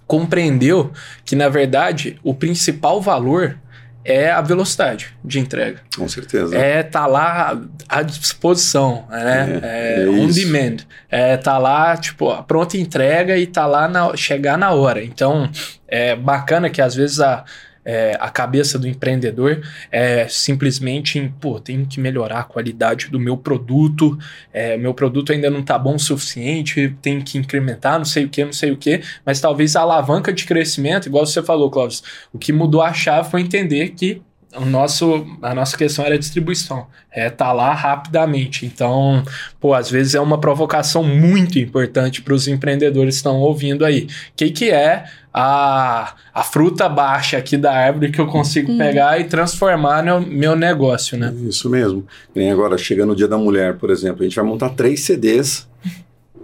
compreendeu 0.06 0.92
que 1.24 1.36
na 1.36 1.48
verdade 1.48 2.18
o 2.22 2.34
principal 2.34 3.00
valor 3.00 3.56
é 4.04 4.30
a 4.30 4.40
velocidade 4.40 5.14
de 5.22 5.38
entrega. 5.38 5.80
Com 5.96 6.08
certeza. 6.08 6.56
É 6.56 6.82
tá 6.82 7.06
lá 7.06 7.60
à 7.88 8.02
disposição, 8.02 9.04
né? 9.10 9.60
É, 9.62 10.00
É, 10.00 10.04
é 10.04 10.08
on 10.08 10.26
isso. 10.26 10.40
demand. 10.40 10.78
É 11.10 11.36
tá 11.36 11.58
lá, 11.58 11.96
tipo, 11.96 12.30
a 12.30 12.42
pronta 12.42 12.78
entrega 12.78 13.36
e 13.36 13.46
tá 13.46 13.66
lá 13.66 13.86
na, 13.88 14.16
chegar 14.16 14.56
na 14.56 14.72
hora. 14.72 15.04
Então, 15.04 15.50
é 15.86 16.16
bacana 16.16 16.70
que 16.70 16.80
às 16.80 16.94
vezes 16.94 17.20
a, 17.20 17.44
é, 17.84 18.16
a 18.20 18.28
cabeça 18.28 18.78
do 18.78 18.86
empreendedor 18.86 19.62
é 19.90 20.28
simplesmente 20.28 21.18
em, 21.18 21.28
pô, 21.28 21.58
tenho 21.58 21.86
que 21.86 22.00
melhorar 22.00 22.40
a 22.40 22.44
qualidade 22.44 23.08
do 23.08 23.18
meu 23.18 23.36
produto, 23.36 24.18
é, 24.52 24.76
meu 24.76 24.94
produto 24.94 25.32
ainda 25.32 25.50
não 25.50 25.60
está 25.60 25.78
bom 25.78 25.94
o 25.94 25.98
suficiente, 25.98 26.96
tenho 27.00 27.22
que 27.22 27.38
incrementar, 27.38 27.98
não 27.98 28.04
sei 28.04 28.24
o 28.24 28.28
que, 28.28 28.44
não 28.44 28.52
sei 28.52 28.70
o 28.70 28.76
que, 28.76 29.00
mas 29.24 29.40
talvez 29.40 29.76
a 29.76 29.80
alavanca 29.80 30.32
de 30.32 30.44
crescimento, 30.44 31.06
igual 31.06 31.26
você 31.26 31.42
falou, 31.42 31.70
Cláudio, 31.70 32.00
o 32.32 32.38
que 32.38 32.52
mudou 32.52 32.82
a 32.82 32.92
chave 32.92 33.30
foi 33.30 33.40
entender 33.40 33.90
que 33.90 34.22
o 34.56 34.64
nosso, 34.64 35.26
a 35.40 35.54
nossa 35.54 35.76
questão 35.76 36.04
era 36.04 36.16
a 36.16 36.18
distribuição. 36.18 36.86
É 37.10 37.30
tá 37.30 37.52
lá 37.52 37.72
rapidamente. 37.72 38.66
Então, 38.66 39.22
pô, 39.60 39.74
às 39.74 39.90
vezes 39.90 40.14
é 40.14 40.20
uma 40.20 40.38
provocação 40.38 41.02
muito 41.04 41.58
importante 41.58 42.20
para 42.20 42.34
os 42.34 42.48
empreendedores 42.48 43.14
que 43.14 43.18
estão 43.18 43.38
ouvindo 43.38 43.84
aí. 43.84 44.04
O 44.04 44.08
que, 44.36 44.50
que 44.50 44.70
é 44.70 45.04
a, 45.32 46.14
a 46.34 46.42
fruta 46.42 46.88
baixa 46.88 47.36
aqui 47.36 47.56
da 47.56 47.72
árvore 47.72 48.10
que 48.10 48.20
eu 48.20 48.26
consigo 48.26 48.72
hum. 48.72 48.78
pegar 48.78 49.20
e 49.20 49.24
transformar 49.24 50.02
no 50.02 50.20
meu 50.20 50.56
negócio, 50.56 51.16
né? 51.16 51.32
Isso 51.48 51.70
mesmo. 51.70 52.04
Nem 52.34 52.50
agora, 52.50 52.76
chegando 52.76 53.12
o 53.12 53.16
Dia 53.16 53.28
da 53.28 53.38
Mulher, 53.38 53.76
por 53.76 53.90
exemplo, 53.90 54.22
a 54.22 54.24
gente 54.24 54.36
vai 54.36 54.44
montar 54.44 54.70
três 54.70 55.00
CDs 55.00 55.68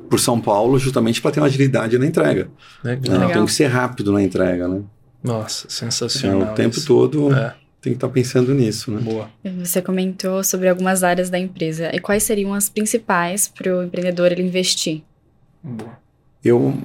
por 0.08 0.20
São 0.20 0.40
Paulo 0.40 0.78
justamente 0.78 1.20
para 1.20 1.32
ter 1.32 1.40
uma 1.40 1.46
agilidade 1.46 1.98
na 1.98 2.06
entrega. 2.06 2.48
Legal. 2.84 3.18
Né? 3.18 3.34
Tem 3.34 3.44
que 3.44 3.52
ser 3.52 3.66
rápido 3.66 4.12
na 4.12 4.22
entrega, 4.22 4.68
né? 4.68 4.82
Nossa, 5.24 5.68
sensacional. 5.68 6.50
É, 6.50 6.52
o 6.52 6.54
tempo 6.54 6.76
isso. 6.76 6.86
todo... 6.86 7.34
É 7.34 7.65
tem 7.86 7.92
que 7.92 7.98
estar 7.98 8.08
tá 8.08 8.12
pensando 8.12 8.52
nisso, 8.52 8.90
né? 8.90 9.00
Boa. 9.00 9.30
Você 9.60 9.80
comentou 9.80 10.42
sobre 10.42 10.68
algumas 10.68 11.04
áreas 11.04 11.30
da 11.30 11.38
empresa. 11.38 11.94
E 11.94 12.00
quais 12.00 12.24
seriam 12.24 12.52
as 12.52 12.68
principais 12.68 13.46
para 13.46 13.78
o 13.78 13.84
empreendedor 13.84 14.32
ele 14.32 14.42
investir? 14.42 15.02
Boa. 15.62 15.96
Eu, 16.44 16.76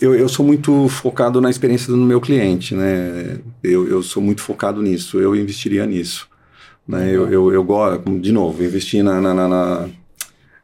eu, 0.00 0.14
eu 0.14 0.28
sou 0.30 0.46
muito 0.46 0.88
focado 0.88 1.42
na 1.42 1.50
experiência 1.50 1.92
do 1.92 1.98
meu 1.98 2.22
cliente, 2.22 2.74
né? 2.74 3.38
Eu, 3.62 3.86
eu 3.86 4.02
sou 4.02 4.22
muito 4.22 4.40
focado 4.40 4.80
nisso. 4.80 5.20
Eu 5.20 5.36
investiria 5.36 5.84
nisso. 5.84 6.26
Né? 6.88 7.10
Eu, 7.10 7.30
eu, 7.30 7.52
eu 7.52 7.62
gosto, 7.62 8.18
de 8.18 8.32
novo, 8.32 8.64
investir 8.64 9.04
na, 9.04 9.20
na, 9.20 9.34
na, 9.34 9.88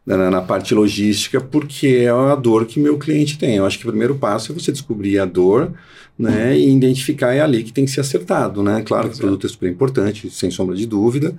na, 0.04 0.30
na 0.30 0.42
parte 0.42 0.74
logística 0.74 1.40
porque 1.40 2.04
é 2.04 2.10
a 2.10 2.34
dor 2.34 2.66
que 2.66 2.80
meu 2.80 2.98
cliente 2.98 3.38
tem. 3.38 3.56
Eu 3.56 3.66
acho 3.66 3.78
que 3.78 3.86
o 3.86 3.90
primeiro 3.90 4.16
passo 4.16 4.52
é 4.52 4.54
você 4.54 4.72
descobrir 4.72 5.18
a 5.18 5.24
dor 5.24 5.72
né, 6.18 6.56
e 6.56 6.70
identificar 6.70 7.32
é 7.32 7.40
ali 7.40 7.62
que 7.62 7.72
tem 7.72 7.84
que 7.84 7.90
ser 7.90 8.00
acertado, 8.00 8.62
né? 8.62 8.82
Claro 8.82 9.08
que 9.08 9.16
o 9.16 9.18
produto 9.18 9.46
é 9.46 9.50
super 9.50 9.70
importante, 9.70 10.30
sem 10.30 10.50
sombra 10.50 10.76
de 10.76 10.86
dúvida, 10.86 11.34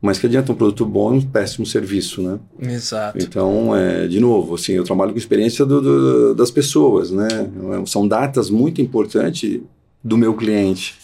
mas 0.00 0.18
que 0.18 0.26
adianta 0.26 0.52
um 0.52 0.54
produto 0.54 0.84
bom 0.84 1.14
e 1.14 1.18
um 1.18 1.20
péssimo 1.22 1.66
serviço, 1.66 2.22
né? 2.22 2.38
Exato. 2.60 3.18
Então, 3.18 3.74
é, 3.74 4.06
de 4.06 4.20
novo, 4.20 4.54
assim, 4.54 4.72
eu 4.72 4.84
trabalho 4.84 5.12
com 5.12 5.18
experiência 5.18 5.64
do, 5.64 5.80
do, 5.80 6.34
das 6.34 6.50
pessoas, 6.50 7.10
né? 7.10 7.28
São 7.86 8.06
datas 8.06 8.50
muito 8.50 8.80
importantes 8.80 9.60
do 10.02 10.16
meu 10.16 10.34
cliente, 10.34 10.94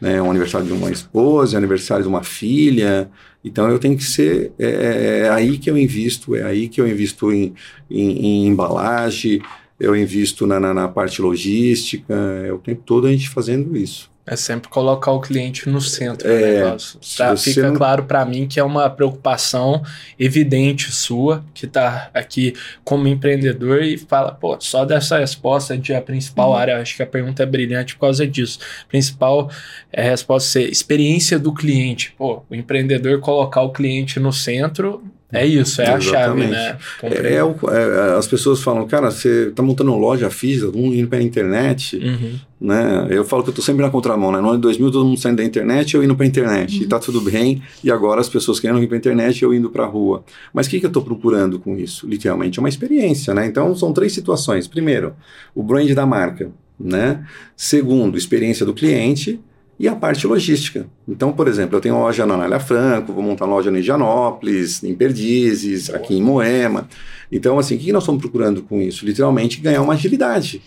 né? 0.00 0.20
O 0.20 0.30
aniversário 0.30 0.66
de 0.66 0.72
uma 0.72 0.90
esposa, 0.90 1.56
aniversário 1.56 2.02
de 2.02 2.08
uma 2.08 2.22
filha, 2.22 3.10
então 3.46 3.70
eu 3.70 3.78
tenho 3.78 3.96
que 3.96 4.02
ser 4.02 4.52
é, 4.58 4.66
é, 4.66 5.18
é 5.20 5.30
aí 5.30 5.56
que 5.56 5.70
eu 5.70 5.78
invisto, 5.78 6.34
é 6.34 6.42
aí 6.42 6.68
que 6.68 6.80
eu 6.80 6.88
invisto 6.88 7.32
em, 7.32 7.54
em, 7.88 8.26
em 8.26 8.46
embalagem, 8.48 9.40
eu 9.78 9.94
invisto 9.94 10.46
na, 10.46 10.58
na, 10.58 10.74
na, 10.74 10.88
parte 10.88 11.22
logística, 11.22 12.14
é 12.44 12.52
o 12.52 12.58
tempo 12.58 12.82
todo 12.84 13.06
a 13.06 13.12
gente 13.12 13.28
fazendo 13.28 13.76
isso. 13.76 14.10
É 14.26 14.34
sempre 14.34 14.68
colocar 14.68 15.12
o 15.12 15.20
cliente 15.20 15.68
no 15.68 15.80
centro 15.80 16.28
é, 16.28 16.38
do 16.38 16.64
negócio. 16.64 17.00
Tá? 17.16 17.36
Fica 17.36 17.68
não... 17.68 17.74
claro 17.76 18.04
para 18.04 18.24
mim 18.24 18.48
que 18.48 18.58
é 18.58 18.64
uma 18.64 18.90
preocupação 18.90 19.82
evidente 20.18 20.90
sua, 20.90 21.44
que 21.54 21.64
está 21.64 22.10
aqui 22.12 22.52
como 22.82 23.06
empreendedor 23.06 23.82
e 23.82 23.96
fala, 23.96 24.32
pô, 24.32 24.56
só 24.60 24.84
dessa 24.84 25.18
resposta 25.18 25.78
de 25.78 25.94
a 25.94 26.02
principal 26.02 26.50
uhum. 26.50 26.56
área, 26.56 26.80
acho 26.80 26.96
que 26.96 27.02
a 27.02 27.06
pergunta 27.06 27.44
é 27.44 27.46
brilhante 27.46 27.94
por 27.94 28.00
causa 28.00 28.26
disso. 28.26 28.58
Principal 28.88 29.48
é 29.92 30.02
a 30.02 30.10
resposta 30.10 30.50
ser 30.50 30.70
experiência 30.70 31.38
do 31.38 31.54
cliente. 31.54 32.12
Pô, 32.18 32.42
o 32.50 32.54
empreendedor 32.54 33.20
colocar 33.20 33.62
o 33.62 33.70
cliente 33.70 34.18
no 34.18 34.32
centro 34.32 35.02
é 35.32 35.44
isso, 35.44 35.82
é 35.82 35.84
Exatamente. 35.84 36.08
a 36.08 36.12
chave, 36.12 36.46
né? 36.46 36.78
É, 37.02 37.08
é, 37.08 37.34
é, 37.34 38.16
as 38.16 38.28
pessoas 38.28 38.62
falam, 38.62 38.86
cara, 38.86 39.10
você 39.10 39.48
está 39.48 39.60
montando 39.60 39.90
uma 39.90 39.98
loja 39.98 40.30
física, 40.30 40.70
um 40.76 40.94
indo 40.94 41.08
para 41.08 41.18
a 41.18 41.22
internet, 41.22 41.96
uhum. 41.96 42.38
né? 42.60 43.08
Eu 43.10 43.24
falo 43.24 43.42
que 43.42 43.48
eu 43.48 43.52
estou 43.52 43.64
sempre 43.64 43.82
na 43.84 43.90
contramão, 43.90 44.30
né? 44.30 44.40
No 44.40 44.48
ano 44.48 44.58
de 44.58 44.62
2000 44.62 44.92
todo 44.92 45.04
mundo 45.04 45.18
saindo 45.18 45.38
da 45.38 45.44
internet, 45.44 45.96
eu 45.96 46.04
indo 46.04 46.14
para 46.14 46.24
a 46.24 46.28
internet, 46.28 46.76
uhum. 46.76 46.82
e 46.84 46.86
tá 46.86 47.00
tudo 47.00 47.20
bem, 47.20 47.60
e 47.82 47.90
agora 47.90 48.20
as 48.20 48.28
pessoas 48.28 48.60
querendo 48.60 48.80
ir 48.80 48.86
para 48.86 48.96
a 48.96 48.98
internet, 48.98 49.42
eu 49.42 49.52
indo 49.52 49.68
para 49.68 49.82
a 49.82 49.86
rua. 49.86 50.24
Mas 50.54 50.68
o 50.68 50.70
que, 50.70 50.78
que 50.78 50.86
eu 50.86 50.90
estou 50.90 51.02
procurando 51.02 51.58
com 51.58 51.76
isso? 51.76 52.06
Literalmente 52.06 52.60
é 52.60 52.62
uma 52.62 52.68
experiência, 52.68 53.34
né? 53.34 53.46
Então 53.46 53.74
são 53.74 53.92
três 53.92 54.12
situações. 54.12 54.68
Primeiro, 54.68 55.14
o 55.54 55.62
brand 55.62 55.90
da 55.90 56.06
marca, 56.06 56.52
né? 56.78 57.26
Segundo, 57.56 58.16
experiência 58.16 58.64
do 58.64 58.72
cliente 58.72 59.40
e 59.78 59.86
a 59.86 59.94
parte 59.94 60.26
logística. 60.26 60.86
Então, 61.06 61.32
por 61.32 61.48
exemplo, 61.48 61.76
eu 61.76 61.80
tenho 61.80 61.98
loja 61.98 62.24
na 62.24 62.34
Anália 62.34 62.58
Franco, 62.58 63.12
vou 63.12 63.22
montar 63.22 63.44
loja 63.44 63.70
no 63.70 63.78
Indianópolis, 63.78 64.82
em 64.82 64.94
Perdizes, 64.94 65.90
aqui 65.90 66.14
em 66.14 66.22
Moema. 66.22 66.88
Então, 67.30 67.58
assim, 67.58 67.76
o 67.76 67.78
que 67.78 67.92
nós 67.92 68.02
estamos 68.02 68.20
procurando 68.20 68.62
com 68.62 68.80
isso? 68.80 69.04
Literalmente 69.04 69.60
ganhar 69.60 69.82
uma 69.82 69.92
agilidade. 69.92 70.62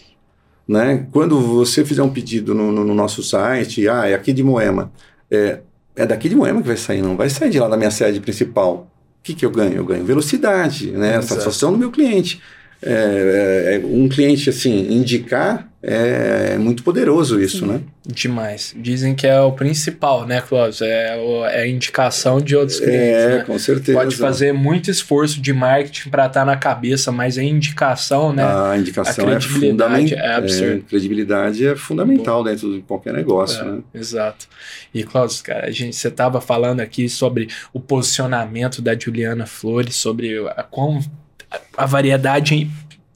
Né? 0.67 1.07
Quando 1.11 1.39
você 1.39 1.83
fizer 1.83 2.03
um 2.03 2.09
pedido 2.09 2.53
no, 2.53 2.71
no, 2.71 2.85
no 2.85 2.93
nosso 2.93 3.23
site, 3.23 3.87
ah, 3.87 4.07
é 4.07 4.13
aqui 4.13 4.31
de 4.31 4.43
Moema, 4.43 4.91
é, 5.31 5.61
é 5.95 6.05
daqui 6.05 6.29
de 6.29 6.35
Moema 6.35 6.61
que 6.61 6.67
vai 6.67 6.77
sair, 6.77 7.01
não 7.01 7.17
vai 7.17 7.29
sair 7.29 7.49
de 7.49 7.59
lá 7.59 7.67
da 7.67 7.75
minha 7.75 7.89
sede 7.89 8.19
principal. 8.19 8.91
O 9.19 9.23
que, 9.23 9.33
que 9.33 9.45
eu 9.45 9.49
ganho? 9.49 9.73
Eu 9.73 9.85
ganho 9.85 10.05
velocidade, 10.05 10.91
né? 10.91 11.17
a 11.17 11.21
satisfação 11.23 11.71
do 11.71 11.77
meu 11.77 11.89
cliente. 11.89 12.39
É, 12.81 12.91
é, 12.91 13.75
é, 13.75 13.85
um 13.85 14.07
cliente 14.07 14.49
assim 14.49 14.93
indicar 14.93 15.69
é, 15.81 16.51
é, 16.55 16.57
muito 16.57 16.83
poderoso 16.83 17.41
isso, 17.41 17.65
né? 17.65 17.79
Demais. 18.05 18.75
Dizem 18.77 19.15
que 19.15 19.25
é 19.25 19.39
o 19.39 19.53
principal, 19.53 20.25
né, 20.25 20.41
Cláudio? 20.41 20.85
É, 20.85 21.17
é 21.53 21.61
a 21.61 21.67
indicação 21.67 22.41
de 22.41 22.53
outros 22.53 22.79
clientes. 22.79 22.99
É, 22.99 23.37
né? 23.37 23.43
com 23.45 23.57
certeza. 23.57 23.97
Pode 23.97 24.15
fazer 24.17 24.53
muito 24.53 24.91
esforço 24.91 25.39
de 25.41 25.53
marketing 25.53 26.09
para 26.09 26.25
estar 26.25 26.41
tá 26.41 26.45
na 26.45 26.57
cabeça, 26.57 27.13
mas 27.13 27.37
a 27.37 27.43
indicação, 27.43 28.33
né? 28.33 28.43
A 28.43 28.77
indicação 28.77 29.27
a 29.29 29.33
é 29.33 29.39
fundamental. 29.39 30.19
É 30.19 30.35
absurdo. 30.35 30.73
É, 30.73 30.89
credibilidade 30.89 31.65
é 31.65 31.75
fundamental 31.77 32.43
Bom. 32.43 32.49
dentro 32.49 32.73
de 32.73 32.81
qualquer 32.81 33.13
negócio, 33.13 33.61
é, 33.61 33.65
né? 33.65 33.79
Exato. 33.93 34.47
E, 34.93 35.03
Cláudio, 35.03 35.41
cara, 35.43 35.67
a 35.67 35.71
gente, 35.71 35.95
você 35.95 36.09
estava 36.09 36.41
falando 36.41 36.81
aqui 36.81 37.07
sobre 37.07 37.47
o 37.71 37.79
posicionamento 37.79 38.81
da 38.81 38.97
Juliana 38.97 39.45
Flores, 39.45 39.95
sobre 39.95 40.45
a, 40.49 40.63
como 40.63 41.01
a 41.77 41.85
variedade 41.85 42.69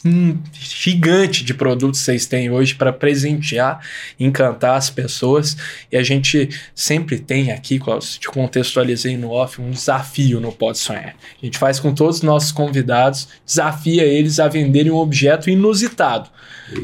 um 0.06 0.38
gigante 0.52 1.46
de 1.46 1.54
produtos 1.54 2.02
vocês 2.02 2.26
têm 2.26 2.52
hoje 2.52 2.76
para 2.76 2.92
presentear, 2.92 3.80
encantar 4.20 4.76
as 4.76 4.90
pessoas. 4.90 5.56
E 5.92 5.96
a 5.96 6.04
gente 6.04 6.50
sempre 6.76 7.20
tem 7.20 7.52
aqui, 7.52 7.80
te 8.20 8.28
contextualizei 8.28 9.16
no 9.16 9.32
off, 9.32 9.62
um 9.62 9.72
desafio 9.72 10.40
no 10.42 10.52
Pode 10.52 10.78
Sonhar. 10.78 11.16
A 11.42 11.46
gente 11.46 11.58
faz 11.58 11.80
com 11.80 11.94
todos 11.94 12.18
os 12.18 12.22
nossos 12.22 12.52
convidados, 12.52 13.30
desafia 13.46 14.04
eles 14.04 14.40
a 14.40 14.48
venderem 14.48 14.92
um 14.92 14.98
objeto 14.98 15.50
inusitado. 15.50 16.30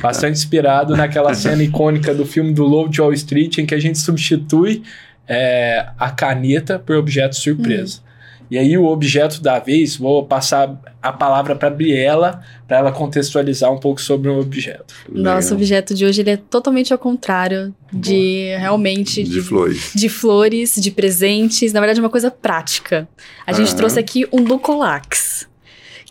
Bastante 0.01 0.37
inspirado 0.37 0.95
naquela 0.95 1.33
cena 1.33 1.61
icônica 1.63 2.13
do 2.13 2.25
filme 2.25 2.53
do 2.53 2.63
Low 2.63 2.87
de 2.87 3.01
Wall 3.01 3.13
Street, 3.13 3.57
em 3.57 3.65
que 3.65 3.75
a 3.75 3.79
gente 3.79 3.97
substitui 3.97 4.83
é, 5.27 5.89
a 5.97 6.09
caneta 6.09 6.79
por 6.79 6.95
objeto 6.95 7.35
surpresa. 7.35 7.99
Hum. 8.05 8.08
E 8.49 8.57
aí 8.57 8.77
o 8.77 8.85
objeto 8.85 9.41
da 9.41 9.59
vez, 9.59 9.95
vou 9.95 10.25
passar 10.25 10.75
a 11.01 11.11
palavra 11.11 11.55
para 11.55 11.69
Briela, 11.69 12.41
para 12.67 12.77
ela 12.77 12.91
contextualizar 12.91 13.71
um 13.71 13.77
pouco 13.77 14.01
sobre 14.01 14.29
o 14.29 14.39
objeto. 14.39 14.93
Nosso 15.07 15.53
objeto 15.53 15.93
de 15.93 16.05
hoje 16.05 16.21
ele 16.21 16.31
é 16.31 16.37
totalmente 16.37 16.91
ao 16.91 16.99
contrário 16.99 17.73
de 17.93 18.47
Boa. 18.49 18.59
realmente 18.59 19.23
de, 19.23 19.29
de, 19.29 19.41
flores. 19.41 19.91
De 19.93 20.09
flores, 20.09 20.75
de 20.75 20.91
presentes, 20.91 21.71
na 21.71 21.79
verdade 21.79 21.99
é 21.99 22.03
uma 22.03 22.09
coisa 22.09 22.31
prática. 22.31 23.07
A 23.45 23.53
gente 23.53 23.75
trouxe 23.75 23.99
aqui 23.99 24.27
um 24.31 24.41
Lucolax, 24.41 25.47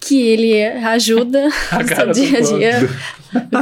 que 0.01 0.21
ele 0.21 0.63
ajuda 0.63 1.49
no 1.73 1.89
seu 1.89 2.13
dia 2.13 2.39
a 2.39 2.41
dia 2.41 2.89
no 3.51 3.61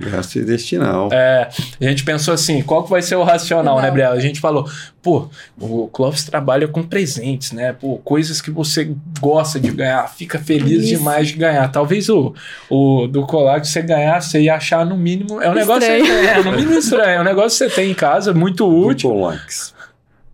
gastrointestinal. 0.00 1.08
Gastrointestinal. 1.08 1.08
É, 1.12 1.48
a 1.80 1.84
gente 1.84 2.04
pensou 2.04 2.34
assim, 2.34 2.62
qual 2.62 2.84
que 2.84 2.90
vai 2.90 3.02
ser 3.02 3.16
o 3.16 3.22
racional, 3.22 3.76
né, 3.76 3.82
Não. 3.82 3.88
né, 3.88 3.90
Briela? 3.90 4.14
A 4.14 4.20
gente 4.20 4.40
falou, 4.40 4.68
pô, 5.02 5.28
o 5.58 5.88
Clóvis 5.88 6.24
trabalha 6.24 6.68
com 6.68 6.82
presentes, 6.82 7.52
né? 7.52 7.72
Pô, 7.72 7.98
coisas 7.98 8.40
que 8.40 8.50
você 8.50 8.92
gosta 9.20 9.58
de 9.58 9.70
ganhar, 9.70 10.06
fica 10.08 10.38
feliz 10.38 10.84
Isso. 10.84 10.98
demais 10.98 11.28
de 11.28 11.34
ganhar. 11.34 11.68
Talvez 11.68 12.08
o, 12.08 12.34
o 12.68 13.06
do 13.06 13.26
colar 13.26 13.60
que 13.60 13.68
você 13.68 13.82
ganhar, 13.82 14.20
você 14.20 14.42
ia 14.42 14.54
achar 14.54 14.84
no 14.84 14.96
mínimo, 14.96 15.40
é 15.40 15.50
um 15.50 15.54
negócio 15.54 15.82
estranho. 15.82 16.06
você, 16.06 16.26
é, 16.26 16.42
no 16.42 16.52
mínimo 16.52 16.78
estranho, 16.78 17.10
é 17.10 17.20
um 17.20 17.24
negócio 17.24 17.66
que 17.66 17.72
você 17.72 17.80
tem 17.80 17.90
em 17.90 17.94
casa, 17.94 18.32
muito 18.32 18.66
útil. 18.66 19.10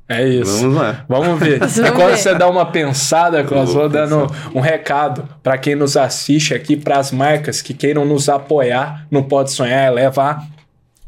É 0.08 0.26
isso. 0.26 0.60
Vamos 0.60 0.76
lá. 0.76 1.04
Vamos 1.08 1.40
ver. 1.40 1.58
Vamos 1.60 1.78
Enquanto 1.78 2.10
ver. 2.10 2.16
você 2.16 2.34
dá 2.34 2.48
uma 2.48 2.66
pensada, 2.66 3.42
Cláudio, 3.42 3.74
vou, 3.74 3.82
vou 3.82 3.88
dando 3.88 4.26
um 4.54 4.60
recado 4.60 5.28
para 5.42 5.58
quem 5.58 5.74
nos 5.74 5.96
assiste 5.96 6.54
aqui, 6.54 6.76
para 6.76 6.98
as 6.98 7.10
marcas 7.10 7.60
que 7.60 7.74
queiram 7.74 8.04
nos 8.04 8.28
apoiar 8.28 9.06
no 9.10 9.24
Pode 9.24 9.50
Sonhar, 9.50 9.86
é 9.86 9.90
levar 9.90 10.46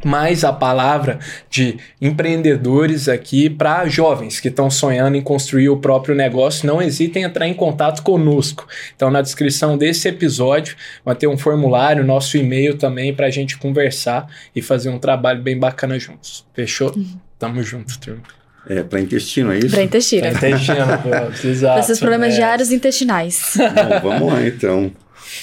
mais 0.04 0.44
a 0.44 0.52
palavra 0.52 1.18
de 1.50 1.76
empreendedores 2.00 3.08
aqui 3.08 3.50
para 3.50 3.88
jovens 3.88 4.38
que 4.38 4.48
estão 4.48 4.70
sonhando 4.70 5.16
em 5.16 5.22
construir 5.22 5.68
o 5.68 5.76
próprio 5.76 6.14
negócio. 6.14 6.66
Não 6.66 6.80
hesitem 6.80 7.22
em 7.22 7.26
entrar 7.26 7.48
em 7.48 7.54
contato 7.54 8.02
conosco. 8.02 8.66
Então, 8.94 9.10
na 9.10 9.22
descrição 9.22 9.76
desse 9.76 10.08
episódio, 10.08 10.76
vai 11.04 11.14
ter 11.14 11.26
um 11.26 11.36
formulário, 11.36 12.04
nosso 12.04 12.36
e-mail 12.36 12.76
também 12.76 13.14
para 13.14 13.26
a 13.26 13.30
gente 13.30 13.58
conversar 13.58 14.28
e 14.54 14.62
fazer 14.62 14.88
um 14.88 14.98
trabalho 14.98 15.42
bem 15.42 15.58
bacana 15.58 15.98
juntos. 15.98 16.46
Fechou? 16.54 16.94
Tamo 17.38 17.62
junto, 17.62 17.98
turma. 17.98 18.37
É, 18.68 18.82
para 18.82 19.00
intestino, 19.00 19.52
é 19.52 19.58
isso? 19.58 19.70
Pra 19.70 19.82
intestino. 19.82 20.22
Tá 20.22 20.48
intestino, 20.48 20.76
exato. 21.50 21.80
Esses 21.80 21.98
problemas 21.98 22.34
é. 22.34 22.36
diários 22.36 22.70
intestinais. 22.70 23.54
Bom, 24.02 24.10
vamos 24.10 24.32
lá, 24.32 24.46
então. 24.46 24.92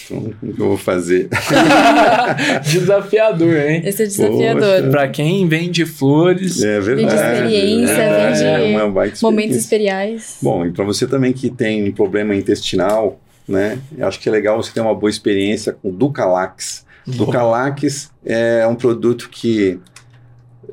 Então, 0.06 0.18
o 0.42 0.54
que 0.54 0.62
eu 0.62 0.68
vou 0.68 0.78
fazer? 0.78 1.30
Desafiador, 2.64 3.56
hein? 3.56 3.82
Esse 3.86 4.04
é 4.04 4.06
desafiador. 4.06 4.90
Pra 4.90 5.08
quem 5.08 5.48
vende 5.48 5.86
flores, 5.86 6.64
É 6.64 6.80
verdade. 6.80 7.16
experiência, 7.16 7.94
é, 7.94 8.26
vem 8.26 8.34
de 8.34 8.44
é 8.44 8.78
uma 8.78 8.90
baita 8.90 9.18
Momentos 9.22 9.56
experiência. 9.56 10.06
experiais. 10.16 10.38
Bom, 10.42 10.66
e 10.66 10.72
para 10.72 10.84
você 10.84 11.08
também 11.08 11.34
que 11.34 11.50
tem 11.50 11.88
um 11.88 11.92
problema 11.92 12.36
intestinal, 12.36 13.20
né? 13.48 13.78
eu 13.98 14.08
Acho 14.08 14.20
que 14.20 14.28
é 14.28 14.32
legal 14.32 14.62
você 14.62 14.72
ter 14.72 14.82
uma 14.82 14.96
boa 14.96 15.10
experiência 15.10 15.74
com 15.74 15.92
Ducalax. 15.92 16.86
Ducalax 17.06 18.12
é 18.26 18.66
um 18.68 18.76
produto 18.76 19.30
que 19.30 19.80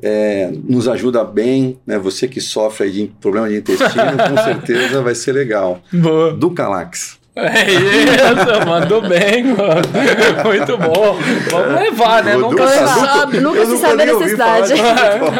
é, 0.01 0.51
nos 0.63 0.87
ajuda 0.87 1.23
bem, 1.23 1.77
né? 1.85 1.97
Você 1.97 2.27
que 2.27 2.41
sofre 2.41 2.91
de 2.91 3.11
problema 3.19 3.49
de 3.49 3.57
intestino, 3.57 4.17
com 4.29 4.37
certeza 4.43 5.01
vai 5.01 5.15
ser 5.15 5.33
legal. 5.33 5.81
Boa. 5.91 6.33
Ducalax. 6.33 7.22
É 7.35 7.71
isso, 7.71 8.67
mandou 8.67 9.01
bem, 9.01 9.43
mano. 9.45 9.81
Muito 10.45 10.77
bom. 10.77 11.17
Vamos 11.49 11.79
levar, 11.81 12.23
né? 12.23 12.35
O 12.37 12.41
Nunca 12.41 12.67
se 12.67 12.79
Nunca- 12.79 12.93
sabe. 13.07 13.39
nunca 13.39 13.65
se 13.65 13.77
sabe 13.79 14.03
a 14.03 14.05
necessidade. 14.05 14.73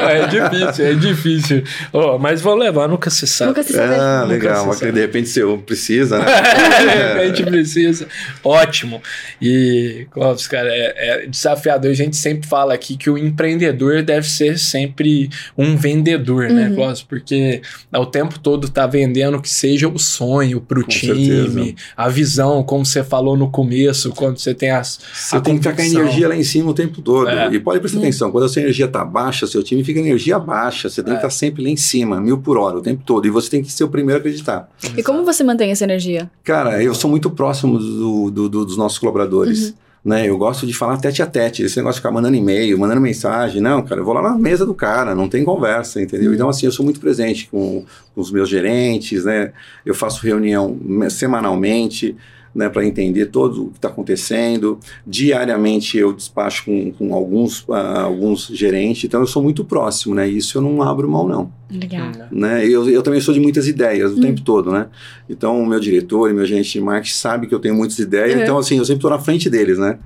É 0.04 0.28
difícil, 0.28 0.86
é 0.86 0.94
difícil. 0.94 1.64
Ó, 1.94 2.18
mas 2.18 2.42
vamos 2.42 2.64
levar, 2.66 2.88
nunca 2.88 3.10
se 3.10 3.28
sabe. 3.28 3.50
Nunca 3.50 3.64
se 3.64 3.74
sabe. 3.74 3.94
Ah, 3.96 4.22
Nunca 4.22 4.34
legal. 4.34 4.62
se 4.62 4.68
Mas 4.68 4.78
sabe. 4.80 4.92
de 4.92 5.00
repente 5.02 5.30
você 5.30 5.42
precisa, 5.66 6.18
né? 6.20 6.26
a 7.22 7.26
gente 7.28 7.44
precisa. 7.44 8.08
Ótimo. 8.44 9.02
E, 9.42 10.08
Clóvis, 10.12 10.48
cara, 10.48 10.70
é, 10.70 11.24
é 11.24 11.28
desafiador. 11.28 11.92
A 11.92 11.96
gente 11.96 12.16
sempre 12.16 12.48
fala 12.48 12.74
aqui 12.74 12.98
que 12.98 13.10
o 13.10 13.18
empreendedor 13.18 14.02
deve 14.02 14.28
ser 14.28 14.58
sempre 14.58 15.30
um 15.58 15.76
vendedor, 15.76 16.50
né, 16.50 16.70
Uhum. 16.70 16.76
Clóvis? 16.76 17.04
Porque 17.04 17.62
o 17.94 18.06
tempo 18.06 18.40
todo 18.40 18.68
tá 18.70 18.88
vendendo 18.88 19.40
que 19.42 19.50
seja 19.50 19.88
o 19.88 20.00
sonho 20.00 20.60
pro 20.60 20.82
Com 20.82 20.88
time, 20.90 21.26
certeza. 21.28 21.83
A 21.96 22.10
visão, 22.10 22.64
como 22.64 22.86
você 22.86 23.04
falou 23.04 23.36
no 23.38 23.50
começo, 23.50 24.12
quando 24.12 24.38
você 24.40 24.54
tem 24.54 24.72
as. 24.72 25.00
Você 25.14 25.36
A 25.38 25.42
tem 25.42 25.54
que 25.56 25.60
estar 25.62 25.74
com 25.76 25.82
a 25.82 25.86
energia 25.86 26.28
lá 26.28 26.36
em 26.36 26.44
cima 26.44 26.72
o 26.72 26.74
tempo 26.74 27.02
todo. 27.02 27.28
É. 27.30 27.52
E 27.54 27.60
pode 27.60 27.80
prestar 27.80 27.98
É. 28.00 28.02
atenção, 28.02 28.32
quando 28.32 28.46
a 28.46 28.50
sua 28.50 28.62
energia 28.62 28.86
está 28.86 29.04
baixa, 29.04 29.46
seu 29.48 29.64
time 29.64 29.84
fica 29.84 30.00
energia 30.00 30.38
baixa. 30.40 30.90
Você 30.90 31.02
tem 31.04 31.14
É. 31.14 31.16
que 31.18 31.26
estar 31.26 31.30
sempre 31.30 31.64
lá 31.64 31.70
em 31.70 31.78
cima, 31.78 32.20
mil 32.22 32.38
por 32.38 32.58
hora, 32.58 32.78
o 32.78 32.82
tempo 32.82 33.04
todo. 33.06 33.26
E 33.26 33.30
você 33.30 33.50
tem 33.50 33.62
que 33.64 33.72
ser 33.72 33.84
o 33.84 33.90
primeiro 33.90 34.18
a 34.18 34.20
acreditar. 34.20 34.70
E 34.98 35.04
como 35.04 35.24
você 35.24 35.44
mantém 35.44 35.72
essa 35.72 35.84
energia? 35.84 36.30
Cara, 36.44 36.82
eu 36.84 36.94
sou 36.96 37.10
muito 37.10 37.30
próximo 37.32 37.78
do- 37.80 38.32
do- 38.32 38.50
do- 38.50 38.66
dos 38.66 38.78
nossos 38.78 38.98
colaboradores. 38.98 39.74
Né, 40.04 40.28
eu 40.28 40.38
gosto 40.38 40.68
de 40.68 40.74
falar 40.74 40.98
tete 40.98 41.22
a 41.22 41.26
tete, 41.26 41.64
esse 41.64 41.78
negócio 41.78 41.96
de 41.96 42.02
ficar 42.02 42.12
mandando 42.12 42.36
e-mail, 42.36 42.78
mandando 42.78 43.00
mensagem. 43.00 43.62
Não, 43.62 43.82
cara, 43.82 44.02
eu 44.02 44.06
vou 44.06 44.14
lá 44.14 44.22
na 44.22 44.38
mesa 44.38 44.66
do 44.66 44.74
cara, 44.74 45.16
não 45.16 45.30
tem 45.30 45.46
conversa, 45.46 46.02
entendeu? 46.02 46.34
Então, 46.34 46.50
assim, 46.50 46.66
eu 46.66 46.74
sou 46.74 46.84
muito 46.84 47.00
presente 47.00 47.48
com, 47.50 47.86
com 48.14 48.20
os 48.22 48.30
meus 48.30 48.50
gerentes, 48.50 49.24
né? 49.24 49.54
Eu 49.86 49.96
faço 49.96 50.22
reunião 50.26 50.78
me- 50.82 51.10
semanalmente, 51.10 52.18
né, 52.54 52.70
para 52.70 52.86
entender 52.86 53.28
todo 53.28 53.66
o 53.66 53.70
que 53.72 53.78
está 53.78 53.88
acontecendo. 53.88 54.80
Diariamente 55.06 55.98
eu 55.98 56.14
despacho 56.14 56.66
com, 56.66 56.92
com 56.92 57.14
alguns, 57.14 57.66
ah, 57.70 58.04
alguns 58.04 58.48
gerentes, 58.48 59.06
então 59.06 59.22
eu 59.22 59.28
sou 59.28 59.42
muito 59.42 59.64
próximo, 59.64 60.14
né? 60.14 60.28
Isso 60.28 60.58
eu 60.58 60.62
não 60.62 60.82
abro 60.82 61.10
mão, 61.10 61.28
não 61.28 61.52
Legal. 61.70 62.12
né? 62.32 62.66
Eu, 62.66 62.90
eu 62.90 63.02
também 63.02 63.20
sou 63.20 63.34
de 63.34 63.40
muitas 63.40 63.68
ideias 63.68 64.12
o 64.12 64.22
tempo 64.22 64.42
todo, 64.42 64.72
né? 64.72 64.88
Então, 65.30 65.62
o 65.62 65.66
meu 65.66 65.80
diretor 65.80 66.30
e 66.30 66.34
meu 66.34 66.46
gerente 66.46 66.74
de 66.74 66.82
marketing 66.82 67.16
sabe 67.16 67.48
que 67.48 67.56
eu 67.56 67.60
tenho 67.60 67.76
muitas 67.76 67.98
ideias, 67.98 68.40
então, 68.40 68.58
assim, 68.58 68.78
eu 68.78 68.86
sempre 68.86 69.00
estou 69.00 69.12
na 69.12 69.20
frente 69.20 69.50
deles, 69.50 69.80
né? 69.80 69.98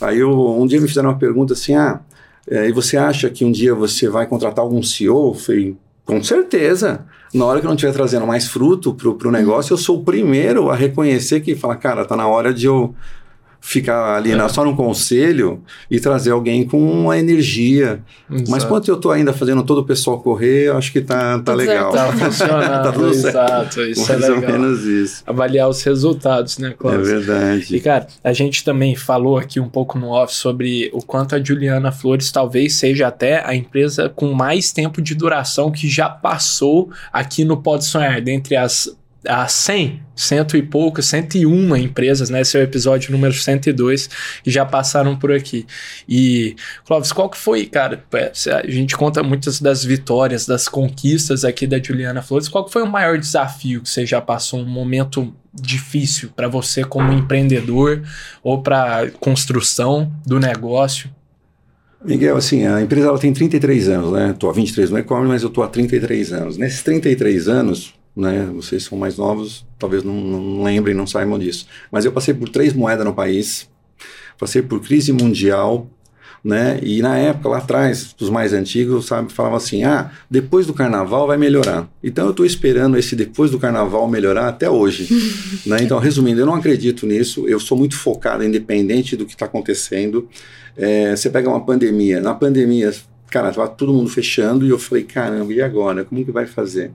Aí, 0.00 0.18
eu, 0.18 0.30
um 0.30 0.66
dia 0.66 0.80
me 0.80 0.88
fizeram 0.88 1.10
uma 1.10 1.18
pergunta 1.18 1.52
assim, 1.52 1.74
ah, 1.74 2.00
é, 2.48 2.68
e 2.68 2.72
você 2.72 2.96
acha 2.96 3.30
que 3.30 3.44
um 3.44 3.52
dia 3.52 3.74
você 3.74 4.08
vai 4.08 4.26
contratar 4.26 4.64
algum 4.64 4.82
CEO? 4.82 5.28
Eu 5.28 5.34
falei, 5.34 5.76
com 6.04 6.22
certeza. 6.22 7.06
Na 7.32 7.46
hora 7.46 7.60
que 7.60 7.66
eu 7.66 7.68
não 7.68 7.76
estiver 7.76 7.92
trazendo 7.92 8.26
mais 8.26 8.46
fruto 8.46 8.94
pro, 8.94 9.14
pro 9.14 9.30
negócio, 9.30 9.72
eu 9.72 9.78
sou 9.78 10.00
o 10.00 10.04
primeiro 10.04 10.70
a 10.70 10.76
reconhecer 10.76 11.40
que 11.40 11.54
fala, 11.54 11.76
cara, 11.76 12.04
tá 12.04 12.16
na 12.16 12.26
hora 12.26 12.52
de 12.52 12.66
eu 12.66 12.94
ficar 13.64 14.16
ali 14.16 14.34
na- 14.34 14.48
só 14.48 14.64
no 14.64 14.74
conselho 14.74 15.62
e 15.88 16.00
trazer 16.00 16.32
alguém 16.32 16.66
com 16.66 16.78
uma 16.82 17.16
energia. 17.16 18.02
Mas 18.28 18.42
Exato. 18.48 18.66
quanto 18.66 18.88
eu 18.90 18.96
tô 18.96 19.12
ainda 19.12 19.32
fazendo 19.32 19.62
todo 19.62 19.78
o 19.78 19.84
pessoal 19.84 20.20
correr, 20.20 20.66
eu 20.66 20.76
acho 20.76 20.90
que 20.90 21.00
tá, 21.00 21.38
tá 21.38 21.52
Tudo 21.52 21.56
legal. 21.58 21.92
Tá 21.92 22.12
funcionando, 22.12 22.82
Tá 22.82 22.92
tudo 22.92 23.14
certo. 23.14 23.28
exato. 23.28 23.80
Isso 23.82 24.12
é 24.12 24.16
Mais 24.16 24.28
ou 24.30 24.34
legal. 24.40 24.52
menos 24.52 24.84
isso. 24.84 25.22
Avaliar 25.24 25.68
os 25.68 25.80
resultados, 25.84 26.58
né, 26.58 26.70
É 26.70 26.72
Clóvis? 26.72 27.08
E, 27.08 27.12
verdade. 27.14 27.80
cara, 27.80 28.06
a 28.24 28.32
gente 28.32 28.64
também 28.64 28.96
falou 28.96 29.38
aqui 29.38 29.60
um 29.60 29.68
pouco 29.68 29.96
no 29.96 30.08
off 30.08 30.34
sobre 30.34 30.90
o 30.92 30.98
quanto 31.00 31.36
a 31.36 31.42
Juliana 31.42 31.92
Flores 31.92 32.32
talvez 32.32 32.74
seja 32.74 33.06
até 33.06 33.46
a 33.46 33.54
empresa 33.54 34.08
com 34.08 34.32
mais 34.32 34.72
tempo 34.72 35.00
de 35.00 35.14
duração 35.14 35.70
que 35.70 35.88
já 35.88 36.08
passou 36.08 36.90
aqui 37.12 37.44
no 37.44 37.56
Pode 37.62 37.84
Sonhar, 37.84 38.20
dentre 38.20 38.56
as, 38.56 38.92
as 39.26 39.52
100, 39.52 40.02
cento 40.16 40.56
e 40.56 40.62
poucas, 40.62 41.06
101 41.06 41.76
empresas, 41.76 42.28
né? 42.30 42.40
Esse 42.40 42.56
é 42.56 42.60
o 42.60 42.62
episódio 42.62 43.12
número 43.12 43.32
102, 43.32 44.08
que 44.42 44.50
já 44.50 44.64
passaram 44.64 45.16
por 45.16 45.32
aqui. 45.32 45.66
E, 46.08 46.56
Clóvis, 46.84 47.12
qual 47.12 47.30
que 47.30 47.38
foi, 47.38 47.66
cara? 47.66 48.04
é, 48.12 48.32
A 48.54 48.70
gente 48.70 48.96
conta 48.96 49.22
muitas 49.22 49.60
das 49.60 49.84
vitórias, 49.84 50.46
das 50.46 50.68
conquistas 50.68 51.44
aqui 51.44 51.66
da 51.66 51.82
Juliana 51.82 52.22
Flores. 52.22 52.48
Qual 52.48 52.64
que 52.64 52.72
foi 52.72 52.82
o 52.82 52.90
maior 52.90 53.18
desafio 53.18 53.82
que 53.82 53.88
você 53.88 54.04
já 54.04 54.20
passou? 54.20 54.60
Um 54.60 54.66
momento 54.66 55.34
difícil 55.54 56.30
para 56.34 56.48
você 56.48 56.82
como 56.82 57.12
empreendedor 57.12 58.02
ou 58.42 58.62
para 58.62 59.10
construção 59.20 60.12
do 60.26 60.40
negócio? 60.40 61.10
Miguel, 62.04 62.36
assim, 62.36 62.66
a 62.66 62.82
empresa 62.82 63.08
ela 63.08 63.18
tem 63.18 63.32
33 63.32 63.88
anos, 63.88 64.12
né? 64.12 64.34
Tô 64.36 64.50
há 64.50 64.52
23 64.52 64.90
no 64.90 64.98
e-commerce, 64.98 65.28
mas 65.28 65.42
eu 65.44 65.50
tô 65.50 65.62
há 65.62 65.68
33 65.68 66.32
anos. 66.32 66.56
Nesses 66.56 66.82
33 66.82 67.48
anos, 67.48 67.94
né? 68.16 68.50
Vocês 68.54 68.84
são 68.84 68.98
mais 68.98 69.16
novos, 69.16 69.66
talvez 69.78 70.02
não, 70.02 70.14
não 70.14 70.62
lembrem, 70.62 70.94
não 70.94 71.06
saibam 71.06 71.38
disso. 71.38 71.66
Mas 71.90 72.04
eu 72.04 72.12
passei 72.12 72.34
por 72.34 72.48
três 72.48 72.72
moedas 72.72 73.04
no 73.04 73.14
país, 73.14 73.68
passei 74.38 74.62
por 74.62 74.80
crise 74.80 75.12
mundial, 75.12 75.88
né? 76.44 76.80
E 76.82 77.00
na 77.00 77.16
época, 77.16 77.48
lá 77.48 77.58
atrás, 77.58 78.14
os 78.20 78.28
mais 78.28 78.52
antigos, 78.52 79.06
sabe, 79.06 79.32
falavam 79.32 79.56
assim: 79.56 79.84
ah, 79.84 80.10
depois 80.28 80.66
do 80.66 80.74
carnaval 80.74 81.26
vai 81.26 81.36
melhorar. 81.36 81.88
Então 82.02 82.24
eu 82.26 82.32
estou 82.32 82.44
esperando 82.44 82.96
esse 82.96 83.14
depois 83.14 83.50
do 83.50 83.58
carnaval 83.58 84.08
melhorar 84.08 84.48
até 84.48 84.68
hoje. 84.68 85.08
né? 85.64 85.78
Então, 85.82 85.98
resumindo, 85.98 86.40
eu 86.40 86.46
não 86.46 86.54
acredito 86.54 87.06
nisso, 87.06 87.48
eu 87.48 87.60
sou 87.60 87.78
muito 87.78 87.96
focado, 87.96 88.44
independente 88.44 89.16
do 89.16 89.24
que 89.24 89.32
está 89.32 89.46
acontecendo. 89.46 90.28
É, 90.76 91.14
você 91.14 91.30
pega 91.30 91.48
uma 91.48 91.64
pandemia, 91.64 92.20
na 92.20 92.34
pandemia, 92.34 92.92
cara, 93.30 93.50
estava 93.50 93.68
todo 93.68 93.92
mundo 93.92 94.10
fechando 94.10 94.66
e 94.66 94.70
eu 94.70 94.78
falei: 94.78 95.04
caramba, 95.04 95.52
e 95.52 95.62
agora? 95.62 96.04
Como 96.04 96.24
que 96.24 96.32
vai 96.32 96.46
fazer? 96.46 96.90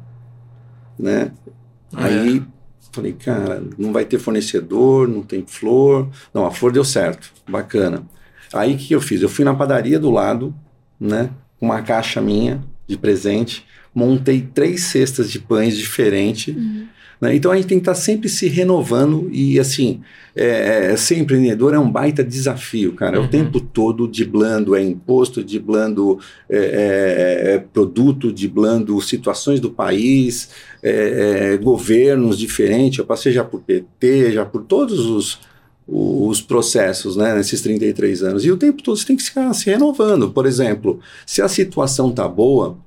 Né? 0.99 1.31
Aí 1.93 2.41
falei, 2.91 3.13
cara, 3.13 3.63
não 3.77 3.93
vai 3.93 4.05
ter 4.05 4.17
fornecedor, 4.19 5.07
não 5.07 5.21
tem 5.21 5.43
flor. 5.45 6.07
Não, 6.33 6.45
a 6.45 6.51
flor 6.51 6.71
deu 6.71 6.83
certo, 6.83 7.31
bacana. 7.47 8.03
Aí 8.53 8.73
o 8.73 8.77
que 8.77 8.93
eu 8.93 9.01
fiz? 9.01 9.21
Eu 9.21 9.29
fui 9.29 9.45
na 9.45 9.53
padaria 9.53 9.99
do 9.99 10.09
lado, 10.09 10.53
né? 10.99 11.29
Com 11.59 11.67
uma 11.67 11.81
caixa 11.81 12.21
minha 12.21 12.63
de 12.87 12.97
presente, 12.97 13.65
montei 13.93 14.41
três 14.41 14.83
cestas 14.85 15.29
de 15.29 15.39
pães 15.39 15.77
diferentes. 15.77 16.55
né? 17.19 17.35
Então 17.35 17.51
a 17.51 17.55
gente 17.55 17.67
tem 17.67 17.77
que 17.77 17.81
estar 17.81 17.95
sempre 17.95 18.29
se 18.29 18.47
renovando 18.47 19.27
e 19.31 19.59
assim, 19.59 20.01
é, 20.35 20.91
é, 20.91 20.95
ser 20.95 21.17
empreendedor 21.17 21.73
é 21.73 21.79
um 21.79 21.91
baita 21.91 22.23
desafio, 22.23 22.93
cara. 22.93 23.17
É 23.17 23.19
Uhum. 23.19 23.25
o 23.25 23.29
tempo 23.29 23.59
todo 23.59 24.07
diblando 24.07 24.75
é 24.75 24.83
imposto, 24.83 25.43
diblando 25.43 26.19
é, 26.49 26.57
é, 26.57 27.53
é, 27.55 27.57
produto, 27.59 28.31
diblando 28.31 29.01
situações 29.01 29.59
do 29.59 29.69
país, 29.71 30.49
é, 30.87 31.53
é, 31.53 31.57
governos 31.57 32.37
diferentes. 32.37 32.99
Eu 32.99 33.05
passei 33.05 33.31
já 33.31 33.43
por 33.43 33.61
PT, 33.61 34.31
já 34.33 34.45
por 34.45 34.63
todos 34.63 34.99
os, 34.99 35.39
os 35.87 36.41
processos, 36.41 37.15
né, 37.15 37.33
nesses 37.35 37.61
33 37.61 38.23
anos. 38.23 38.45
E 38.45 38.51
o 38.51 38.57
tempo 38.57 38.81
todo 38.83 38.97
você 38.97 39.05
tem 39.05 39.15
que 39.15 39.23
ficar 39.23 39.53
se 39.53 39.69
renovando. 39.69 40.29
Por 40.31 40.45
exemplo, 40.45 40.99
se 41.25 41.41
a 41.41 41.47
situação 41.47 42.11
tá 42.11 42.27
boa, 42.27 42.77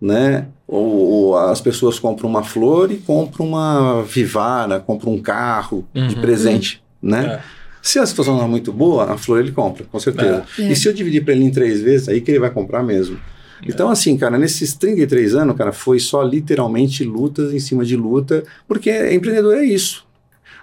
né, 0.00 0.46
ou, 0.66 0.84
ou 0.84 1.36
as 1.36 1.60
pessoas 1.60 1.98
compram 1.98 2.28
uma 2.28 2.42
flor 2.44 2.90
e 2.92 2.96
compram 2.98 3.46
uma 3.46 4.02
vivara, 4.02 4.80
compram 4.80 5.12
um 5.14 5.20
carro 5.20 5.86
de 5.94 6.14
Uhum. 6.16 6.20
presente, 6.20 6.82
né? 7.02 7.40
É. 7.54 7.58
Se 7.80 7.98
a 7.98 8.04
situação 8.04 8.36
não 8.36 8.44
é 8.44 8.48
muito 8.48 8.72
boa, 8.72 9.04
a 9.12 9.16
flor 9.16 9.40
ele 9.40 9.52
compra, 9.52 9.84
com 9.90 9.98
certeza. 9.98 10.44
É. 10.58 10.62
E 10.62 10.76
se 10.76 10.86
eu 10.88 10.92
dividir 10.92 11.24
para 11.24 11.32
ele 11.32 11.44
em 11.44 11.50
três 11.50 11.80
vezes, 11.80 12.08
aí 12.08 12.20
que 12.20 12.30
ele 12.30 12.40
vai 12.40 12.50
comprar 12.50 12.82
mesmo. 12.82 13.18
Então, 13.66 13.88
assim, 13.88 14.16
cara, 14.16 14.38
nesses 14.38 14.74
33 14.74 15.34
anos, 15.34 15.56
cara, 15.56 15.72
foi 15.72 15.98
só 15.98 16.22
literalmente 16.22 17.04
lutas 17.04 17.52
em 17.52 17.58
cima 17.58 17.84
de 17.84 17.96
luta, 17.96 18.44
porque 18.66 18.90
empreendedor 19.12 19.56
é 19.56 19.64
isso. 19.64 20.06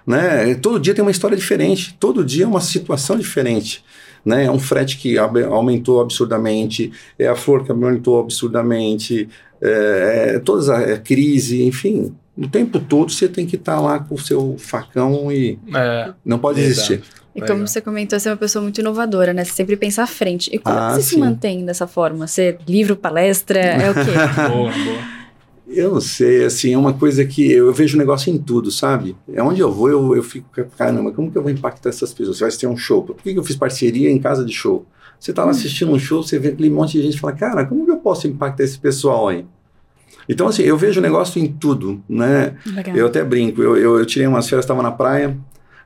Né? 0.06 0.54
Todo 0.54 0.78
dia 0.78 0.94
tem 0.94 1.02
uma 1.02 1.10
história 1.10 1.36
diferente, 1.36 1.96
todo 1.98 2.24
dia 2.24 2.44
é 2.44 2.48
uma 2.48 2.60
situação 2.60 3.18
diferente. 3.18 3.84
Né? 4.24 4.44
É 4.44 4.50
um 4.50 4.58
frete 4.58 4.96
que 4.98 5.18
aumentou 5.18 6.00
absurdamente, 6.00 6.92
é 7.18 7.26
a 7.26 7.36
flor 7.36 7.64
que 7.64 7.70
aumentou 7.70 8.20
absurdamente, 8.20 9.28
é, 9.60 10.34
é 10.34 10.38
toda 10.38 10.76
a 10.76 10.82
é 10.82 10.98
crise, 10.98 11.64
enfim. 11.64 12.14
O 12.36 12.46
tempo 12.46 12.78
todo 12.78 13.10
você 13.10 13.28
tem 13.28 13.46
que 13.46 13.56
estar 13.56 13.76
tá 13.76 13.80
lá 13.80 13.98
com 13.98 14.14
o 14.14 14.20
seu 14.20 14.56
facão 14.58 15.32
e 15.32 15.58
é, 15.74 16.12
não 16.24 16.38
pode 16.38 16.60
existir. 16.60 17.02
E 17.36 17.46
como 17.46 17.68
você 17.68 17.82
comentou, 17.82 18.18
você 18.18 18.28
é 18.28 18.32
uma 18.32 18.38
pessoa 18.38 18.62
muito 18.62 18.80
inovadora, 18.80 19.34
né? 19.34 19.44
Você 19.44 19.52
sempre 19.52 19.76
pensa 19.76 20.02
à 20.02 20.06
frente. 20.06 20.48
E 20.52 20.58
como 20.58 20.76
ah, 20.76 20.94
você 20.94 21.02
sim. 21.02 21.16
se 21.16 21.18
mantém 21.18 21.64
dessa 21.66 21.86
forma? 21.86 22.26
Você 22.26 22.56
livro, 22.66 22.96
palestra, 22.96 23.60
é 23.60 23.90
o 23.90 23.94
quê? 23.94 24.00
boa, 24.48 24.72
boa. 24.72 25.16
Eu 25.68 25.94
não 25.94 26.00
sei, 26.00 26.44
assim, 26.44 26.72
é 26.72 26.78
uma 26.78 26.94
coisa 26.94 27.24
que 27.24 27.50
eu, 27.50 27.66
eu 27.66 27.72
vejo 27.72 27.98
negócio 27.98 28.32
em 28.32 28.38
tudo, 28.38 28.70
sabe? 28.70 29.16
É 29.32 29.42
onde 29.42 29.60
eu 29.60 29.70
vou, 29.70 29.90
eu, 29.90 30.16
eu 30.16 30.22
fico, 30.22 30.48
caramba, 30.78 31.10
como 31.10 31.30
que 31.30 31.36
eu 31.36 31.42
vou 31.42 31.50
impactar 31.50 31.88
essas 31.88 32.14
pessoas? 32.14 32.38
Você 32.38 32.44
vai 32.44 32.52
ter 32.52 32.66
um 32.68 32.76
show. 32.76 33.02
Por 33.02 33.16
que, 33.16 33.32
que 33.32 33.38
eu 33.38 33.44
fiz 33.44 33.56
parceria 33.56 34.10
em 34.10 34.18
casa 34.18 34.44
de 34.44 34.52
show? 34.52 34.86
Você 35.18 35.32
tá 35.32 35.42
lá 35.42 35.48
hum. 35.48 35.50
assistindo 35.50 35.92
um 35.92 35.98
show, 35.98 36.22
você 36.22 36.38
vê 36.38 36.48
aquele 36.48 36.70
monte 36.70 36.92
de 36.92 37.02
gente 37.02 37.16
e 37.16 37.20
fala, 37.20 37.32
cara, 37.32 37.66
como 37.66 37.84
que 37.84 37.90
eu 37.90 37.98
posso 37.98 38.26
impactar 38.28 38.64
esse 38.64 38.78
pessoal 38.78 39.28
aí? 39.28 39.44
Então, 40.28 40.48
assim, 40.48 40.62
eu 40.62 40.76
vejo 40.76 41.00
negócio 41.00 41.42
em 41.42 41.46
tudo, 41.46 42.02
né? 42.08 42.56
Legal. 42.66 42.96
Eu 42.96 43.06
até 43.06 43.22
brinco, 43.22 43.62
eu, 43.62 43.76
eu, 43.76 43.98
eu 43.98 44.06
tirei 44.06 44.26
umas 44.26 44.48
férias, 44.48 44.64
estava 44.64 44.82
na 44.82 44.90
praia, 44.90 45.36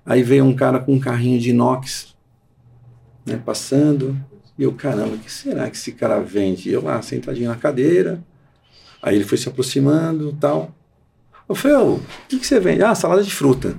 aí 0.04 0.22
veio 0.22 0.44
um 0.44 0.54
cara 0.54 0.78
com 0.78 0.94
um 0.94 1.00
carrinho 1.00 1.38
de 1.38 1.50
inox, 1.50 2.14
né, 3.26 3.40
passando, 3.44 4.16
e 4.58 4.62
eu, 4.62 4.72
caramba, 4.72 5.14
o 5.14 5.18
que 5.18 5.32
será 5.32 5.68
que 5.70 5.76
esse 5.76 5.92
cara 5.92 6.20
vende? 6.20 6.68
E 6.68 6.72
eu 6.72 6.82
lá, 6.82 7.00
sentadinho 7.00 7.48
na 7.48 7.56
cadeira, 7.56 8.22
aí 9.02 9.16
ele 9.16 9.24
foi 9.24 9.38
se 9.38 9.48
aproximando 9.48 10.36
tal. 10.40 10.74
Eu 11.48 11.54
falei, 11.54 11.76
oh, 11.76 11.94
o 11.94 12.02
que, 12.28 12.38
que 12.38 12.46
você 12.46 12.60
vende? 12.60 12.82
Ah, 12.82 12.94
salada 12.94 13.22
de 13.22 13.32
fruta. 13.32 13.68
Eu 13.68 13.76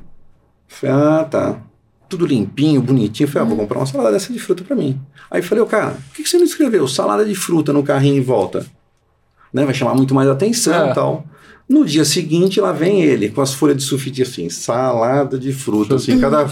falei, 0.68 0.96
ah, 0.96 1.24
tá. 1.24 1.62
Tudo 2.10 2.26
limpinho, 2.26 2.82
bonitinho. 2.82 3.28
Eu 3.28 3.32
falei, 3.32 3.48
ah, 3.48 3.50
vou 3.50 3.58
comprar 3.58 3.80
uma 3.80 3.86
salada 3.86 4.12
dessa 4.12 4.34
de 4.34 4.40
fruta 4.40 4.64
para 4.64 4.76
mim. 4.76 5.00
Aí 5.30 5.40
eu 5.40 5.44
falei, 5.44 5.64
oh, 5.64 5.68
cara, 5.68 5.92
por 5.92 6.16
que, 6.16 6.24
que 6.24 6.30
você 6.30 6.38
não 6.38 6.44
escreveu 6.44 6.88
salada 6.88 7.24
de 7.24 7.36
fruta 7.36 7.72
no 7.72 7.84
carrinho 7.84 8.18
em 8.18 8.22
volta? 8.22 8.66
né? 9.54 9.66
Vai 9.66 9.74
chamar 9.74 9.96
muito 9.96 10.14
mais 10.16 10.30
atenção 10.30 10.88
e 10.88 10.90
é. 10.90 10.94
tal. 10.94 11.26
No 11.72 11.86
dia 11.86 12.04
seguinte, 12.04 12.60
lá 12.60 12.74
vem 12.74 13.02
ele 13.02 13.30
com 13.30 13.40
as 13.40 13.54
folhas 13.54 13.78
de 13.78 13.84
sulfite 13.84 14.22
assim, 14.22 14.50
salada 14.50 15.40
de 15.40 15.54
fruta, 15.54 15.96
assim, 15.96 16.20
cada. 16.20 16.46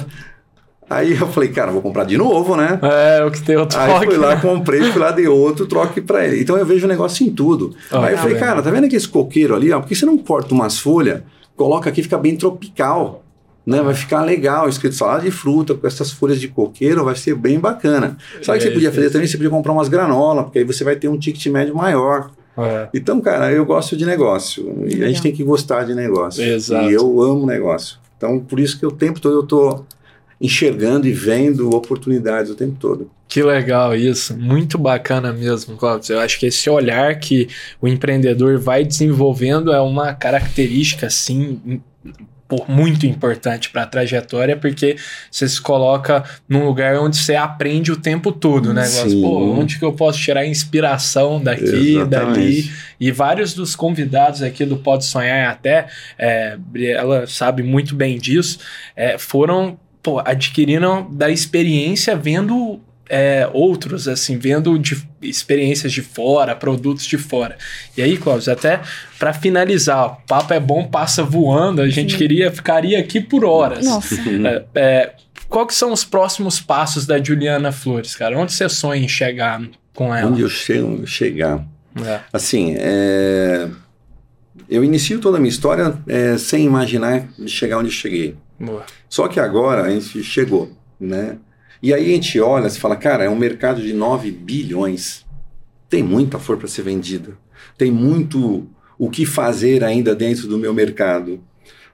Aí 0.90 1.12
eu 1.12 1.28
falei, 1.28 1.50
cara, 1.50 1.74
vou 1.74 1.82
comprar 1.82 2.06
de 2.06 2.18
novo, 2.18 2.56
né? 2.56 2.80
É, 2.82 3.26
o 3.26 3.30
que 3.30 3.42
tem 3.42 3.58
outro 3.58 3.78
Aí 3.78 4.06
fui 4.06 4.16
lá, 4.16 4.36
né? 4.36 4.42
comprei, 4.42 4.82
fui 4.82 5.02
lá, 5.02 5.12
dei 5.12 5.28
outro 5.28 5.68
troque 5.68 6.00
para 6.00 6.26
ele. 6.26 6.42
Então 6.42 6.58
eu 6.58 6.66
vejo 6.66 6.86
o 6.86 6.88
negócio 6.88 7.28
em 7.28 7.32
tudo. 7.32 7.76
Oh, 7.92 7.98
Aí 7.98 8.14
eu 8.14 8.18
falei, 8.18 8.38
é. 8.38 8.40
cara, 8.40 8.62
tá 8.62 8.72
vendo 8.72 8.86
aqui 8.86 8.96
esse 8.96 9.10
coqueiro 9.10 9.54
ali? 9.54 9.74
Ó, 9.74 9.82
por 9.82 9.90
que 9.90 9.96
você 9.96 10.06
não 10.06 10.18
corta 10.18 10.54
umas 10.54 10.80
folhas, 10.80 11.22
coloca 11.54 11.90
aqui, 11.90 12.02
fica 12.02 12.18
bem 12.18 12.38
tropical. 12.38 13.26
Né, 13.66 13.82
vai 13.82 13.94
ficar 13.94 14.24
legal, 14.24 14.68
escrito 14.68 14.96
salada 14.96 15.22
de 15.22 15.30
fruta, 15.30 15.76
com 15.76 15.86
essas 15.86 16.12
folhas 16.12 16.40
de 16.40 16.48
coqueiro, 16.48 17.04
vai 17.04 17.16
ser 17.16 17.36
bem 17.36 17.60
bacana. 17.60 18.18
Sabe 18.42 18.58
o 18.58 18.62
que 18.62 18.68
você 18.68 18.74
podia 18.74 18.92
fazer 18.92 19.10
também? 19.12 19.28
Você 19.28 19.38
podia 19.38 19.52
comprar 19.52 19.74
umas 19.74 19.90
granola, 19.90 20.44
porque 20.44 20.60
aí 20.60 20.66
você 20.66 20.84
vai 20.84 20.96
ter 20.96 21.08
um 21.08 21.20
ticket 21.20 21.46
médio 21.48 21.76
maior. 21.76 22.32
É. 22.64 22.90
Então, 22.94 23.20
cara, 23.22 23.52
eu 23.52 23.66
gosto 23.66 23.96
de 23.96 24.06
negócio. 24.06 24.86
E 24.88 25.04
a 25.04 25.08
gente 25.08 25.22
tem 25.22 25.32
que 25.32 25.44
gostar 25.44 25.86
de 25.86 25.94
negócio. 25.94 26.44
Exato. 26.44 26.90
E 26.90 26.94
eu 26.94 27.22
amo 27.22 27.46
negócio. 27.46 27.98
Então, 28.18 28.40
por 28.40 28.60
isso 28.60 28.78
que 28.78 28.86
o 28.86 28.92
tempo 28.92 29.20
todo 29.20 29.36
eu 29.36 29.44
estou 29.44 29.86
enxergando 30.42 31.08
e 31.08 31.12
vendo 31.12 31.70
oportunidades 31.76 32.52
o 32.52 32.56
tempo 32.56 32.76
todo. 32.80 33.10
Que 33.28 33.44
legal 33.44 33.96
isso, 33.96 34.36
muito 34.36 34.78
bacana 34.78 35.32
mesmo, 35.32 35.76
Cláudio. 35.78 36.14
Eu 36.14 36.20
acho 36.20 36.40
que 36.40 36.48
esse 36.48 36.70
olhar 36.70 37.20
que 37.20 37.48
o 37.80 37.88
empreendedor 37.88 38.58
vai 38.58 38.84
desenvolvendo 38.84 39.72
é 39.72 39.80
uma 39.80 40.14
característica, 40.14 41.08
assim, 41.08 41.82
muito 42.68 43.06
importante 43.06 43.70
para 43.70 43.84
a 43.84 43.86
trajetória, 43.86 44.58
porque 44.58 44.96
você 45.30 45.48
se 45.48 45.62
coloca 45.62 46.24
num 46.48 46.66
lugar 46.66 46.98
onde 46.98 47.18
você 47.18 47.36
aprende 47.36 47.92
o 47.92 47.98
tempo 47.98 48.32
todo, 48.32 48.74
né? 48.74 48.86
Sim. 48.86 49.22
Pô, 49.22 49.54
onde 49.54 49.78
que 49.78 49.86
eu 49.86 49.94
posso 49.94 50.20
tirar 50.20 50.46
inspiração 50.46 51.42
daqui, 51.42 51.96
Exatamente. 51.96 52.10
dali? 52.10 52.72
E 53.00 53.12
vários 53.12 53.54
dos 53.54 53.76
convidados 53.76 54.42
aqui 54.42 54.66
do 54.66 54.78
Pode 54.78 55.06
Sonhar 55.06 55.50
até, 55.50 55.88
é, 56.18 56.58
ela 56.76 57.28
sabe 57.28 57.62
muito 57.64 57.96
bem 57.96 58.18
disso, 58.18 58.60
é, 58.96 59.18
foram 59.18 59.78
pô, 60.02 60.20
adquirindo 60.20 61.08
da 61.12 61.30
experiência 61.30 62.16
vendo 62.16 62.80
é, 63.10 63.50
outros, 63.52 64.08
assim, 64.08 64.38
vendo 64.38 64.78
de 64.78 65.02
experiências 65.22 65.92
de 65.92 66.04
fora, 66.04 66.56
produtos 66.56 67.06
de 67.06 67.18
fora. 67.18 67.58
E 67.98 68.02
aí, 68.02 68.18
Cláudio, 68.18 68.54
até 68.54 68.82
para 69.18 69.34
finalizar, 69.34 70.06
o 70.06 70.16
papo 70.28 70.54
é 70.54 70.60
bom, 70.60 70.88
passa 70.88 71.24
voando, 71.24 71.82
a 71.82 71.90
gente 71.90 72.12
Sim. 72.14 72.18
queria, 72.20 72.52
ficaria 72.52 73.00
aqui 73.00 73.20
por 73.20 73.44
horas. 73.44 73.84
Nossa. 73.84 74.16
É, 74.16 74.66
é, 74.76 75.14
qual 75.50 75.66
que 75.66 75.74
são 75.74 75.92
os 75.92 76.04
próximos 76.04 76.62
passos 76.62 77.08
da 77.08 77.22
Juliana 77.22 77.72
Flores, 77.72 78.16
cara? 78.16 78.38
Onde 78.38 78.54
você 78.54 78.70
sonha 78.70 79.04
em 79.04 79.08
chegar 79.08 79.60
com 79.96 80.14
ela? 80.14 80.30
Onde 80.30 80.42
eu 80.42 80.50
chego, 80.50 81.06
chegar? 81.08 81.66
É. 82.06 82.20
Assim, 82.32 82.76
é... 82.78 83.68
eu 84.70 84.84
inicio 84.84 85.20
toda 85.20 85.38
a 85.38 85.40
minha 85.40 85.50
história 85.50 85.98
é, 86.08 86.38
sem 86.38 86.64
imaginar 86.64 87.28
de 87.38 87.50
chegar 87.50 87.80
onde 87.80 87.88
eu 87.88 87.94
cheguei. 87.94 88.36
Boa. 88.60 88.86
Só 89.10 89.28
que 89.28 89.40
agora 89.40 89.84
a 89.84 89.90
gente 89.90 90.24
chegou, 90.24 90.72
né? 91.00 91.38
E 91.82 91.94
aí 91.94 92.12
a 92.12 92.16
gente 92.16 92.40
olha 92.40 92.68
e 92.68 92.72
fala, 92.72 92.96
cara, 92.96 93.24
é 93.24 93.30
um 93.30 93.36
mercado 93.36 93.82
de 93.82 93.94
9 93.94 94.32
bilhões. 94.32 95.26
Tem 95.90 96.04
muita 96.04 96.38
flor 96.38 96.58
para 96.58 96.68
ser 96.68 96.84
vendida. 96.84 97.38
Tem 97.78 97.90
muito 97.90 98.68
o 98.98 99.10
que 99.10 99.26
fazer 99.26 99.84
ainda 99.84 100.14
dentro 100.14 100.48
do 100.48 100.58
meu 100.58 100.74
mercado. 100.74 101.40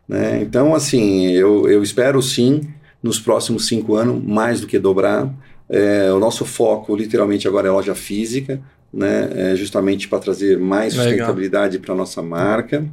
Né? 0.07 0.41
Então, 0.41 0.73
assim, 0.73 1.27
eu, 1.27 1.69
eu 1.69 1.83
espero 1.83 2.21
sim, 2.21 2.61
nos 3.01 3.19
próximos 3.19 3.67
cinco 3.67 3.95
anos, 3.95 4.23
mais 4.23 4.59
do 4.61 4.67
que 4.67 4.79
dobrar. 4.79 5.31
É, 5.69 6.11
o 6.11 6.19
nosso 6.19 6.45
foco, 6.45 6.95
literalmente, 6.95 7.47
agora 7.47 7.67
é 7.67 7.71
loja 7.71 7.95
física, 7.95 8.61
né? 8.93 9.29
É 9.51 9.55
justamente 9.55 10.07
para 10.07 10.19
trazer 10.19 10.57
mais 10.57 10.93
sustentabilidade 10.93 11.79
para 11.79 11.93
a 11.93 11.97
nossa 11.97 12.21
marca. 12.21 12.85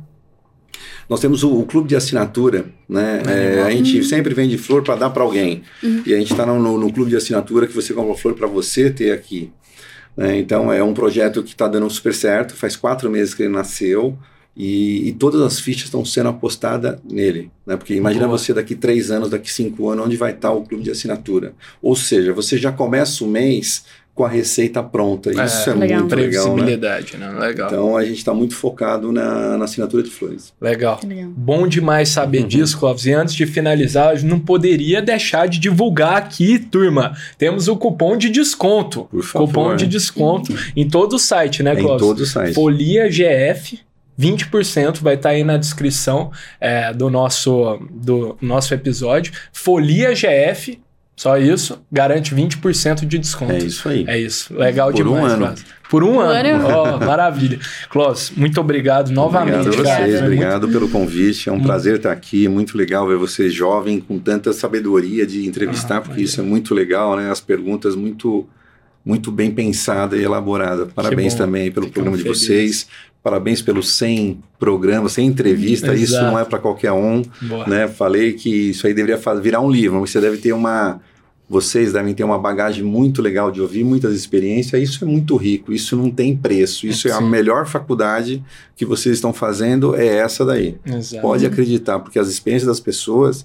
Nós 1.08 1.20
temos 1.20 1.42
o, 1.42 1.58
o 1.58 1.66
clube 1.66 1.88
de 1.88 1.96
assinatura, 1.96 2.66
né? 2.88 3.22
É, 3.26 3.62
a 3.62 3.70
gente 3.70 3.98
uhum. 3.98 4.02
sempre 4.02 4.34
vende 4.34 4.56
flor 4.58 4.82
para 4.82 4.96
dar 4.96 5.10
para 5.10 5.22
alguém. 5.22 5.62
Uhum. 5.82 6.02
E 6.06 6.14
a 6.14 6.18
gente 6.18 6.32
está 6.32 6.46
no, 6.46 6.60
no, 6.60 6.78
no, 6.78 6.92
clube 6.92 7.10
de 7.10 7.16
assinatura 7.16 7.66
que 7.66 7.74
você 7.74 7.92
compra 7.92 8.14
flor 8.14 8.34
para 8.34 8.46
você 8.46 8.90
ter 8.90 9.12
aqui. 9.12 9.50
Né? 10.16 10.38
Então 10.38 10.72
é 10.72 10.82
um 10.82 10.94
projeto 10.94 11.42
que 11.42 11.52
está 11.52 11.68
dando 11.68 11.88
super 11.90 12.14
certo. 12.14 12.54
Faz 12.54 12.76
quatro 12.76 13.10
meses 13.10 13.34
que 13.34 13.42
ele 13.42 13.52
nasceu. 13.52 14.18
E, 14.54 15.08
e 15.08 15.12
todas 15.12 15.40
as 15.40 15.58
fichas 15.58 15.84
estão 15.84 16.04
sendo 16.04 16.28
apostadas 16.28 16.98
nele, 17.10 17.50
né? 17.66 17.74
Porque 17.74 17.94
imagina 17.94 18.26
Boa. 18.26 18.36
você 18.36 18.52
daqui 18.52 18.74
três 18.74 19.10
anos, 19.10 19.30
daqui 19.30 19.50
cinco 19.50 19.88
anos, 19.88 20.04
onde 20.04 20.16
vai 20.18 20.32
estar 20.32 20.48
tá 20.48 20.54
o 20.54 20.62
clube 20.62 20.84
de 20.84 20.90
assinatura. 20.90 21.54
Ou 21.80 21.96
seja, 21.96 22.34
você 22.34 22.58
já 22.58 22.70
começa 22.70 23.24
o 23.24 23.26
mês 23.26 23.84
com 24.14 24.24
a 24.24 24.28
receita 24.28 24.82
pronta. 24.82 25.30
É, 25.30 25.44
Isso 25.44 25.70
é, 25.70 25.74
legal. 25.74 26.00
muito 26.00 26.14
legal. 26.14 26.44
Né? 26.44 26.52
Previsibilidade, 26.52 27.16
né? 27.16 27.30
Legal. 27.30 27.66
Então 27.66 27.96
a 27.96 28.04
gente 28.04 28.18
está 28.18 28.34
muito 28.34 28.54
focado 28.54 29.10
na, 29.10 29.56
na 29.56 29.64
assinatura 29.64 30.02
de 30.02 30.10
flores. 30.10 30.52
Legal. 30.60 31.00
legal. 31.06 31.30
Bom 31.30 31.66
demais 31.66 32.10
saber 32.10 32.42
uhum. 32.42 32.48
disso, 32.48 32.78
Clóvis. 32.78 33.06
E 33.06 33.12
antes 33.12 33.34
de 33.34 33.46
finalizar, 33.46 34.14
eu 34.14 34.22
não 34.24 34.38
poderia 34.38 35.00
deixar 35.00 35.48
de 35.48 35.58
divulgar 35.58 36.16
aqui, 36.16 36.58
turma. 36.58 37.16
Temos 37.38 37.68
o 37.68 37.76
cupom 37.76 38.16
de 38.16 38.28
desconto. 38.28 39.04
Por 39.10 39.22
favor. 39.22 39.46
Cupom 39.46 39.76
de 39.76 39.86
desconto 39.86 40.54
em 40.76 40.86
todo 40.86 41.14
o 41.14 41.18
site, 41.18 41.62
né, 41.62 41.74
Clóvis? 41.74 42.02
Em 42.02 42.06
todo 42.06 42.20
o 42.20 42.26
site. 42.26 42.54
Folia 42.54 43.08
GF. 43.08 43.80
20% 44.20 45.00
vai 45.00 45.14
estar 45.14 45.30
tá 45.30 45.34
aí 45.34 45.42
na 45.42 45.56
descrição 45.56 46.30
é, 46.60 46.92
do, 46.92 47.08
nosso, 47.08 47.80
do 47.90 48.36
nosso 48.42 48.74
episódio. 48.74 49.32
Folia 49.52 50.14
GF, 50.14 50.78
só 51.22 51.38
isso, 51.38 51.80
garante 51.90 52.34
20% 52.34 53.06
de 53.06 53.16
desconto. 53.16 53.52
É 53.52 53.58
isso 53.58 53.88
aí. 53.88 54.04
É 54.08 54.18
isso. 54.18 54.52
Legal 54.52 54.90
Por 54.90 54.96
demais, 54.96 55.20
um 55.20 55.24
ano. 55.24 55.54
Por 55.88 56.02
um, 56.02 56.18
ano. 56.18 56.66
Oh, 56.66 56.98
maravilha. 56.98 57.60
Clós, 57.88 58.32
muito 58.36 58.60
obrigado 58.60 59.12
novamente. 59.12 59.68
Obrigado 59.68 60.02
a 60.02 60.04
vocês, 60.04 60.20
obrigado 60.20 60.62
muito... 60.62 60.72
pelo 60.72 60.90
convite. 60.90 61.48
É 61.48 61.52
um 61.52 61.54
muito... 61.54 61.66
prazer 61.68 61.98
estar 61.98 62.10
aqui. 62.10 62.48
Muito 62.48 62.76
legal 62.76 63.06
ver 63.06 63.16
você 63.16 63.48
jovem 63.48 64.00
com 64.00 64.18
tanta 64.18 64.52
sabedoria 64.52 65.24
de 65.24 65.46
entrevistar, 65.46 65.98
ah, 65.98 66.00
porque 66.00 66.22
isso 66.22 66.40
é 66.40 66.42
muito 66.42 66.74
legal, 66.74 67.16
né? 67.16 67.30
As 67.30 67.40
perguntas 67.40 67.94
muito 67.94 68.44
muito 69.04 69.30
bem 69.30 69.52
pensada 69.52 70.16
e 70.16 70.24
elaborada. 70.24 70.86
Parabéns 70.86 71.36
também 71.36 71.70
pelo 71.70 71.88
programa 71.88 72.16
de 72.16 72.24
vocês. 72.24 72.88
Parabéns 73.22 73.62
pelos 73.62 73.92
100 73.92 74.42
programas, 74.58 75.12
100 75.12 75.26
entrevistas. 75.26 76.00
Isso 76.00 76.20
não 76.20 76.36
é 76.36 76.44
para 76.44 76.58
qualquer 76.58 76.90
um. 76.90 77.22
Né? 77.68 77.86
Falei 77.86 78.32
que 78.32 78.70
isso 78.70 78.88
aí 78.88 78.92
deveria 78.92 79.20
virar 79.40 79.60
um 79.60 79.70
livro, 79.70 80.00
mas 80.00 80.10
você 80.10 80.20
deve 80.20 80.38
ter 80.38 80.52
uma 80.52 81.00
vocês 81.52 81.92
devem 81.92 82.14
ter 82.14 82.24
uma 82.24 82.38
bagagem 82.38 82.82
muito 82.82 83.20
legal 83.20 83.52
de 83.52 83.60
ouvir, 83.60 83.84
muitas 83.84 84.14
experiências. 84.14 84.82
Isso 84.82 85.04
é 85.04 85.06
muito 85.06 85.36
rico, 85.36 85.70
isso 85.70 85.94
não 85.94 86.10
tem 86.10 86.34
preço. 86.34 86.86
Isso 86.86 87.08
é 87.08 87.12
a 87.12 87.20
melhor 87.20 87.66
faculdade 87.66 88.42
que 88.74 88.86
vocês 88.86 89.16
estão 89.16 89.34
fazendo, 89.34 89.94
é 89.94 90.06
essa 90.06 90.46
daí. 90.46 90.78
Exato. 90.82 91.20
Pode 91.20 91.44
acreditar, 91.44 91.98
porque 91.98 92.18
as 92.18 92.28
experiências 92.28 92.66
das 92.66 92.80
pessoas. 92.80 93.44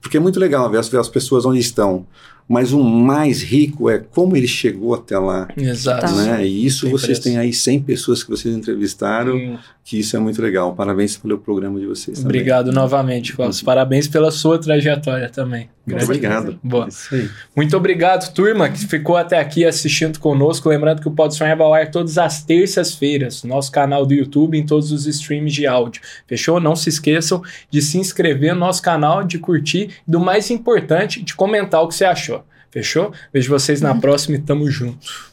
Porque 0.00 0.18
é 0.18 0.20
muito 0.20 0.38
legal 0.38 0.70
ver 0.70 0.78
as, 0.78 0.88
ver 0.88 1.00
as 1.00 1.08
pessoas 1.08 1.44
onde 1.44 1.58
estão. 1.58 2.06
Mas 2.48 2.72
o 2.72 2.82
mais 2.82 3.42
rico 3.42 3.90
é 3.90 3.98
como 3.98 4.34
ele 4.34 4.48
chegou 4.48 4.94
até 4.94 5.18
lá. 5.18 5.48
Exato. 5.56 6.06
Tá. 6.06 6.12
Né? 6.12 6.46
E 6.46 6.64
isso 6.64 6.82
Tem 6.86 6.90
vocês 6.92 7.18
preço. 7.18 7.22
têm 7.22 7.36
aí 7.38 7.52
100 7.52 7.82
pessoas 7.82 8.22
que 8.24 8.30
vocês 8.30 8.54
entrevistaram, 8.56 9.36
Hum, 9.36 9.58
que 9.84 9.98
isso 9.98 10.16
é 10.16 10.18
muito 10.18 10.40
legal. 10.40 10.74
Parabéns 10.74 11.16
pelo 11.16 11.38
programa 11.38 11.78
de 11.78 11.86
vocês. 11.86 12.18
também. 12.18 12.30
Obrigado 12.40 12.72
novamente, 12.72 13.34
Clóvis. 13.34 13.60
Parabéns 13.62 14.08
pela 14.08 14.30
sua 14.30 14.58
trajetória 14.58 15.28
também. 15.28 15.68
Muito 15.86 16.04
obrigado. 16.04 16.58
Boa. 16.62 16.88
Isso 16.88 17.14
aí. 17.14 17.30
Muito 17.56 17.74
obrigado, 17.74 18.30
turma, 18.34 18.68
que 18.68 18.86
ficou 18.86 19.16
até 19.16 19.38
aqui 19.38 19.64
assistindo 19.64 20.18
conosco. 20.18 20.68
Lembrando 20.68 21.00
que 21.00 21.08
o 21.08 21.10
Pode 21.10 21.34
Sonhar 21.34 21.56
vai 21.56 21.66
ao 21.66 21.72
ar 21.72 21.90
todas 21.90 22.18
as 22.18 22.42
terças-feiras, 22.42 23.42
no 23.42 23.48
nosso 23.50 23.72
canal 23.72 24.04
do 24.04 24.12
YouTube, 24.12 24.58
em 24.58 24.66
todos 24.66 24.92
os 24.92 25.06
streams 25.06 25.50
de 25.54 25.66
áudio. 25.66 26.02
Fechou? 26.26 26.60
Não 26.60 26.76
se 26.76 26.90
esqueçam 26.90 27.42
de 27.70 27.80
se 27.80 27.96
inscrever 27.98 28.52
no 28.52 28.60
nosso 28.60 28.82
canal, 28.82 29.24
de 29.24 29.38
curtir 29.38 29.88
e, 30.06 30.10
do 30.10 30.20
mais 30.20 30.50
importante, 30.50 31.22
de 31.22 31.34
comentar 31.34 31.82
o 31.82 31.88
que 31.88 31.94
você 31.94 32.04
achou. 32.04 32.37
Fechou? 32.70 33.12
Vejo 33.32 33.50
vocês 33.50 33.80
na 33.80 33.94
próxima 33.94 34.36
e 34.36 34.40
tamo 34.40 34.70
junto. 34.70 35.28